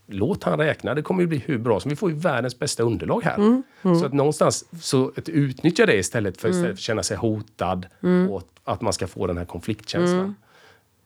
låt 0.06 0.44
han 0.44 0.58
räkna, 0.58 0.94
det 0.94 1.02
kommer 1.02 1.20
ju 1.20 1.26
bli 1.26 1.38
hur 1.38 1.58
bra 1.58 1.80
som 1.80 1.88
Vi 1.88 1.96
får 1.96 2.10
ju 2.10 2.16
världens 2.16 2.58
bästa 2.58 2.82
underlag 2.82 3.24
här. 3.24 3.34
Mm. 3.34 3.62
Mm. 3.82 3.98
Så 3.98 4.06
att 4.06 4.12
någonstans 4.12 4.64
så 4.82 5.12
att 5.16 5.28
utnyttja 5.28 5.86
det 5.86 5.96
istället 5.96 6.40
för, 6.40 6.48
mm. 6.48 6.56
istället 6.56 6.76
för 6.76 6.80
att 6.80 6.86
känna 6.86 7.02
sig 7.02 7.16
hotad 7.16 7.86
mm. 8.02 8.30
och 8.30 8.42
att 8.64 8.80
man 8.80 8.92
ska 8.92 9.06
få 9.06 9.26
den 9.26 9.38
här 9.38 9.44
konfliktkänslan. 9.44 10.20
Mm. 10.20 10.34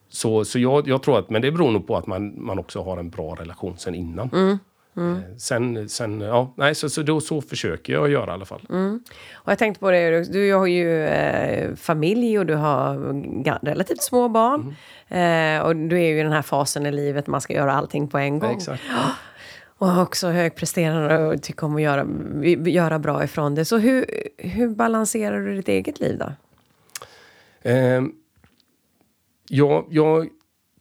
Så, 0.08 0.44
så 0.44 0.58
jag, 0.58 0.88
jag, 0.88 1.02
tror 1.02 1.18
att, 1.18 1.30
men 1.30 1.42
det 1.42 1.52
beror 1.52 1.70
nog 1.70 1.86
på 1.86 1.96
att 1.96 2.06
man, 2.06 2.44
man 2.44 2.58
också 2.58 2.82
har 2.82 2.98
en 2.98 3.10
bra 3.10 3.34
relation 3.34 3.78
sen 3.78 3.94
innan. 3.94 4.30
Mm. 4.32 4.58
Mm. 4.98 5.16
Eh, 5.16 5.36
sen, 5.36 5.88
sen, 5.88 6.20
ja, 6.20 6.52
nej, 6.56 6.74
så, 6.74 6.88
så, 6.88 7.02
då, 7.02 7.20
så 7.20 7.40
försöker 7.40 7.92
jag 7.92 8.10
göra 8.10 8.30
i 8.30 8.34
alla 8.34 8.44
fall. 8.44 8.66
Mm. 8.70 9.00
Och 9.32 9.52
jag 9.52 9.58
tänkte 9.58 9.80
på 9.80 9.90
det, 9.90 10.32
du 10.32 10.54
har 10.54 10.66
ju 10.66 11.04
eh, 11.04 11.74
familj 11.74 12.38
och 12.38 12.46
du 12.46 12.54
har 12.54 13.64
relativt 13.66 14.02
små 14.02 14.28
barn. 14.28 14.74
Mm. 15.08 15.58
Eh, 15.58 15.66
och 15.66 15.76
du 15.76 15.96
är 15.96 16.08
ju 16.08 16.20
i 16.20 16.22
den 16.22 16.32
här 16.32 16.42
fasen 16.42 16.86
i 16.86 16.92
livet 16.92 17.26
man 17.26 17.40
ska 17.40 17.52
göra 17.54 17.72
allting 17.72 18.08
på 18.08 18.18
en 18.18 18.38
gång. 18.38 18.50
Ja, 18.50 18.56
exakt. 18.56 18.82
Och 19.80 19.98
också 19.98 20.28
högpresterande 20.28 21.18
och 21.18 21.42
tycker 21.42 21.66
om 21.66 21.76
att 21.76 21.82
göra, 21.82 22.06
göra 22.70 22.98
bra 22.98 23.24
ifrån 23.24 23.54
det. 23.54 23.64
Så 23.64 23.78
hur, 23.78 24.06
hur 24.38 24.68
balanserar 24.68 25.40
du 25.40 25.54
ditt 25.54 25.68
eget 25.68 26.00
liv 26.00 26.18
då? 26.18 26.32
Eh, 27.70 28.02
jag, 29.48 29.86
jag 29.90 30.28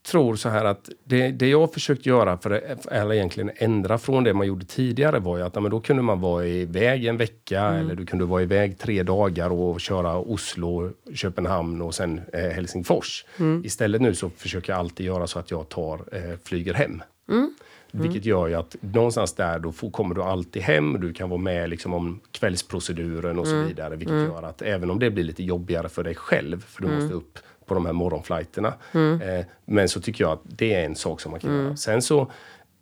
tror 0.08 0.36
så 0.36 0.50
här 0.50 0.66
att 0.66 0.90
det, 1.04 1.32
det 1.32 1.50
jag 1.50 1.74
försökt 1.74 2.06
göra, 2.06 2.38
för 2.38 2.52
att, 2.52 2.86
eller 2.86 3.16
egentligen 3.16 3.52
ändra 3.56 3.98
från 3.98 4.24
det 4.24 4.34
man 4.34 4.48
gjorde 4.48 4.66
tidigare 4.66 5.20
var 5.20 5.38
ju 5.38 5.44
att 5.44 5.62
men 5.62 5.72
då 5.72 5.80
kunde 5.80 6.02
man 6.02 6.22
vara 6.22 6.46
iväg 6.46 7.06
en 7.06 7.18
vecka 7.18 7.62
mm. 7.62 7.80
eller 7.82 7.96
du 7.96 8.06
kunde 8.06 8.26
vara 8.26 8.42
iväg 8.42 8.78
tre 8.78 9.04
dagar 9.04 9.50
och 9.50 9.82
köra 9.82 10.18
Oslo, 10.18 10.92
Köpenhamn 11.14 11.82
och 11.82 11.96
sen 11.96 12.22
eh, 12.34 12.50
Helsingfors. 12.50 13.26
Mm. 13.38 13.66
Istället 13.66 14.02
nu 14.02 14.16
så 14.16 14.30
försöker 14.30 14.74
jag 14.74 14.80
alltid 14.80 15.06
göra 15.06 15.28
så 15.28 15.40
att 15.40 15.52
jag 15.52 15.70
tar, 15.70 16.00
eh, 16.12 16.38
flyger 16.44 16.74
hem. 16.74 17.04
Mm. 17.30 17.54
Vilket 17.92 18.26
gör 18.26 18.48
ju 18.48 18.54
att 18.54 18.76
någonstans 18.82 19.34
där 19.34 19.60
då 19.60 19.72
får, 19.72 19.92
kommer 19.92 20.16
du 20.16 20.24
alltid 20.24 20.62
hem. 20.62 20.98
Du 21.02 21.14
kan 21.14 21.30
vara 21.30 21.42
med 21.42 21.70
liksom 21.70 21.94
om 21.94 22.20
kvällsproceduren 22.32 23.40
och 23.40 23.48
så 23.48 23.56
mm. 23.56 23.68
vidare. 23.68 23.96
Vilket 23.96 24.14
mm. 24.14 24.26
gör 24.26 24.44
att 24.44 24.62
även 24.62 24.92
om 24.92 25.00
det 25.00 25.10
blir 25.10 25.24
lite 25.24 25.44
jobbigare 25.44 25.90
för 25.90 26.04
dig 26.04 26.16
själv, 26.16 26.66
för 26.68 26.82
du 26.82 26.88
mm. 26.88 27.00
måste 27.00 27.16
upp 27.16 27.40
på 27.68 27.74
de 27.74 27.86
här 27.86 27.94
morgonflighterna. 27.94 28.74
Mm. 28.92 29.22
Eh, 29.22 29.46
men 29.66 29.90
så 29.90 30.02
tycker 30.02 30.24
jag 30.24 30.32
att 30.32 30.42
det 30.44 30.74
är 30.74 30.86
en 30.86 30.96
sak 30.96 31.22
som 31.22 31.32
man 31.32 31.40
kan 31.40 31.50
mm. 31.50 31.66
göra. 31.66 31.76
Sen 31.76 32.02
så 32.02 32.32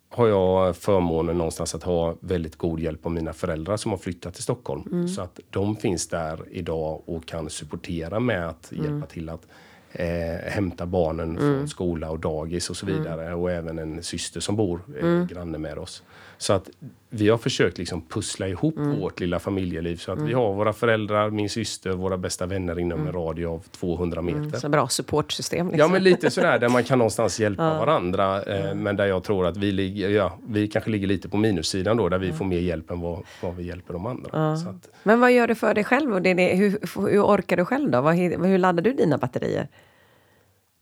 har 0.08 0.28
jag 0.28 0.76
förmånen 0.76 1.38
någonstans 1.38 1.74
att 1.74 1.82
ha 1.82 2.16
väldigt 2.20 2.56
god 2.56 2.80
hjälp 2.80 3.06
av 3.06 3.12
mina 3.12 3.32
föräldrar 3.32 3.76
som 3.76 3.90
har 3.90 3.98
flyttat 3.98 4.34
till 4.34 4.42
Stockholm. 4.42 4.82
Mm. 4.92 5.08
Så 5.08 5.22
att 5.22 5.40
de 5.50 5.76
finns 5.76 6.08
där 6.08 6.40
idag 6.50 7.02
och 7.06 7.26
kan 7.26 7.50
supportera 7.50 8.20
med 8.20 8.48
att 8.48 8.72
hjälpa 8.72 8.90
mm. 8.90 9.06
till 9.06 9.28
att 9.28 9.46
eh, 9.92 10.50
hämta 10.50 10.86
barnen 10.86 11.38
mm. 11.38 11.38
från 11.38 11.68
skola 11.68 12.10
och 12.10 12.18
dagis 12.18 12.70
och 12.70 12.76
så 12.76 12.86
mm. 12.86 12.98
vidare. 12.98 13.34
Och 13.34 13.50
även 13.50 13.78
en 13.78 14.02
syster 14.02 14.40
som 14.40 14.56
bor 14.56 14.80
eh, 15.02 15.24
granne 15.24 15.58
med 15.58 15.78
oss. 15.78 16.02
Så 16.38 16.52
att 16.52 16.70
vi 17.10 17.28
har 17.28 17.38
försökt 17.38 17.78
liksom 17.78 18.02
pussla 18.02 18.48
ihop 18.48 18.76
mm. 18.76 19.00
vårt 19.00 19.20
lilla 19.20 19.38
familjeliv 19.38 19.96
så 19.96 20.12
att 20.12 20.18
mm. 20.18 20.28
vi 20.28 20.34
har 20.34 20.54
våra 20.54 20.72
föräldrar, 20.72 21.30
min 21.30 21.50
syster, 21.50 21.90
våra 21.90 22.16
bästa 22.16 22.46
vänner 22.46 22.78
inom 22.78 23.00
mm. 23.00 23.06
en 23.06 23.22
radie 23.22 23.48
av 23.48 23.64
200 23.70 24.22
meter. 24.22 24.38
Mm, 24.38 24.60
så 24.60 24.68
bra 24.68 24.88
supportsystem. 24.88 25.66
Liksom. 25.66 25.78
Ja, 25.78 25.88
men 25.88 26.02
lite 26.02 26.30
sådär 26.30 26.58
där 26.58 26.68
man 26.68 26.84
kan 26.84 26.98
någonstans 26.98 27.40
hjälpa 27.40 27.62
ja. 27.62 27.78
varandra. 27.78 28.42
Eh, 28.42 28.74
men 28.74 28.96
där 28.96 29.06
jag 29.06 29.24
tror 29.24 29.46
att 29.46 29.56
vi, 29.56 29.72
ligger, 29.72 30.08
ja, 30.10 30.38
vi 30.48 30.68
kanske 30.68 30.90
ligger 30.90 31.06
lite 31.06 31.28
på 31.28 31.36
minussidan 31.36 31.96
då, 31.96 32.08
där 32.08 32.18
vi 32.18 32.32
får 32.32 32.44
mer 32.44 32.60
hjälp 32.60 32.90
än 32.90 33.00
vad, 33.00 33.22
vad 33.42 33.56
vi 33.56 33.62
hjälper 33.62 33.92
de 33.92 34.06
andra. 34.06 34.30
Ja. 34.32 34.52
Att, 34.52 34.90
men 35.02 35.20
vad 35.20 35.32
gör 35.32 35.46
det 35.46 35.54
för 35.54 35.74
dig 35.74 35.84
själv? 35.84 36.14
Och 36.14 36.22
det, 36.22 36.34
det, 36.34 36.56
hur, 36.56 36.70
hur 37.10 37.22
orkar 37.22 37.56
du 37.56 37.64
själv 37.64 37.90
då? 37.90 38.00
Hur, 38.00 38.46
hur 38.46 38.58
laddar 38.58 38.82
du 38.82 38.92
dina 38.92 39.18
batterier? 39.18 39.68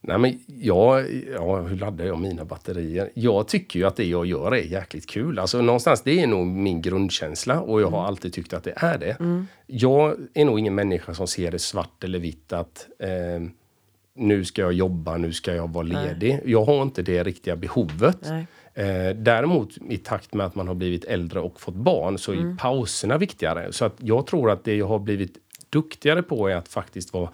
Nej 0.07 0.19
men 0.19 0.39
jag, 0.47 1.07
ja, 1.35 1.61
hur 1.61 1.77
laddar 1.77 2.05
jag 2.05 2.19
mina 2.19 2.45
batterier? 2.45 3.11
Jag 3.15 3.49
tycker 3.49 3.79
ju 3.79 3.87
att 3.87 3.97
det 3.97 4.05
jag 4.05 4.27
gör 4.27 4.53
är 4.55 4.63
jäkligt 4.63 5.07
kul. 5.07 5.39
Alltså 5.39 5.63
någonstans, 5.63 6.03
det 6.03 6.23
är 6.23 6.27
nog 6.27 6.47
min 6.47 6.83
grundkänsla 6.83 7.61
och 7.61 7.81
jag 7.81 7.87
har 7.91 7.99
mm. 7.99 8.07
alltid 8.07 8.33
tyckt 8.33 8.53
att 8.53 8.65
det 8.65 8.75
är 8.77 8.99
det. 8.99 9.17
Mm. 9.21 9.47
Jag 9.67 10.17
är 10.35 10.45
nog 10.45 10.59
ingen 10.59 10.75
människa 10.75 11.15
som 11.15 11.27
ser 11.27 11.51
det 11.51 11.59
svart 11.59 12.05
eller 12.05 12.19
vitt 12.19 12.53
att 12.53 12.87
eh, 12.99 13.09
nu 14.15 14.45
ska 14.45 14.63
jag 14.63 14.73
jobba, 14.73 15.17
nu 15.17 15.33
ska 15.33 15.55
jag 15.55 15.73
vara 15.73 15.85
ledig. 15.85 16.33
Nej. 16.33 16.43
Jag 16.45 16.65
har 16.65 16.83
inte 16.83 17.03
det 17.03 17.23
riktiga 17.23 17.57
behovet. 17.57 18.31
Eh, 18.75 19.17
däremot 19.17 19.71
i 19.89 19.97
takt 19.97 20.35
med 20.35 20.47
att 20.47 20.55
man 20.55 20.69
har 20.69 20.75
blivit 20.75 21.05
äldre 21.05 21.41
och 21.41 21.61
fått 21.61 21.75
barn 21.75 22.19
så 22.19 22.33
mm. 22.33 22.53
är 22.53 22.57
pauserna 22.57 23.19
viktigare. 23.19 23.73
Så 23.73 23.85
att 23.85 23.95
jag 23.99 24.27
tror 24.27 24.51
att 24.51 24.65
det 24.65 24.77
jag 24.77 24.87
har 24.87 24.99
blivit 24.99 25.39
duktigare 25.71 26.23
på 26.23 26.49
är 26.49 26.57
att 26.57 26.69
faktiskt 26.69 27.13
vara 27.13 27.29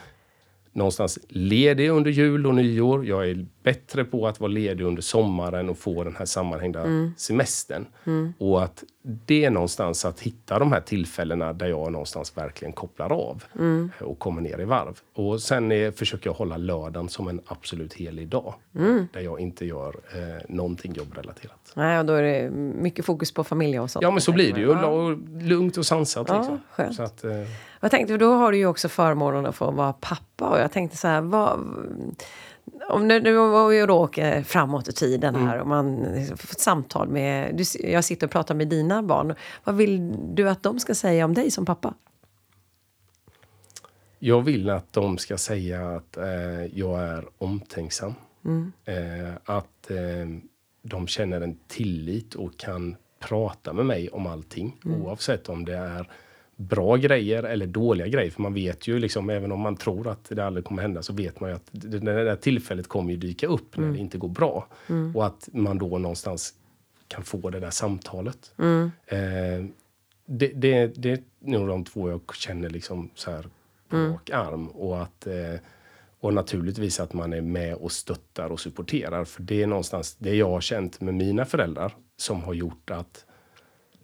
någonstans 0.81 1.19
ledig 1.29 1.89
under 1.89 2.11
jul 2.11 2.47
och 2.47 2.55
nyår. 2.55 3.07
Jag 3.07 3.31
är 3.31 3.47
bättre 3.63 4.05
på 4.05 4.27
att 4.27 4.41
vara 4.41 4.53
ledig 4.53 4.85
under 4.85 5.03
sommaren 5.03 5.69
och 5.69 5.79
få 5.79 6.05
den 6.05 6.17
här 6.17 6.25
sammanhängda 6.25 6.81
mm. 6.81 7.13
semestern. 7.17 7.87
Mm. 8.05 8.33
Och 8.39 8.63
att 8.63 8.85
det 9.03 9.45
är 9.45 9.51
någonstans 9.51 10.05
att 10.05 10.21
hitta 10.21 10.59
de 10.59 10.73
här 10.73 10.81
tillfällena 10.81 11.53
där 11.53 11.67
jag 11.67 11.93
någonstans 11.93 12.37
verkligen 12.37 12.73
kopplar 12.73 13.13
av 13.13 13.45
mm. 13.59 13.91
och 14.01 14.19
kommer 14.19 14.43
ner 14.43 14.61
i 14.61 14.65
varv. 14.65 15.01
Och 15.15 15.41
sen 15.41 15.73
är, 15.73 15.91
försöker 15.91 16.31
jag 16.31 16.35
hålla 16.35 16.57
lördagen 16.57 17.09
som 17.09 17.29
en 17.29 17.41
absolut 17.47 17.95
helig 17.95 18.29
dag. 18.29 18.55
Mm. 18.75 19.09
Där 19.13 19.21
jag 19.21 19.41
inte 19.41 19.67
gör 19.67 19.89
eh, 19.89 20.43
någonting 20.49 20.93
jobbrelaterat. 20.93 21.73
Nej, 21.75 21.99
och 21.99 22.05
då 22.05 22.13
är 22.13 22.23
det 22.23 22.51
mycket 22.51 23.05
fokus 23.05 23.33
på 23.33 23.45
familj 23.45 23.81
och 23.81 23.91
sånt. 23.91 24.03
Ja, 24.03 24.11
men 24.11 24.21
så 24.21 24.33
blir 24.33 24.53
det 24.53 24.61
ju. 24.61 24.69
Ja. 24.69 25.17
Lugnt 25.49 25.77
och 25.77 25.87
sansat. 25.87 26.29
Ja, 26.29 26.37
liksom. 26.39 26.61
skönt. 26.71 26.97
Så 26.97 27.03
att, 27.03 27.25
eh... 27.25 27.33
Jag 27.81 27.91
tänkte, 27.91 28.17
då 28.17 28.33
har 28.33 28.53
du 28.53 28.59
ju 28.59 28.67
också 28.67 28.89
förmånen 28.89 29.47
att 29.47 29.57
få 29.57 29.71
vara 29.71 29.93
pappa. 29.93 30.49
Och 30.49 30.59
jag 30.59 30.73
tänkte 30.73 30.97
så 30.97 31.09
här, 31.09 31.21
vad 31.21 31.61
om 32.89 33.09
nu, 33.09 33.21
nu 33.21 33.35
var 33.35 33.69
vi 33.69 33.87
då 33.87 33.95
åker 33.95 34.43
framåt 34.43 34.89
i 34.89 34.93
tiden 34.93 35.35
här 35.35 35.55
mm. 35.55 35.61
och 35.61 35.67
man 35.67 36.05
får 36.27 36.51
ett 36.53 36.61
samtal 36.61 37.09
med... 37.09 37.57
Du, 37.57 37.65
jag 37.91 38.05
sitter 38.05 38.27
och 38.27 38.31
pratar 38.31 38.55
med 38.55 38.69
dina 38.69 39.03
barn. 39.03 39.35
Vad 39.65 39.75
vill 39.75 40.17
du 40.35 40.49
att 40.49 40.63
de 40.63 40.81
ska 40.81 40.95
säga 40.95 41.25
om 41.25 41.35
dig 41.35 41.51
som 41.51 41.67
pappa? 41.67 41.95
Jag 44.19 44.43
vill 44.43 44.71
att 44.71 44.93
de 44.93 45.19
ska 45.19 45.39
säga 45.39 45.89
att 45.89 46.17
eh, 46.17 46.65
jag 46.79 47.01
är 47.01 47.25
omtänksam. 47.39 48.15
Mm. 48.45 48.73
Eh, 48.85 49.35
att 49.45 49.91
eh, 49.91 50.29
de 50.83 51.07
känner 51.07 51.41
en 51.41 51.59
tillit 51.69 52.35
och 52.35 52.57
kan 52.57 52.97
prata 53.19 53.73
med 53.73 53.87
mig 53.87 54.09
om 54.09 54.27
allting. 54.27 54.77
Mm. 54.85 55.03
Oavsett 55.03 55.49
om 55.49 55.65
det 55.65 55.77
är 55.77 56.11
bra 56.61 56.97
grejer 56.97 57.43
eller 57.43 57.67
dåliga 57.67 58.07
grejer. 58.07 58.31
För 58.31 58.43
man 58.43 58.55
vet 58.55 58.89
ju 58.89 58.99
liksom, 58.99 59.31
även 59.31 59.53
om 59.53 59.61
man 59.61 59.77
tror 59.77 60.09
att 60.09 60.25
det 60.29 60.45
aldrig 60.45 60.65
kommer 60.65 60.83
hända, 60.83 61.03
så 61.03 61.13
vet 61.13 61.41
man 61.41 61.51
ju 61.51 61.57
att 61.57 61.67
det, 61.71 61.99
det 61.99 62.25
där 62.25 62.37
tillfället 62.37 62.89
kommer 62.89 63.11
ju 63.11 63.17
dyka 63.17 63.47
upp 63.47 63.77
när 63.77 63.85
mm. 63.85 63.97
det 63.97 64.01
inte 64.01 64.19
går 64.19 64.29
bra. 64.29 64.67
Mm. 64.87 65.17
Och 65.17 65.27
att 65.27 65.49
man 65.53 65.79
då 65.79 65.99
någonstans 65.99 66.55
kan 67.09 67.23
få 67.23 67.51
det 67.51 67.61
där 67.61 67.71
samtalet. 67.71 68.53
Mm. 68.59 68.91
Eh, 69.07 69.71
det, 70.27 70.49
det, 70.55 70.87
det 70.87 71.11
är 71.11 71.23
nog 71.41 71.69
de 71.69 71.85
två 71.85 72.11
jag 72.11 72.35
känner 72.35 72.71
liksom 72.71 73.11
så 73.15 73.31
här 73.31 73.47
på 73.89 73.97
mm. 73.97 74.13
rak 74.13 74.31
arm. 74.31 74.69
Och 74.69 75.03
att 75.03 75.27
eh, 75.27 75.61
och 76.21 76.35
naturligtvis 76.35 77.01
att 77.01 77.13
man 77.13 77.33
är 77.33 77.41
med 77.41 77.75
och 77.75 77.93
stöttar 77.93 78.53
och 78.53 78.61
supporterar. 78.61 79.25
För 79.25 79.43
det 79.43 79.63
är 79.63 79.67
någonstans 79.67 80.17
det 80.19 80.35
jag 80.35 80.51
har 80.51 80.61
känt 80.61 81.01
med 81.01 81.15
mina 81.15 81.45
föräldrar 81.45 81.97
som 82.17 82.43
har 82.43 82.55
gjort 82.55 82.91
att 82.91 83.25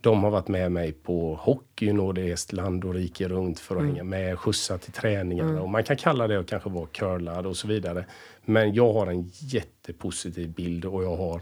de 0.01 0.25
har 0.25 0.31
varit 0.31 0.49
med 0.49 0.73
mig 0.73 0.93
på 0.93 1.35
hockeyn 1.35 2.01
och 2.01 2.15
rest 2.15 2.53
land 2.53 2.85
och 2.85 2.95
rike 2.95 3.29
runt 3.29 3.61
för 3.61 3.77
att 3.77 3.81
mm. 3.81 3.95
hänga 3.95 4.05
med, 4.05 4.39
skjutsa 4.39 4.79
till 4.79 4.93
träningarna. 4.93 5.51
Mm. 5.51 5.63
Och 5.63 5.69
man 5.69 5.85
kan 5.85 5.97
kalla 5.97 6.27
det 6.27 6.39
att 6.39 6.47
kanske 6.47 6.71
vara 6.71 6.87
curlad 6.87 7.47
och 7.47 7.57
så 7.57 7.69
vidare. 7.69 8.05
Men 8.45 8.75
jag 8.75 8.93
har 8.93 9.07
en 9.07 9.31
jättepositiv 9.39 10.51
bild 10.53 10.85
och 10.85 11.05
jag 11.05 11.17
har 11.17 11.41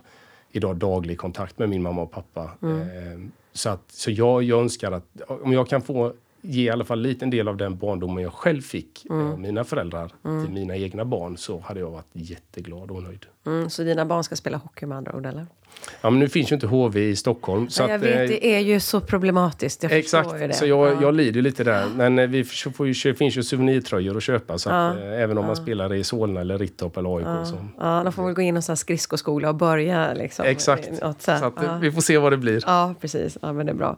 idag 0.50 0.76
daglig 0.76 1.18
kontakt 1.18 1.58
med 1.58 1.68
min 1.68 1.82
mamma 1.82 2.02
och 2.02 2.10
pappa. 2.10 2.50
Mm. 2.62 2.80
Eh, 2.80 3.28
så 3.52 3.70
att, 3.70 3.92
så 3.92 4.10
jag, 4.10 4.42
jag 4.42 4.60
önskar 4.60 4.92
att 4.92 5.06
om 5.28 5.52
jag 5.52 5.68
kan 5.68 5.82
få 5.82 6.12
ge 6.40 6.62
i 6.62 6.70
alla 6.70 6.84
fall 6.84 6.98
en 6.98 7.02
liten 7.02 7.30
del 7.30 7.48
av 7.48 7.56
den 7.56 7.78
barndomen 7.78 8.22
jag 8.22 8.32
själv 8.32 8.62
fick 8.62 9.06
mm. 9.10 9.26
av 9.26 9.40
mina 9.40 9.64
föräldrar 9.64 10.12
mm. 10.24 10.44
till 10.44 10.54
mina 10.54 10.76
egna 10.76 11.04
barn 11.04 11.36
så 11.36 11.58
hade 11.58 11.80
jag 11.80 11.90
varit 11.90 12.10
jätteglad 12.12 12.90
och 12.90 13.02
nöjd. 13.02 13.26
Mm, 13.46 13.70
så 13.70 13.82
dina 13.82 14.04
barn 14.04 14.24
ska 14.24 14.36
spela 14.36 14.56
hockey 14.56 14.86
med 14.86 14.98
andra 14.98 15.16
ord 15.16 15.26
eller? 15.26 15.46
Ja, 16.00 16.10
men 16.10 16.20
nu 16.20 16.28
finns 16.28 16.52
ju 16.52 16.54
inte 16.54 16.66
HV 16.66 17.08
i 17.08 17.16
Stockholm. 17.16 17.68
Så 17.68 17.82
jag 17.82 17.90
att, 17.90 18.02
vet, 18.02 18.20
eh, 18.20 18.26
det 18.26 18.46
är 18.46 18.58
ju 18.58 18.80
så 18.80 19.00
problematiskt. 19.00 19.82
Jag 19.82 19.92
exakt, 19.92 20.30
det. 20.38 20.52
så 20.52 20.66
jag, 20.66 20.92
ja. 20.92 20.98
jag 21.02 21.14
lider 21.14 21.42
lite 21.42 21.64
där. 21.64 21.86
Men 21.96 22.18
eh, 22.18 22.26
vi 22.26 22.44
får 22.44 22.86
ju, 22.86 23.14
finns 23.14 23.36
ju 23.36 23.42
souvenirtröjor 23.42 24.16
att 24.16 24.22
köpa. 24.22 24.58
Så 24.58 24.70
att, 24.70 24.96
ja. 24.96 25.04
även 25.04 25.38
om 25.38 25.44
ja. 25.44 25.46
man 25.46 25.56
spelar 25.56 25.94
i 25.94 26.04
Solna 26.04 26.40
eller 26.40 26.58
Rittorp 26.58 26.96
eller 26.96 27.16
AIK. 27.16 27.26
Ja, 27.26 27.44
så, 27.44 27.56
ja 27.78 28.02
de 28.04 28.12
får 28.12 28.24
väl 28.24 28.34
gå 28.34 28.42
in 28.42 28.56
och 28.56 28.78
skridskoskola 28.78 29.48
och 29.48 29.54
börja. 29.54 30.12
Liksom, 30.12 30.44
exakt, 30.44 31.02
något, 31.02 31.22
så, 31.22 31.36
så 31.38 31.44
att, 31.44 31.82
vi 31.82 31.92
får 31.92 32.00
se 32.00 32.18
vad 32.18 32.32
det 32.32 32.36
blir. 32.36 32.62
Ja, 32.66 32.94
precis. 33.00 33.38
Ja, 33.42 33.52
men 33.52 33.66
det 33.66 33.72
är 33.72 33.76
bra. 33.76 33.96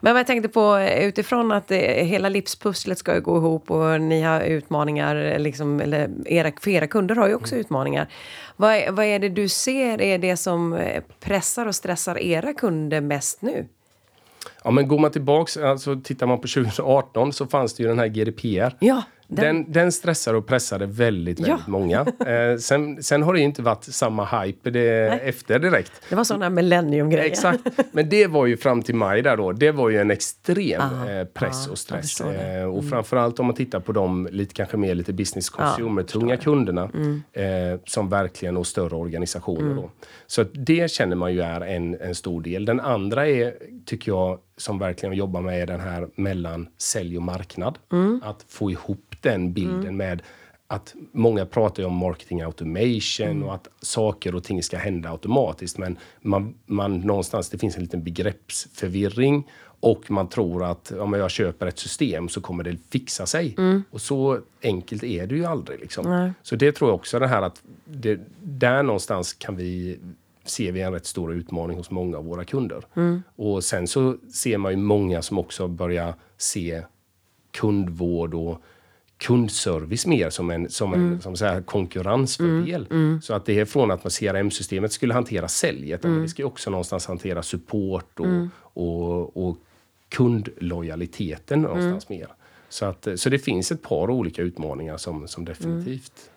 Men 0.00 0.16
jag 0.16 0.26
tänkte 0.26 0.48
på 0.48 0.78
utifrån 1.00 1.52
att 1.52 1.68
det, 1.68 2.04
hela 2.06 2.28
livspusslet 2.28 2.98
ska 2.98 3.18
gå 3.18 3.36
ihop 3.36 3.70
och 3.70 4.00
ni 4.00 4.22
har 4.22 4.40
utmaningar, 4.40 5.38
liksom, 5.38 5.80
eller 5.80 6.10
era, 6.26 6.52
för 6.60 6.70
era 6.70 6.86
kunder 6.86 7.14
har 7.14 7.28
ju 7.28 7.34
också 7.34 7.54
mm. 7.54 7.60
utmaningar. 7.60 8.08
Vad, 8.56 8.94
vad 8.94 9.06
är 9.06 9.18
det 9.18 9.28
du 9.28 9.48
ser 9.48 10.00
är 10.00 10.18
det 10.18 10.36
som 10.36 10.72
eh, 10.72 11.02
pressar 11.20 11.66
och 11.66 11.74
stressar 11.74 12.18
era 12.18 12.52
kunder 12.52 13.00
mest 13.00 13.42
nu? 13.42 13.68
Ja, 14.64 14.70
men 14.70 14.88
går 14.88 14.98
man 14.98 15.10
tillbaks, 15.10 15.56
alltså 15.56 16.00
tittar 16.04 16.26
man 16.26 16.40
på 16.40 16.48
2018 16.48 17.32
så 17.32 17.46
fanns 17.46 17.74
det 17.74 17.82
ju 17.82 17.88
den 17.88 17.98
här 17.98 18.08
GDPR. 18.08 18.76
Ja. 18.80 19.02
Den, 19.28 19.72
den 19.72 19.92
stressade 19.92 20.38
och 20.38 20.46
pressade 20.46 20.86
väldigt, 20.86 21.40
väldigt 21.40 21.64
ja. 21.66 21.70
många. 21.70 22.06
Eh, 22.24 22.56
sen, 22.56 23.02
sen 23.02 23.22
har 23.22 23.34
det 23.34 23.40
inte 23.40 23.62
varit 23.62 23.84
samma 23.84 24.24
hype 24.24 24.70
det, 24.70 25.08
efter 25.08 25.58
direkt. 25.58 25.92
Det 26.08 26.14
var 26.14 26.24
sådana 26.24 26.50
millennium-grejer. 26.50 27.26
Exakt. 27.26 27.60
Men 27.92 28.08
det 28.08 28.26
var 28.26 28.46
ju 28.46 28.56
fram 28.56 28.82
till 28.82 28.94
maj 28.94 29.22
där 29.22 29.36
då. 29.36 29.52
Det 29.52 29.70
var 29.70 29.88
ju 29.88 29.98
en 29.98 30.10
extrem 30.10 30.80
eh, 30.80 31.24
press 31.24 31.66
och 31.66 31.78
stress. 31.78 32.20
Eh, 32.20 32.64
och 32.64 32.78
mm. 32.78 32.90
framförallt 32.90 33.40
om 33.40 33.46
man 33.46 33.54
tittar 33.54 33.80
på 33.80 33.92
de 33.92 34.28
lite, 34.30 34.54
kanske 34.54 34.76
mer 34.76 34.94
lite 34.94 35.12
business 35.12 35.50
consumer-tunga 35.50 36.36
kunderna. 36.36 36.90
Mm. 36.94 37.22
Eh, 37.32 37.80
som 37.84 38.08
verkligen, 38.08 38.56
och 38.56 38.66
större 38.66 38.96
organisationer 38.96 39.60
mm. 39.60 39.76
då. 39.76 39.90
Så 40.26 40.44
det 40.52 40.90
känner 40.90 41.16
man 41.16 41.34
ju 41.34 41.40
är 41.40 41.60
en, 41.60 42.00
en 42.00 42.14
stor 42.14 42.42
del. 42.42 42.64
Den 42.64 42.80
andra 42.80 43.28
är, 43.28 43.54
tycker 43.86 44.12
jag, 44.12 44.38
som 44.56 44.78
verkligen 44.78 45.14
jobbar 45.14 45.40
med 45.40 45.68
den 45.68 45.80
här 45.80 46.08
mellan 46.14 46.68
sälj 46.78 47.16
och 47.16 47.22
marknad. 47.22 47.78
Mm. 47.92 48.20
Att 48.24 48.44
få 48.48 48.70
ihop 48.70 49.03
den 49.24 49.52
bilden 49.52 49.80
mm. 49.80 49.96
med 49.96 50.22
att 50.66 50.94
många 51.12 51.46
pratar 51.46 51.82
ju 51.82 51.86
om 51.86 51.96
marketing 51.96 52.42
automation 52.42 53.26
mm. 53.26 53.42
och 53.42 53.54
att 53.54 53.68
saker 53.80 54.34
och 54.34 54.44
ting 54.44 54.62
ska 54.62 54.78
hända 54.78 55.10
automatiskt. 55.10 55.78
Men 55.78 55.98
man, 56.20 56.54
man 56.66 57.00
någonstans, 57.00 57.48
det 57.48 57.58
finns 57.58 57.76
en 57.76 57.82
liten 57.82 58.02
begreppsförvirring 58.02 59.44
Och 59.80 60.10
man 60.10 60.28
tror 60.28 60.64
att 60.64 60.92
om 60.92 61.12
jag 61.12 61.30
köper 61.30 61.66
ett 61.66 61.78
system 61.78 62.28
så 62.28 62.40
kommer 62.40 62.64
det 62.64 62.76
fixa 62.90 63.26
sig. 63.26 63.56
Och 63.90 64.00
så 64.00 64.40
enkelt 64.62 65.04
är 65.04 65.26
det 65.26 65.34
ju 65.34 65.44
aldrig. 65.44 65.80
Liksom. 65.80 66.32
Så 66.42 66.56
det 66.56 66.72
tror 66.72 66.90
jag 66.90 66.94
också 66.94 67.18
det 67.18 67.26
här 67.26 67.42
att 67.42 67.62
det, 67.84 68.20
där 68.42 68.82
någonstans 68.82 69.32
kan 69.32 69.56
vi 69.56 69.98
ser 70.44 70.72
vi 70.72 70.80
en 70.80 70.92
rätt 70.92 71.06
stor 71.06 71.34
utmaning 71.34 71.76
hos 71.76 71.90
många 71.90 72.16
av 72.16 72.24
våra 72.24 72.44
kunder. 72.44 72.84
Och 73.36 73.64
sen 73.64 73.88
så 73.88 74.16
ser 74.32 74.58
man 74.58 74.72
ju 74.72 74.78
många 74.78 75.22
som 75.22 75.38
också 75.38 75.68
börjar 75.68 76.14
se 76.36 76.82
kundvård 77.52 78.34
och 78.34 78.62
kundservice 79.26 80.06
mer 80.06 80.30
som 80.30 80.50
en, 80.50 80.70
som 80.70 80.94
en 80.94 81.20
som 81.20 81.36
så 81.36 81.44
här, 81.44 81.62
konkurrensfördel. 81.62 82.86
Så 83.22 83.34
att 83.34 83.46
det 83.46 83.60
är 83.60 83.64
från 83.64 83.90
att 83.90 84.02
CRM-systemet 84.02 84.92
skulle 84.92 85.14
hantera 85.14 85.48
säljet, 85.48 86.02
men 86.02 86.22
det 86.22 86.28
ska 86.28 86.42
ju 86.42 86.46
också 86.46 86.70
någonstans 86.70 87.06
hantera 87.06 87.42
support 87.42 88.20
och, 88.20 88.26
och, 88.60 89.46
och 89.46 89.56
kundlojaliteten 90.08 91.62
någonstans 91.62 92.08
mer. 92.08 92.28
Så, 92.68 92.84
att, 92.84 93.08
så 93.16 93.30
det 93.30 93.38
finns 93.38 93.72
ett 93.72 93.82
par 93.82 94.10
olika 94.10 94.42
utmaningar 94.42 94.96
som, 94.96 95.28
som 95.28 95.44
definitivt 95.44 96.30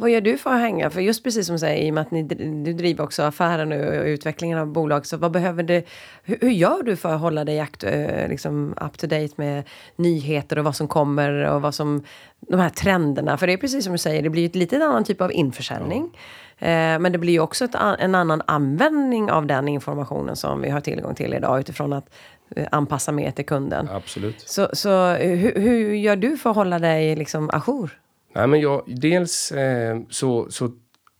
Vad 0.00 0.10
gör 0.10 0.20
du 0.20 0.38
för 0.38 0.50
att 0.50 0.60
hänga? 0.60 0.90
För 0.90 1.00
just 1.00 1.24
precis 1.24 1.46
som 1.46 1.54
du 1.54 1.58
säger, 1.58 1.84
i 1.84 1.90
och 1.90 1.94
med 1.94 2.00
att 2.00 2.10
ni, 2.10 2.22
du 2.64 2.72
driver 2.72 3.04
också 3.04 3.22
affären 3.22 3.72
och 3.72 4.04
utvecklingen 4.04 4.58
av 4.58 4.66
bolag. 4.66 5.06
Så 5.06 5.16
vad 5.16 5.30
behöver 5.30 5.62
det, 5.62 5.84
hur, 6.22 6.38
hur 6.40 6.50
gör 6.50 6.82
du 6.82 6.96
för 6.96 7.14
att 7.14 7.20
hålla 7.20 7.44
dig 7.44 7.60
akt, 7.60 7.84
liksom 8.28 8.74
up 8.80 8.98
to 8.98 9.06
date 9.06 9.34
med 9.36 9.64
nyheter 9.96 10.58
och 10.58 10.64
vad 10.64 10.76
som 10.76 10.88
kommer 10.88 11.50
och 11.50 11.62
vad 11.62 11.74
som, 11.74 12.04
de 12.40 12.60
här 12.60 12.70
trenderna? 12.70 13.36
För 13.36 13.46
det 13.46 13.52
är 13.52 13.56
precis 13.56 13.84
som 13.84 13.92
du 13.92 13.98
säger, 13.98 14.22
det 14.22 14.30
blir 14.30 14.46
ett 14.46 14.54
lite 14.54 14.76
annan 14.76 15.04
typ 15.04 15.20
av 15.20 15.32
införsäljning. 15.32 16.10
Ja. 16.58 16.66
Eh, 16.66 16.98
men 16.98 17.12
det 17.12 17.18
blir 17.18 17.32
ju 17.32 17.40
också 17.40 17.64
ett, 17.64 17.74
en 17.98 18.14
annan 18.14 18.42
användning 18.46 19.30
av 19.30 19.46
den 19.46 19.68
informationen 19.68 20.36
som 20.36 20.62
vi 20.62 20.70
har 20.70 20.80
tillgång 20.80 21.14
till 21.14 21.34
idag 21.34 21.60
utifrån 21.60 21.92
att 21.92 22.10
eh, 22.56 22.66
anpassa 22.72 23.12
mer 23.12 23.30
till 23.30 23.46
kunden. 23.46 23.88
Absolut. 23.92 24.48
Så, 24.48 24.68
så 24.72 25.12
hur, 25.12 25.60
hur 25.60 25.94
gör 25.94 26.16
du 26.16 26.36
för 26.36 26.50
att 26.50 26.56
hålla 26.56 26.78
dig 26.78 27.16
liksom 27.16 27.50
ajour? 27.52 27.98
Nej, 28.32 28.46
men 28.46 28.60
jag, 28.60 28.82
dels 28.86 29.52
eh, 29.52 30.00
så, 30.10 30.50
så 30.50 30.70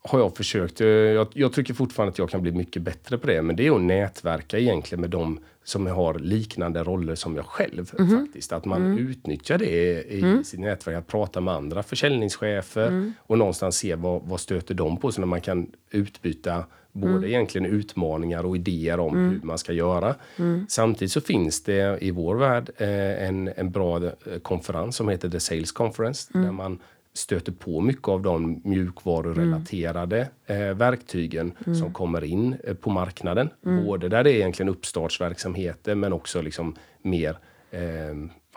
har 0.02 0.18
jag 0.18 0.36
försökt. 0.36 0.80
Eh, 0.80 0.86
jag, 0.88 1.28
jag 1.32 1.52
tycker 1.52 1.74
fortfarande 1.74 2.11
att 2.11 2.18
jag 2.18 2.30
kan 2.30 2.42
bli 2.42 2.52
mycket 2.52 2.82
bättre 2.82 3.18
på 3.18 3.26
det. 3.26 3.42
Men 3.42 3.56
det 3.56 3.66
är 3.66 3.74
att 3.74 3.80
nätverka 3.80 4.59
egentligen 4.59 5.00
med 5.00 5.11
de 5.11 5.40
som 5.64 5.86
har 5.86 6.14
liknande 6.14 6.82
roller 6.82 7.14
som 7.14 7.36
jag 7.36 7.46
själv. 7.46 7.94
Mm. 7.98 8.20
faktiskt. 8.20 8.52
Att 8.52 8.64
man 8.64 8.86
mm. 8.86 8.98
utnyttjar 8.98 9.59
det 9.59 10.02
i 10.02 10.20
mm. 10.20 10.44
sitt 10.44 10.61
nätverk. 10.61 10.96
Att 10.96 11.06
prata 11.06 11.40
med 11.40 11.54
andra 11.54 11.82
försäljningschefer 11.82 12.86
mm. 12.86 13.12
och 13.20 13.38
någonstans 13.38 13.76
se 13.76 13.94
vad, 13.94 14.22
vad 14.22 14.40
stöter 14.40 14.74
de 14.74 14.96
på. 14.96 15.12
Så 15.12 15.20
när 15.20 15.26
man 15.26 15.40
kan 15.40 15.70
utbyta 15.90 16.64
både 16.92 17.12
mm. 17.12 17.24
egentligen 17.24 17.66
utmaningar 17.66 18.44
och 18.44 18.56
idéer 18.56 19.00
om 19.00 19.16
mm. 19.16 19.30
hur 19.30 19.40
man 19.42 19.59
ska 19.59 19.72
göra. 19.72 20.14
Samtidigt 20.68 21.12
så 21.12 21.20
finns 21.20 21.62
det 21.62 21.98
i 22.00 22.11
vår 22.11 22.34
värld 22.34 22.70
eh, 22.76 23.28
en, 23.28 23.50
en 23.56 23.70
bra 23.70 24.04
eh, 24.04 24.12
konferens 24.42 24.96
som 24.96 25.09
heter 25.09 25.28
The 25.28 25.40
Sales 25.40 25.72
Conference. 25.72 26.30
Där 26.32 26.52
man 26.52 26.78
stöter 27.18 27.52
på 27.52 27.80
mycket 27.80 28.08
av 28.08 28.22
de 28.22 28.60
mjukvarurelaterade 28.64 30.28
mm. 30.46 30.68
eh, 30.68 30.74
verktygen 30.74 31.52
mm. 31.66 31.78
som 31.78 31.92
kommer 31.92 32.24
in 32.24 32.56
eh, 32.64 32.74
på 32.74 32.90
marknaden. 32.90 33.50
Mm. 33.66 33.84
Både 33.84 34.08
där 34.08 34.24
det 34.24 34.30
är 34.30 34.34
egentligen 34.34 34.68
uppstartsverksamheter 34.68 35.94
men 35.94 36.12
också 36.12 36.42
liksom 36.42 36.76
mer 37.02 37.38
eh, 37.70 37.80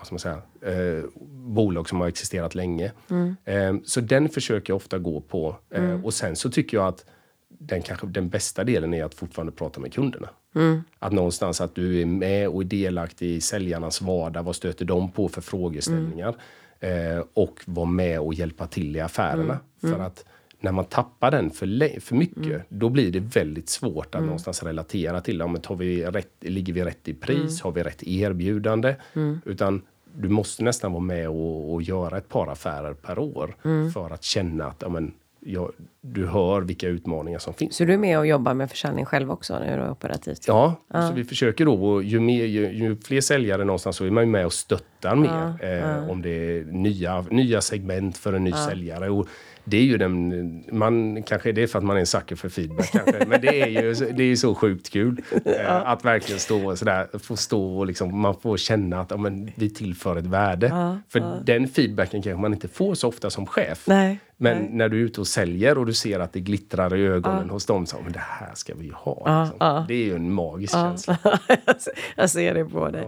vad 0.02 0.06
ska 0.06 0.14
man 0.14 0.20
säga, 0.20 0.42
eh, 0.74 1.04
bolag 1.32 1.90
som 1.90 2.02
har 2.02 2.08
existerat 2.08 2.56
länge. 2.56 2.92
Mm. 3.10 3.36
Eh, 3.46 3.84
så 3.86 4.02
den 4.02 4.30
försöker 4.30 4.74
jag 4.74 4.78
ofta 4.78 5.00
gå 5.00 5.22
på. 5.22 5.56
Eh, 5.70 5.84
mm. 5.84 6.06
och 6.06 6.14
sen 6.14 6.36
så 6.36 6.50
tycker 6.50 6.78
jag 6.78 6.88
att 6.88 7.06
den, 7.50 7.82
kanske, 7.82 8.08
den 8.08 8.30
bästa 8.30 8.64
delen 8.64 8.94
är 8.94 9.04
att 9.04 9.14
fortfarande 9.14 9.52
prata 9.52 9.80
med 9.80 9.94
kunderna. 9.94 10.30
Mm. 10.56 10.82
Att 11.00 11.12
någonstans 11.12 11.62
att 11.62 11.76
du 11.76 12.02
är 12.02 12.06
med 12.06 12.48
och 12.48 12.62
är 12.62 12.66
delaktig 12.66 13.30
i 13.32 13.42
säljarnas 13.42 14.02
vardag. 14.02 14.44
Vad 14.44 14.56
stöter 14.56 14.86
de 14.86 15.12
på 15.12 15.30
för 15.30 15.42
frågeställningar? 15.42 16.36
Eh, 16.82 17.24
och 17.34 17.62
vara 17.66 17.86
med 17.86 18.20
och 18.20 18.34
hjälpa 18.34 18.68
till 18.68 18.96
i 18.96 19.00
affärerna. 19.00 19.44
Mm. 19.44 19.60
Mm. 19.84 19.96
För 19.96 20.04
att 20.06 20.26
när 20.60 20.72
man 20.72 20.86
tappar 20.86 21.32
den 21.32 21.52
för, 21.52 22.00
för 22.00 22.16
mycket, 22.16 22.46
mm. 22.46 22.62
då 22.70 22.90
blir 22.90 23.12
det 23.12 23.20
väldigt 23.20 23.70
svårt 23.70 24.06
att 24.06 24.16
mm. 24.16 24.26
någonstans 24.26 24.64
relatera 24.64 25.22
till. 25.22 25.40
Ja, 25.40 25.58
tar 25.58 25.76
vi 25.76 26.06
rätt, 26.06 26.32
ligger 26.40 26.74
vi 26.74 26.84
rätt 26.84 27.08
i 27.08 27.14
pris? 27.14 27.38
Mm. 27.38 27.64
Har 27.64 27.72
vi 27.72 27.84
rätt 27.84 28.04
erbjudande? 28.04 28.96
Mm. 29.14 29.42
Utan 29.46 29.82
du 30.18 30.30
måste 30.30 30.64
nästan 30.64 30.92
vara 30.92 31.04
med 31.04 31.30
och, 31.30 31.74
och 31.74 31.82
göra 31.82 32.18
ett 32.18 32.30
par 32.30 32.48
affärer 32.48 32.94
per 32.94 33.20
år 33.20 33.56
för 33.94 34.10
att 34.10 34.24
känna 34.24 34.66
att 34.66 34.82
ja, 34.82 34.90
men, 34.90 35.14
jag, 35.46 35.72
du 36.02 36.28
hör 36.28 36.62
vilka 36.62 36.88
utmaningar 36.88 37.40
som 37.40 37.54
finns. 37.54 37.76
Så 37.76 37.86
du 37.86 37.94
är 37.94 37.98
med 37.98 38.20
och 38.20 38.28
jobbar 38.28 38.54
med 38.54 38.70
försäljning 38.70 39.06
själv 39.06 39.32
också 39.32 39.60
när 39.60 39.78
du 39.78 39.84
är 39.84 39.92
operativt? 39.92 40.48
Ja, 40.48 40.76
ja. 40.88 41.08
så 41.08 41.14
vi 41.14 41.24
försöker 41.24 41.66
då, 41.66 42.02
ju, 42.02 42.20
mer, 42.20 42.46
ju, 42.46 42.72
ju, 42.72 42.98
fler 42.98 43.22
säljare 43.22 43.66
någonstans 43.66 43.96
så 43.96 44.06
är 44.06 44.10
man 44.10 44.32
med 44.32 44.46
och 44.46 44.54
stöttar 44.54 45.16
mer. 45.16 45.54
Ja, 45.62 45.68
eh, 45.68 45.70
ja. 45.70 46.10
Om 46.10 46.22
det 46.22 46.30
är 46.30 46.64
nya, 46.64 47.26
nya 47.30 47.62
segment 47.62 48.18
för 48.18 48.34
en 48.34 48.44
ny 48.44 48.52
säljare. 48.52 49.10
Och 49.10 49.28
det 49.72 49.78
är 49.78 49.84
ju 49.84 49.98
den, 49.98 50.64
man, 50.72 51.24
kanske 51.24 51.52
det 51.52 51.64
är 51.64 51.68
för 51.68 51.80
att 51.80 51.86
man 51.86 51.96
är 51.96 52.00
en 52.00 52.08
sucker 52.08 52.36
för 52.36 52.50
feedback 52.50 52.92
kanske, 52.92 53.26
men 53.28 53.42
det 53.42 53.62
är 53.62 53.68
ju 53.68 53.94
det 53.94 54.24
är 54.24 54.36
så 54.36 54.56
sjukt 54.56 54.90
kul. 54.90 55.22
Eh, 55.46 55.90
att 55.90 56.06
verkligen 56.06 56.40
stå 56.40 56.70
och 56.70 56.78
sådär, 56.78 57.08
få 57.20 57.36
stå 57.36 57.78
och 57.78 57.86
liksom, 57.86 58.22
man 58.22 58.36
får 58.36 58.58
känna 58.58 59.02
att 59.02 59.12
ja, 59.12 59.18
men, 59.18 59.52
vi 59.56 59.70
tillför 59.70 60.16
ett 60.16 60.26
värde. 60.26 60.68
Ja, 60.68 60.98
för 61.10 61.20
ja. 61.20 61.36
den 61.46 61.68
feedbacken 61.68 62.22
kanske 62.22 62.42
man 62.42 62.54
inte 62.54 62.68
får 62.68 62.96
så 62.96 63.08
ofta 63.08 63.30
som 63.30 63.46
chef. 63.46 63.84
Nej, 63.88 64.20
men 64.38 64.58
nej. 64.58 64.70
när 64.72 64.90
du 64.90 65.02
är 65.02 65.06
ute 65.06 65.22
och 65.22 65.28
säljer 65.28 65.78
och 65.78 65.86
du 65.86 65.94
ser 65.94 66.20
att 66.20 66.34
det 66.34 66.40
glittrar 66.40 66.96
i 66.96 67.06
ögonen 67.08 67.50
hos 67.50 67.66
dem, 67.66 67.86
så 67.86 67.98
men 68.04 68.12
det 68.12 68.20
här 68.20 68.52
ska 68.54 68.76
vi 68.76 68.86
ju 68.86 68.94
ha. 68.94 69.44
Liksom. 69.44 69.86
Det 69.88 69.94
är 69.94 70.06
ju 70.06 70.16
en 70.16 70.34
magisk 70.34 70.74
känsla. 70.74 71.18
Jag 72.16 72.30
ser 72.30 72.54
det 72.54 72.66
på 72.66 72.90
dig. 72.90 73.08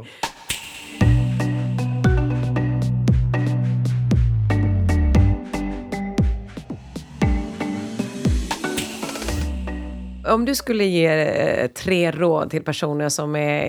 Om 10.25 10.45
du 10.45 10.55
skulle 10.55 10.83
ge 10.83 11.07
eh, 11.07 11.67
tre 11.67 12.11
råd 12.11 12.49
till 12.49 12.63
personer 12.63 13.09
som 13.09 13.35
är 13.35 13.65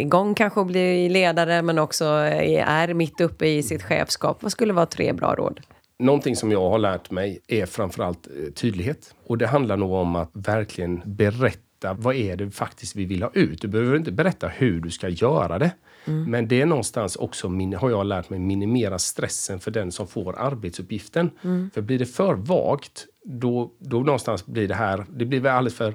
igång 0.00 0.34
kanske 0.34 0.60
och 0.60 0.66
blir 0.66 1.10
ledare 1.10 1.62
men 1.62 1.78
också 1.78 2.04
eh, 2.04 2.68
är 2.68 2.94
mitt 2.94 3.20
uppe 3.20 3.46
i 3.46 3.62
sitt 3.62 3.82
chefskap. 3.82 4.42
Vad 4.42 4.52
skulle 4.52 4.72
vara 4.72 4.86
tre 4.86 5.12
bra 5.12 5.34
råd? 5.34 5.60
Någonting 5.98 6.36
som 6.36 6.52
jag 6.52 6.70
har 6.70 6.78
lärt 6.78 7.10
mig 7.10 7.40
är 7.48 7.66
framförallt 7.66 8.26
eh, 8.26 8.52
tydlighet. 8.52 9.14
Och 9.26 9.38
det 9.38 9.46
handlar 9.46 9.76
nog 9.76 9.92
om 9.92 10.16
att 10.16 10.30
verkligen 10.32 11.02
berätta 11.04 11.94
vad 11.98 12.14
är 12.14 12.36
det 12.36 12.50
faktiskt 12.50 12.96
vi 12.96 13.04
vill 13.04 13.22
ha 13.22 13.30
ut. 13.34 13.62
Du 13.62 13.68
behöver 13.68 13.96
inte 13.96 14.12
berätta 14.12 14.48
hur 14.48 14.80
du 14.80 14.90
ska 14.90 15.08
göra 15.08 15.58
det. 15.58 15.70
Mm. 16.04 16.30
Men 16.30 16.48
det 16.48 16.60
är 16.60 16.66
någonstans 16.66 17.16
också, 17.16 17.48
har 17.76 17.90
jag 17.90 18.06
lärt 18.06 18.30
mig, 18.30 18.38
minimera 18.38 18.98
stressen 18.98 19.60
för 19.60 19.70
den 19.70 19.92
som 19.92 20.06
får 20.06 20.38
arbetsuppgiften. 20.38 21.30
Mm. 21.42 21.70
För 21.74 21.80
blir 21.80 21.98
det 21.98 22.06
för 22.06 22.34
vagt, 22.34 23.06
då, 23.24 23.72
då 23.78 24.00
någonstans 24.00 24.46
blir 24.46 24.68
det 24.68 24.74
här, 24.74 25.06
det 25.10 25.24
blir 25.24 25.46
alldeles 25.46 25.74
för 25.74 25.94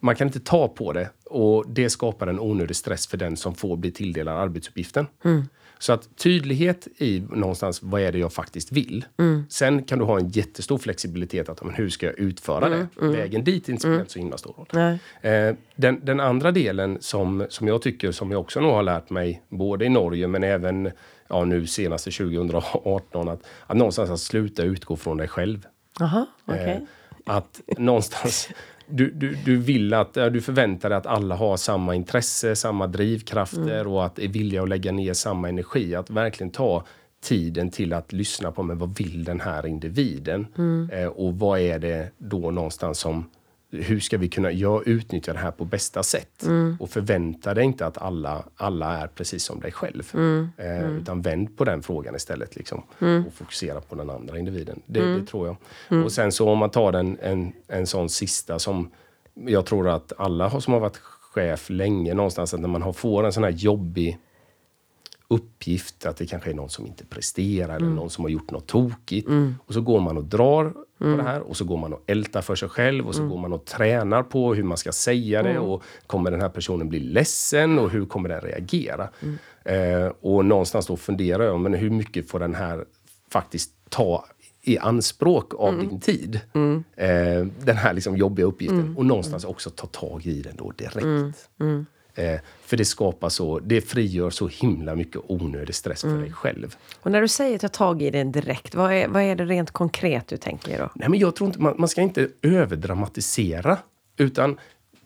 man 0.00 0.16
kan 0.16 0.26
inte 0.26 0.40
ta 0.40 0.68
på 0.68 0.92
det 0.92 1.10
och 1.24 1.64
det 1.68 1.90
skapar 1.90 2.26
en 2.26 2.40
onödig 2.40 2.76
stress 2.76 3.06
för 3.06 3.16
den 3.16 3.36
som 3.36 3.54
får 3.54 3.76
bli 3.76 3.92
tilldelad 3.92 4.38
arbetsuppgiften. 4.38 5.06
Mm. 5.24 5.42
Så 5.78 5.92
att 5.92 6.16
tydlighet 6.16 6.88
i 6.98 7.20
någonstans, 7.30 7.82
vad 7.82 8.00
är 8.00 8.12
det 8.12 8.18
jag 8.18 8.32
faktiskt 8.32 8.72
vill? 8.72 9.04
Mm. 9.18 9.44
Sen 9.48 9.82
kan 9.82 9.98
du 9.98 10.04
ha 10.04 10.18
en 10.18 10.28
jättestor 10.28 10.78
flexibilitet 10.78 11.48
att 11.48 11.64
men 11.64 11.74
hur 11.74 11.90
ska 11.90 12.06
jag 12.06 12.18
utföra 12.18 12.66
mm. 12.66 12.78
det? 12.78 13.02
Mm. 13.02 13.16
Vägen 13.16 13.44
dit 13.44 13.68
inte 13.68 13.80
spelar 13.80 13.94
mm. 13.94 14.08
så 14.08 14.18
himla 14.18 14.38
stor 14.38 14.54
roll. 14.56 14.98
Eh, 15.22 15.54
den, 15.76 16.00
den, 16.04 16.20
andra 16.20 16.52
delen 16.52 16.98
som, 17.00 17.46
som 17.48 17.68
jag 17.68 17.82
tycker, 17.82 18.12
som 18.12 18.30
jag 18.30 18.40
också 18.40 18.60
nog 18.60 18.72
har 18.72 18.82
lärt 18.82 19.10
mig, 19.10 19.42
både 19.48 19.84
i 19.84 19.88
Norge 19.88 20.26
men 20.26 20.44
även 20.44 20.90
ja, 21.28 21.44
nu 21.44 21.66
senaste 21.66 22.10
2018, 22.10 23.28
att, 23.28 23.46
att 23.66 23.76
någonstans 23.76 24.10
att 24.10 24.20
sluta 24.20 24.62
utgå 24.62 24.96
från 24.96 25.16
dig 25.16 25.28
själv. 25.28 25.66
Aha, 26.00 26.26
okay. 26.46 26.70
eh, 26.70 26.78
att 27.24 27.60
någonstans 27.78 28.48
du, 28.90 29.10
du, 29.10 29.34
du 29.44 29.56
vill 29.56 29.94
att, 29.94 30.14
du 30.14 30.40
förväntar 30.40 30.88
dig 30.88 30.98
att 30.98 31.06
alla 31.06 31.36
har 31.36 31.56
samma 31.56 31.94
intresse, 31.94 32.56
samma 32.56 32.86
drivkrafter 32.86 33.80
mm. 33.80 33.92
och 33.92 34.06
att 34.06 34.18
är 34.18 34.28
villiga 34.28 34.62
att 34.62 34.68
lägga 34.68 34.92
ner 34.92 35.14
samma 35.14 35.48
energi. 35.48 35.94
Att 35.94 36.10
verkligen 36.10 36.50
ta 36.50 36.84
tiden 37.22 37.70
till 37.70 37.92
att 37.92 38.12
lyssna 38.12 38.52
på 38.52 38.62
men 38.62 38.78
vad 38.78 38.98
vill 38.98 39.24
den 39.24 39.40
här 39.40 39.66
individen? 39.66 40.46
Mm. 40.58 40.90
Eh, 40.92 41.06
och 41.06 41.38
vad 41.38 41.60
är 41.60 41.78
det 41.78 42.10
då 42.18 42.50
någonstans 42.50 42.98
som 42.98 43.30
hur 43.70 44.00
ska 44.00 44.18
vi 44.18 44.28
kunna 44.28 44.52
jag, 44.52 44.88
utnyttja 44.88 45.32
det 45.32 45.38
här 45.38 45.50
på 45.50 45.64
bästa 45.64 46.02
sätt? 46.02 46.42
Mm. 46.42 46.76
Och 46.80 46.90
förvänta 46.90 47.54
dig 47.54 47.64
inte 47.64 47.86
att 47.86 47.98
alla, 47.98 48.44
alla 48.56 48.98
är 48.98 49.06
precis 49.06 49.44
som 49.44 49.60
dig 49.60 49.72
själv. 49.72 50.10
Mm. 50.14 50.48
Eh, 50.56 50.80
mm. 50.80 50.96
Utan 50.96 51.22
vänd 51.22 51.56
på 51.56 51.64
den 51.64 51.82
frågan 51.82 52.16
istället. 52.16 52.56
Liksom, 52.56 52.82
mm. 53.00 53.26
Och 53.26 53.32
fokusera 53.32 53.80
på 53.80 53.94
den 53.94 54.10
andra 54.10 54.38
individen. 54.38 54.82
Det, 54.86 55.00
mm. 55.00 55.20
det 55.20 55.26
tror 55.26 55.46
jag. 55.46 55.56
Mm. 55.88 56.04
Och 56.04 56.12
sen 56.12 56.32
så 56.32 56.48
om 56.50 56.58
man 56.58 56.70
tar 56.70 56.92
den, 56.92 57.18
en, 57.22 57.52
en 57.68 57.86
sån 57.86 58.08
sista 58.08 58.58
som 58.58 58.90
jag 59.34 59.66
tror 59.66 59.88
att 59.88 60.12
alla 60.18 60.60
som 60.60 60.72
har 60.72 60.80
varit 60.80 61.00
chef 61.34 61.70
länge 61.70 62.14
någonstans, 62.14 62.54
att 62.54 62.60
när 62.60 62.68
man 62.68 62.94
får 62.94 63.24
en 63.24 63.32
sån 63.32 63.44
här 63.44 63.50
jobbig 63.50 64.18
uppgift, 65.28 66.06
att 66.06 66.16
det 66.16 66.26
kanske 66.26 66.50
är 66.50 66.54
någon 66.54 66.70
som 66.70 66.86
inte 66.86 67.04
presterar 67.04 67.76
eller 67.76 67.86
någon 67.86 68.10
som 68.10 68.24
har 68.24 68.28
gjort 68.30 68.50
något 68.50 68.66
tokigt. 68.66 69.28
Och 69.66 69.74
så 69.74 69.80
går 69.80 70.00
man 70.00 70.16
och 70.16 70.24
drar 70.24 70.74
på 71.00 71.16
det 71.16 71.22
här. 71.22 71.40
Och 71.40 71.56
så 71.56 71.64
går 71.64 71.76
man 71.76 71.92
och 71.92 72.02
ältar 72.06 72.42
för 72.42 72.54
sig 72.54 72.68
själv 72.68 73.08
och 73.08 73.14
så 73.14 73.26
går 73.28 73.38
man 73.38 73.52
och 73.52 73.64
tränar 73.64 74.22
på 74.22 74.54
hur 74.54 74.62
man 74.62 74.76
ska 74.76 74.92
säga 74.92 75.42
det 75.42 75.58
och 75.58 75.82
kommer 76.06 76.30
den 76.30 76.40
här 76.40 76.48
personen 76.48 76.88
bli 76.88 76.98
ledsen 77.00 77.78
och 77.78 77.90
hur 77.90 78.06
kommer 78.06 78.28
den 78.28 78.40
reagera? 78.40 79.08
Eh, 79.64 80.12
och 80.20 80.44
någonstans 80.44 80.86
då 80.86 80.96
funderar 80.96 81.44
jag, 81.44 81.60
men 81.60 81.74
hur 81.74 81.90
mycket 81.90 82.30
får 82.30 82.38
den 82.40 82.54
här 82.54 82.84
faktiskt 83.32 83.72
ta 83.88 84.24
i 84.62 84.78
anspråk 84.78 85.54
av 85.54 85.74
din 85.78 86.00
tid. 86.00 86.40
Eh, 86.96 87.46
den 87.64 87.76
här 87.76 87.92
liksom 87.94 88.16
jobbiga 88.16 88.46
uppgiften. 88.46 88.78
Och 88.96 89.06
någonstans 89.06 89.44
också 89.44 89.70
ta 89.70 89.86
tag 89.86 90.26
i 90.26 90.42
den 90.42 90.56
då 90.56 90.70
direkt. 90.70 91.48
Eh, 92.14 92.40
för 92.62 92.76
det 92.76 92.84
skapar 92.84 93.28
så, 93.28 93.58
det 93.58 93.80
frigör 93.80 94.30
så 94.30 94.48
himla 94.48 94.94
mycket 94.94 95.20
onödig 95.26 95.74
stress 95.74 96.00
för 96.00 96.18
dig 96.18 96.32
själv. 96.32 96.76
Och 97.00 97.10
när 97.10 97.20
du 97.20 97.28
säger 97.28 97.58
ta 97.58 97.68
tag 97.68 98.02
i 98.02 98.10
den 98.10 98.32
direkt, 98.32 98.74
vad 98.74 98.92
är, 98.92 99.08
vad 99.08 99.22
är 99.22 99.34
det 99.34 99.44
rent 99.44 99.70
konkret 99.70 100.28
du 100.28 100.36
tänker 100.36 100.78
då? 100.78 100.90
Nej, 100.94 101.08
men 101.08 101.18
jag 101.18 101.36
tror 101.36 101.46
inte, 101.46 101.60
man, 101.60 101.74
man 101.78 101.88
ska 101.88 102.00
inte 102.00 102.28
överdramatisera. 102.42 103.78
Utan 104.16 104.58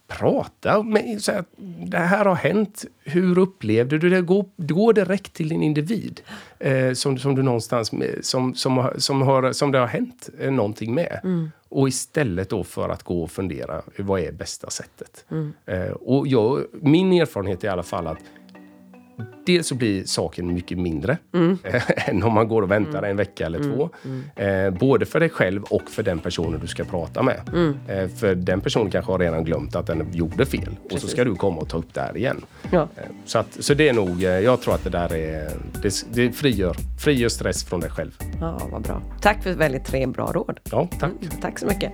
prata 0.08 0.82
med, 0.82 1.22
så 1.22 1.32
här, 1.32 1.44
det 1.86 1.98
här 1.98 2.24
har 2.24 2.34
hänt. 2.34 2.84
Hur 3.04 3.38
upplevde 3.38 3.98
du 3.98 4.10
det? 4.10 4.20
Gå, 4.22 4.48
gå 4.56 4.92
direkt 4.92 5.32
till 5.32 5.48
din 5.48 5.62
individ. 5.62 6.20
Eh, 6.58 6.92
som, 6.92 7.18
som 7.18 7.34
du 7.34 7.42
någonstans, 7.42 7.90
som, 8.22 8.54
som, 8.54 8.76
har- 8.78 8.94
som, 8.98 9.22
har, 9.22 9.52
som 9.52 9.72
det 9.72 9.78
har 9.78 9.86
hänt 9.86 10.28
eh, 10.40 10.50
någonting 10.52 10.94
med. 10.94 11.20
Och 11.68 11.88
istället 11.88 12.50
då 12.50 12.64
för 12.64 12.88
att 12.88 13.02
gå 13.02 13.22
och 13.22 13.30
fundera, 13.30 13.82
vad 13.98 14.20
är 14.20 14.32
bästa 14.32 14.70
sättet? 14.70 15.24
Eh, 15.66 15.90
och 15.90 16.26
jag, 16.26 16.60
min 16.72 17.12
erfarenhet 17.12 17.64
är 17.64 17.68
i 17.68 17.70
alla 17.70 17.82
fall 17.82 18.06
att 18.06 18.18
Dels 19.46 19.66
så 19.66 19.74
blir 19.74 20.04
saken 20.04 20.54
mycket 20.54 20.78
mindre 20.78 21.18
eh, 21.64 22.08
än 22.08 22.22
om 22.22 22.32
man 22.32 22.48
går 22.48 22.62
och 22.62 22.70
väntar 22.70 23.02
en 23.02 23.16
vecka 23.16 23.46
eller 23.46 23.58
två. 23.58 23.90
Eh, 24.42 24.70
både 24.70 25.06
för 25.06 25.20
dig 25.20 25.30
själv 25.30 25.62
och 25.62 25.90
för 25.90 26.02
den 26.02 26.18
personen 26.18 26.60
du 26.60 26.66
ska 26.66 26.84
prata 26.84 27.22
med. 27.22 27.40
Eh, 27.88 28.08
för 28.08 28.34
den 28.34 28.60
personen 28.60 28.90
kanske 28.90 29.12
har 29.12 29.18
redan 29.18 29.44
glömt 29.44 29.76
att 29.76 29.86
den 29.86 30.12
gjorde 30.12 30.46
fel. 30.46 30.76
Och 30.90 30.98
så 30.98 31.08
ska 31.08 31.24
du 31.24 31.34
komma 31.34 31.60
och 31.60 31.68
ta 31.68 31.76
upp 31.76 31.94
det 31.94 32.00
här 32.00 32.16
igen. 32.16 32.44
Ja. 32.70 32.88
Eh, 32.96 33.02
så, 33.24 33.38
att, 33.38 33.56
så 33.64 33.74
det 33.74 33.88
är 33.88 33.92
nog, 33.92 34.24
eh, 34.24 34.30
jag 34.30 34.60
tror 34.60 34.74
att 34.74 34.84
det 34.84 34.90
där 34.90 35.14
är, 35.14 35.50
det, 35.82 36.06
det 36.12 36.32
frigör, 36.32 36.76
frigör 36.98 37.28
stress 37.28 37.64
från 37.64 37.80
dig 37.80 37.90
själv. 37.90 38.18
Ja, 38.40 38.60
vad 38.72 38.82
bra. 38.82 39.02
Tack 39.20 39.42
för 39.42 39.52
väldigt 39.52 39.84
tre 39.84 40.06
bra 40.06 40.32
råd. 40.32 40.60
Ja, 40.70 40.88
tack. 41.00 41.12
Tack 41.40 41.58
så 41.58 41.66
mycket. 41.66 41.92